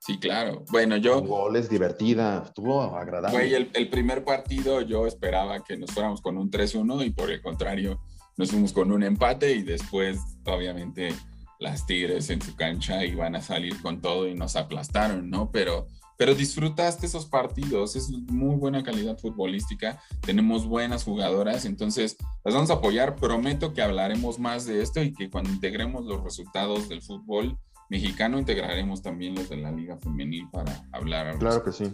Sí, 0.07 0.19
claro. 0.19 0.63
Bueno, 0.71 0.97
yo. 0.99 1.21
goles, 1.21 1.69
divertida, 1.69 2.45
estuvo 2.47 2.81
agradable. 2.81 3.37
Güey, 3.37 3.55
el, 3.75 3.89
primer 3.89 4.25
partido 4.25 4.81
yo 4.81 5.05
esperaba 5.05 5.65
que 5.65 5.77
nos 5.77 5.91
fuéramos 5.91 6.21
con 6.21 6.39
un 6.39 6.49
3-1 6.49 7.05
y 7.05 7.11
por 7.11 7.29
el 7.29 7.43
contrario, 7.43 8.01
nos 8.37 8.53
fuimos 8.53 8.73
con 8.73 8.93
un 8.93 9.03
empate 9.03 9.51
y 9.51 9.65
después, 9.65 10.21
obviamente, 10.45 11.13
las 11.59 11.87
Tigres 11.87 12.31
en 12.31 12.41
su 12.41 12.55
cancha 12.55 13.05
iban 13.05 13.35
a 13.35 13.43
salir 13.43 13.83
con 13.83 14.01
todo 14.01 14.29
y 14.29 14.35
nos 14.37 14.55
aplastaron, 14.55 15.29
¿no? 15.29 15.51
Pero, 15.51 15.89
pero 16.17 16.37
disfrutaste 16.37 17.07
esos 17.07 17.27
partidos, 17.27 17.97
es 17.97 18.09
muy 18.09 18.55
buena 18.55 18.85
calidad 18.85 19.19
futbolística, 19.19 20.01
tenemos 20.21 20.69
buenas 20.69 21.03
jugadoras, 21.03 21.65
entonces 21.65 22.17
las 22.45 22.55
vamos 22.55 22.71
a 22.71 22.75
apoyar. 22.75 23.17
Prometo 23.17 23.75
que 23.75 23.83
hablaremos 23.83 24.39
más 24.39 24.67
de 24.67 24.83
esto 24.83 25.03
y 25.03 25.13
que 25.13 25.31
cuando 25.31 25.51
integremos 25.51 26.05
los 26.05 26.23
resultados 26.23 26.89
del 26.89 27.03
fútbol 27.03 27.59
mexicano, 27.89 28.39
integraremos 28.39 29.03
también 29.03 29.35
los 29.35 29.49
de 29.49 29.57
la 29.57 29.73
Liga 29.73 29.97
Femenil 29.99 30.49
para 30.51 30.87
hablar. 30.93 31.39
Claro 31.39 31.63
que 31.63 31.73
sí. 31.73 31.85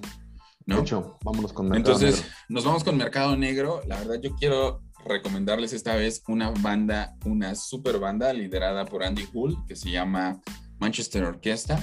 ¿No? 0.65 0.77
De 0.77 0.83
hecho, 0.83 1.19
vámonos 1.25 1.53
con 1.53 1.69
Mercado 1.69 1.95
Entonces, 1.97 2.25
nos 2.49 2.65
vamos 2.65 2.85
con 2.85 2.97
Mercado 2.97 3.37
Negro. 3.37 3.83
La 3.87 3.99
verdad, 3.99 4.21
yo 4.21 4.35
quiero 4.37 4.83
recomendarles 5.05 5.73
esta 5.73 5.97
vez 5.97 6.23
una 6.29 6.51
banda, 6.51 7.17
una 7.25 7.55
super 7.55 7.99
banda 7.99 8.33
liderada 8.33 8.85
por 8.85 9.03
Andy 9.03 9.27
Hull, 9.33 9.57
que 9.67 9.77
se 9.77 9.91
llama 9.91 10.41
Manchester 10.79 11.25
Orquesta. 11.25 11.81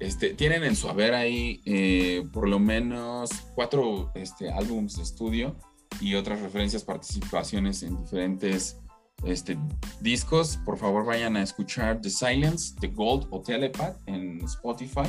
Este, 0.00 0.34
tienen 0.34 0.64
en 0.64 0.74
su 0.74 0.88
haber 0.88 1.14
ahí 1.14 1.60
eh, 1.64 2.24
por 2.32 2.48
lo 2.48 2.58
menos 2.58 3.30
cuatro 3.54 4.10
este, 4.14 4.50
álbumes 4.50 4.96
de 4.96 5.02
estudio 5.02 5.56
y 6.00 6.14
otras 6.14 6.40
referencias, 6.40 6.82
participaciones 6.82 7.82
en 7.82 7.96
diferentes 7.96 8.80
este, 9.26 9.58
discos, 10.00 10.58
por 10.64 10.78
favor 10.78 11.04
vayan 11.04 11.36
a 11.36 11.42
escuchar 11.42 12.00
The 12.00 12.10
Silence, 12.10 12.74
The 12.80 12.88
Gold 12.88 13.28
o 13.30 13.40
Telepath 13.40 13.96
en 14.06 14.42
Spotify. 14.44 15.08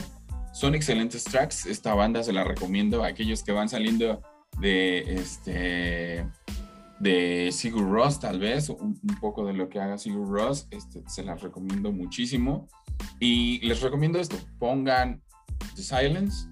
Son 0.54 0.74
excelentes 0.74 1.24
tracks. 1.24 1.66
Esta 1.66 1.94
banda 1.94 2.24
se 2.24 2.32
la 2.32 2.44
recomiendo 2.44 3.04
a 3.04 3.08
aquellos 3.08 3.44
que 3.44 3.52
van 3.52 3.68
saliendo 3.68 4.22
de 4.60 5.16
este 5.16 6.26
de 7.00 7.50
Sigur 7.52 7.90
Ross, 7.90 8.20
tal 8.20 8.40
vez, 8.40 8.70
un, 8.70 8.96
poco 9.20 9.46
de 9.46 9.54
lo 9.54 9.68
que 9.68 9.80
haga 9.80 9.98
Sigur 9.98 10.30
Ross, 10.30 10.68
este, 10.72 11.04
se 11.08 11.24
las 11.24 11.42
recomiendo 11.42 11.92
muchísimo. 11.92 12.68
Y 13.20 13.60
les 13.68 13.82
recomiendo 13.82 14.20
esto: 14.20 14.38
pongan 14.60 15.22
The 15.76 15.84
Silence, 15.84 16.48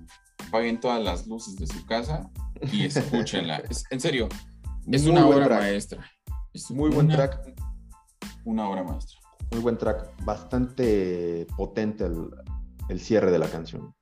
apaguen 0.47 0.79
todas 0.79 1.01
las 1.03 1.27
luces 1.27 1.55
de 1.55 1.67
su 1.67 1.85
casa 1.85 2.29
y 2.71 2.83
escúchenla. 2.85 3.63
en 3.89 3.99
serio, 3.99 4.27
es 4.91 5.05
una 5.05 5.25
obra 5.25 5.47
maestra. 5.47 6.12
Es 6.53 6.69
muy 6.69 6.91
buen 6.91 7.07
track. 7.07 7.55
Una 8.45 8.69
obra 8.69 8.83
maestra. 8.83 9.19
Muy 9.51 9.61
buen 9.61 9.77
track. 9.77 10.11
Bastante 10.23 11.47
potente 11.57 12.05
el, 12.89 12.99
cierre 12.99 13.31
de 13.31 13.39
la 13.39 13.49
canción. 13.49 13.93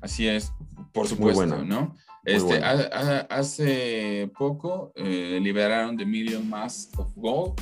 Así 0.00 0.26
es, 0.26 0.52
por 0.92 1.06
supuesto, 1.06 1.64
¿no? 1.64 1.94
Este, 2.24 2.60
hace 2.62 4.30
poco 4.36 4.92
eh, 4.96 5.38
liberaron 5.40 5.96
The 5.96 6.04
Million 6.04 6.48
Mass 6.48 6.90
of 6.96 7.14
Gold. 7.14 7.60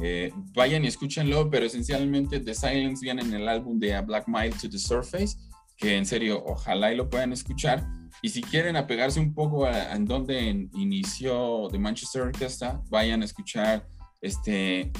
Eh, 0.00 0.32
vayan 0.54 0.84
y 0.84 0.88
escúchenlo, 0.88 1.50
pero 1.50 1.66
esencialmente 1.66 2.38
The 2.40 2.54
Silence 2.54 3.02
viene 3.02 3.22
en 3.22 3.32
el 3.32 3.48
álbum 3.48 3.78
de 3.78 3.94
A 3.94 4.02
Black 4.02 4.28
Mile 4.28 4.54
to 4.60 4.68
the 4.68 4.78
Surface, 4.78 5.36
que 5.76 5.96
en 5.96 6.06
serio, 6.06 6.42
ojalá 6.44 6.92
y 6.92 6.96
lo 6.96 7.08
puedan 7.10 7.32
escuchar. 7.32 7.86
Y 8.22 8.30
si 8.30 8.42
quieren 8.42 8.76
apegarse 8.76 9.20
un 9.20 9.34
poco 9.34 9.66
a, 9.66 9.92
en 9.92 10.06
donde 10.06 10.68
inició 10.72 11.68
The 11.70 11.78
Manchester 11.78 12.22
Orchestra, 12.22 12.80
vayan 12.88 13.22
a 13.22 13.24
escuchar 13.26 13.86
este, 14.20 14.90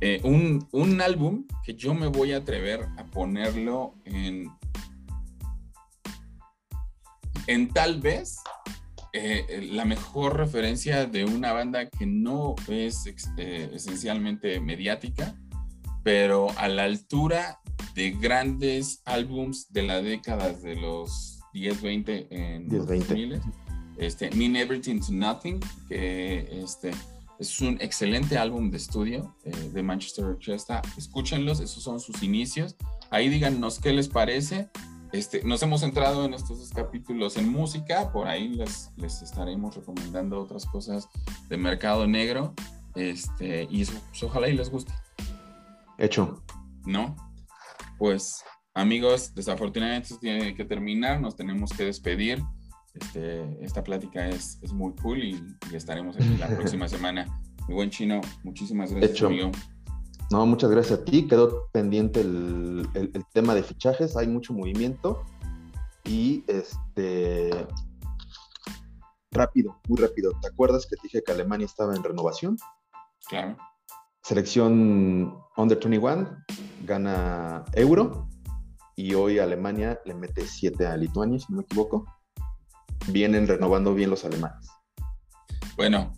eh, 0.00 0.20
un, 0.24 0.66
un, 0.72 1.00
álbum 1.00 1.46
que 1.64 1.74
yo 1.74 1.94
me 1.94 2.08
voy 2.08 2.32
a 2.32 2.38
atrever 2.38 2.86
a 2.98 3.04
ponerlo 3.06 3.94
en, 4.04 4.48
en 7.46 7.68
tal 7.68 8.00
vez 8.00 8.38
eh, 9.16 9.68
la 9.70 9.84
mejor 9.84 10.36
referencia 10.36 11.06
de 11.06 11.24
una 11.24 11.52
banda 11.52 11.88
que 11.88 12.04
no 12.04 12.56
es 12.66 13.06
eh, 13.36 13.70
esencialmente 13.72 14.58
mediática, 14.58 15.36
pero 16.04 16.48
a 16.58 16.68
la 16.68 16.84
altura 16.84 17.60
de 17.94 18.12
grandes 18.12 19.02
álbums 19.06 19.72
de 19.72 19.82
las 19.82 20.04
décadas 20.04 20.62
de 20.62 20.76
los 20.76 21.40
10, 21.54 21.82
20 21.82 22.26
en 22.30 22.68
10, 22.68 22.86
20. 22.86 23.40
Este, 23.96 24.30
Mean 24.32 24.54
Everything 24.56 25.00
to 25.00 25.12
Nothing, 25.12 25.60
que 25.88 26.48
este, 26.62 26.90
es 27.38 27.60
un 27.60 27.78
excelente 27.80 28.36
álbum 28.36 28.70
de 28.70 28.76
estudio 28.76 29.34
eh, 29.44 29.50
de 29.72 29.82
Manchester 29.82 30.26
Orchestra. 30.26 30.82
Escúchenlos, 30.96 31.60
esos 31.60 31.82
son 31.82 31.98
sus 32.00 32.22
inicios. 32.22 32.76
Ahí 33.10 33.28
díganos 33.28 33.78
qué 33.78 33.92
les 33.92 34.08
parece. 34.08 34.68
Este, 35.12 35.44
nos 35.44 35.62
hemos 35.62 35.82
centrado 35.82 36.24
en 36.24 36.34
estos 36.34 36.58
dos 36.58 36.70
capítulos 36.70 37.36
en 37.36 37.48
música, 37.48 38.10
por 38.12 38.26
ahí 38.26 38.48
les, 38.48 38.90
les 38.96 39.22
estaremos 39.22 39.76
recomendando 39.76 40.40
otras 40.40 40.66
cosas 40.66 41.08
de 41.48 41.56
mercado 41.56 42.06
negro. 42.08 42.52
Este, 42.96 43.68
y 43.70 43.82
eso, 43.82 43.92
pues, 44.10 44.22
ojalá 44.24 44.48
y 44.48 44.54
les 44.54 44.70
guste. 44.70 44.92
Hecho. 45.98 46.42
¿No? 46.84 47.16
Pues 47.98 48.44
Amigos, 48.76 49.32
desafortunadamente 49.36 50.08
esto 50.08 50.18
tiene 50.18 50.52
que 50.56 50.64
terminar, 50.64 51.20
nos 51.20 51.36
tenemos 51.36 51.70
que 51.70 51.84
despedir. 51.84 52.42
Este, 52.92 53.64
esta 53.64 53.84
plática 53.84 54.28
es, 54.28 54.58
es 54.62 54.72
muy 54.72 54.94
cool 54.96 55.22
y, 55.22 55.44
estaremos 55.72 56.16
aquí 56.16 56.36
la 56.38 56.48
próxima 56.56 56.88
semana. 56.88 57.40
Mi 57.68 57.74
buen 57.74 57.90
chino, 57.90 58.20
muchísimas 58.42 58.90
gracias, 58.90 59.12
Hecho. 59.12 59.30
No, 60.30 60.44
muchas 60.44 60.70
gracias 60.70 60.98
a 60.98 61.04
ti. 61.04 61.28
Quedó 61.28 61.68
pendiente 61.70 62.20
el, 62.20 62.88
tema 63.32 63.54
de 63.54 63.62
fichajes, 63.62 64.16
hay 64.16 64.26
mucho 64.26 64.52
movimiento 64.52 65.22
y 66.04 66.42
este 66.48 67.50
rápido, 69.30 69.80
muy 69.88 70.00
rápido. 70.00 70.32
¿Te 70.42 70.48
acuerdas 70.48 70.86
que 70.86 70.96
te 70.96 71.02
dije 71.04 71.22
que 71.24 71.30
Alemania 71.30 71.66
estaba 71.66 71.94
en 71.94 72.02
renovación? 72.02 72.56
Claro. 73.28 73.56
Selección 74.24 75.38
Under 75.54 75.78
21 75.78 76.44
gana 76.86 77.62
euro 77.74 78.26
y 78.96 79.12
hoy 79.12 79.38
Alemania 79.38 80.00
le 80.06 80.14
mete 80.14 80.46
7 80.46 80.86
a 80.86 80.96
Lituania, 80.96 81.38
si 81.38 81.44
no 81.50 81.58
me 81.58 81.64
equivoco. 81.64 82.06
Vienen 83.08 83.46
renovando 83.46 83.92
bien 83.92 84.08
los 84.08 84.24
alemanes. 84.24 84.66
Bueno, 85.76 86.10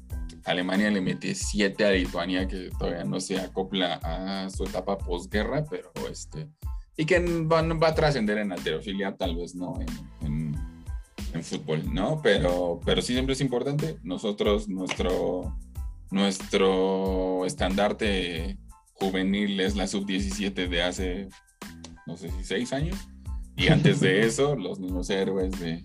Alemania 0.45 0.89
le 0.89 1.01
mete 1.01 1.35
7 1.35 1.85
a 1.85 1.91
Lituania, 1.91 2.47
que 2.47 2.71
todavía 2.79 3.03
no 3.03 3.19
se 3.19 3.41
acopla 3.41 3.95
a 4.05 4.51
su 4.51 4.63
etapa 4.63 4.97
posguerra, 4.99 5.65
pero 5.69 5.91
este. 6.09 6.49
Y 6.97 7.07
que 7.07 7.19
va, 7.19 7.89
a 7.89 7.95
trascender 7.97 8.39
en 8.39 8.53
alterofilia, 8.53 9.17
tal 9.17 9.35
vez 9.35 9.57
no 9.57 9.75
en, 10.21 10.55
en, 11.35 11.43
fútbol, 11.43 11.83
¿no? 11.93 12.23
Pero, 12.23 12.79
pero 12.85 13.03
sí 13.03 13.15
siempre 13.15 13.33
es 13.33 13.41
importante. 13.41 13.99
Nosotros, 14.05 14.69
nuestro, 14.69 15.57
nuestro 16.11 17.45
estandarte 17.47 18.59
juvenil 18.95 19.61
es 19.61 19.77
la 19.77 19.87
sub-17 19.87 20.69
de 20.69 20.83
hace 20.83 21.29
no 22.07 22.17
sé 22.17 22.31
si 22.31 22.45
seis 22.45 22.73
años. 22.73 22.97
Y 23.57 23.69
antes 23.69 24.01
de 24.01 24.21
eso, 24.27 24.57
los 24.57 24.79
niños 24.79 25.11
héroes 25.11 25.59
de, 25.61 25.85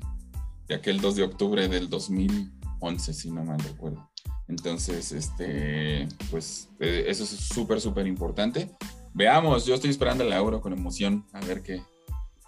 de 0.68 0.76
aquel 0.76 1.02
2 1.02 1.16
de 1.16 1.24
octubre 1.24 1.68
del 1.68 1.90
2011, 1.90 3.14
si 3.14 3.32
no 3.32 3.44
mal 3.44 3.60
recuerdo. 3.60 4.10
Entonces, 4.48 5.12
este, 5.12 6.08
pues 6.30 6.70
eh, 6.80 7.06
eso 7.08 7.24
es 7.24 7.30
súper, 7.30 7.80
súper 7.80 8.06
importante. 8.06 8.70
Veamos, 9.14 9.66
yo 9.66 9.76
estoy 9.76 9.90
esperando 9.90 10.24
el 10.24 10.32
euro 10.32 10.62
con 10.62 10.74
emoción, 10.74 11.26
a 11.34 11.40
ver 11.42 11.62
qué, 11.62 11.82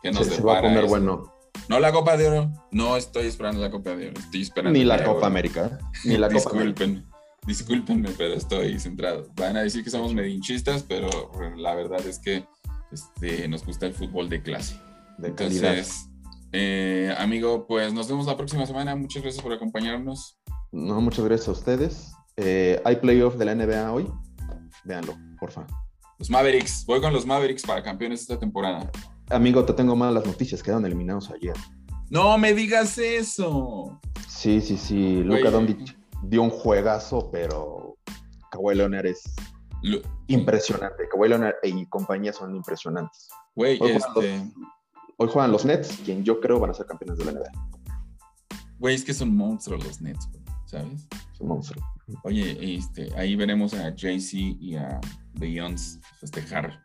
qué 0.01 0.11
nos 0.11 0.27
se, 0.27 0.35
se 0.35 0.41
va 0.41 0.59
a 0.59 0.61
poner 0.61 0.85
bueno. 0.85 1.33
No 1.69 1.79
la 1.79 1.91
Copa 1.91 2.17
de 2.17 2.27
Oro. 2.27 2.51
No 2.71 2.97
estoy 2.97 3.27
esperando 3.27 3.61
la 3.61 3.71
Copa 3.71 3.95
de 3.95 4.09
Oro. 4.09 4.19
Estoy 4.19 4.41
esperando. 4.41 4.77
Ni 4.77 4.83
la 4.83 5.03
Copa 5.03 5.27
América. 5.27 5.79
Ni 6.03 6.17
la 6.17 6.27
Copa 6.33 6.51
Disculpen. 6.51 7.05
Discúlpenme, 7.45 8.09
pero 8.17 8.35
estoy 8.35 8.79
centrado. 8.79 9.27
Van 9.35 9.57
a 9.57 9.63
decir 9.63 9.83
que 9.83 9.89
somos 9.89 10.13
medinchistas, 10.13 10.83
pero 10.83 11.09
la 11.57 11.75
verdad 11.75 12.05
es 12.05 12.19
que 12.19 12.45
este, 12.91 13.47
nos 13.47 13.65
gusta 13.65 13.85
el 13.85 13.93
fútbol 13.93 14.29
de 14.29 14.41
clase. 14.41 14.79
De 15.17 15.27
Entonces, 15.27 16.09
eh, 16.53 17.13
amigo, 17.17 17.67
pues 17.67 17.93
nos 17.93 18.07
vemos 18.07 18.27
la 18.27 18.37
próxima 18.37 18.65
semana. 18.65 18.95
Muchas 18.95 19.23
gracias 19.23 19.43
por 19.43 19.51
acompañarnos. 19.51 20.39
No, 20.71 21.01
muchas 21.01 21.25
gracias 21.25 21.49
a 21.49 21.51
ustedes. 21.51 22.11
Eh, 22.37 22.81
hay 22.85 22.95
playoff 22.95 23.35
de 23.35 23.45
la 23.45 23.55
NBA 23.55 23.91
hoy. 23.91 24.07
Véanlo, 24.85 25.15
porfa. 25.39 25.67
Los 26.19 26.29
Mavericks. 26.29 26.85
Voy 26.85 27.01
con 27.01 27.11
los 27.11 27.25
Mavericks 27.25 27.63
para 27.63 27.83
campeones 27.83 28.21
esta 28.21 28.39
temporada. 28.39 28.89
Amigo, 29.29 29.65
te 29.65 29.73
tengo 29.73 29.95
malas 29.95 30.25
noticias. 30.25 30.63
Quedaron 30.63 30.85
eliminados 30.85 31.29
ayer. 31.29 31.55
No 32.09 32.37
me 32.37 32.53
digas 32.53 32.97
eso. 32.97 33.99
Sí, 34.27 34.61
sí, 34.61 34.77
sí. 34.77 35.23
Luca 35.23 35.49
Doncic 35.49 36.02
dio 36.23 36.41
un 36.41 36.49
juegazo, 36.49 37.29
pero 37.31 37.97
Kawhi 38.51 38.75
Leonard 38.75 39.05
es 39.05 39.23
Lo... 39.81 39.99
impresionante. 40.27 41.07
Kawhi 41.09 41.29
Leonard 41.29 41.55
y 41.63 41.85
compañía 41.87 42.33
son 42.33 42.55
impresionantes. 42.55 43.29
Güey, 43.55 43.79
hoy, 43.81 43.91
este... 43.91 44.09
juegan 44.13 44.53
los, 44.53 44.67
hoy 45.17 45.27
juegan 45.31 45.51
los 45.51 45.65
Nets, 45.65 45.99
quien 46.03 46.23
yo 46.23 46.39
creo 46.39 46.59
van 46.59 46.71
a 46.71 46.73
ser 46.73 46.85
campeones 46.85 47.17
de 47.17 47.25
la 47.25 47.31
NBA. 47.33 47.51
Güey, 48.79 48.95
es 48.95 49.03
que 49.03 49.13
son 49.13 49.35
monstruos 49.35 49.83
los 49.83 50.01
Nets, 50.01 50.29
¿sabes? 50.65 51.07
Son 51.37 51.47
monstruos. 51.47 51.85
Oye, 52.23 52.75
este, 52.75 53.13
ahí 53.15 53.35
veremos 53.35 53.73
a 53.73 53.93
Jay-Z 53.95 54.57
y 54.59 54.75
a 54.75 54.99
Beyoncé 55.33 55.99
festejar 56.19 56.83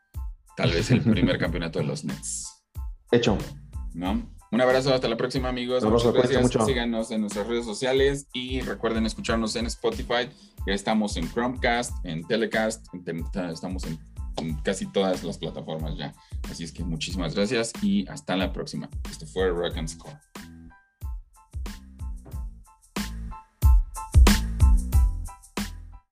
tal 0.57 0.71
vez 0.71 0.91
el 0.91 1.03
primer 1.03 1.39
campeonato 1.41 1.79
de 1.79 1.87
los 1.87 2.05
Nets. 2.05 2.65
Hecho. 3.11 3.37
¿No? 3.95 4.23
Un 4.51 4.61
abrazo, 4.61 4.95
hasta 4.95 5.09
la 5.09 5.17
próxima, 5.17 5.49
amigos. 5.49 5.83
Nos 5.83 5.93
Muchas 5.93 6.13
gracias. 6.13 6.43
Mucho. 6.43 6.65
Síganos 6.65 7.11
en 7.11 7.21
nuestras 7.21 7.47
redes 7.47 7.67
sociales 7.67 8.29
y 8.33 8.61
recuerden 8.61 9.05
escucharnos 9.05 9.57
en 9.57 9.67
Spotify. 9.67 10.31
Estamos 10.67 11.17
en 11.17 11.31
Chromecast, 11.31 11.93
en 12.05 12.27
Telecast, 12.27 12.87
en, 12.95 13.25
estamos 13.51 13.85
en, 13.85 13.99
en, 14.39 14.55
casi 14.63 14.87
todas 14.87 15.23
las 15.23 15.37
plataformas 15.37 15.97
ya. 15.99 16.15
Así 16.51 16.65
es 16.65 16.73
que 16.73 16.83
muchísimas 16.83 17.35
gracias 17.35 17.73
y 17.83 18.09
hasta 18.09 18.37
la 18.37 18.53
próxima. 18.53 18.89
Esto 19.11 19.27
fue 19.27 19.51
Rock 19.51 19.77
and 19.77 19.89
Score. 19.89 20.19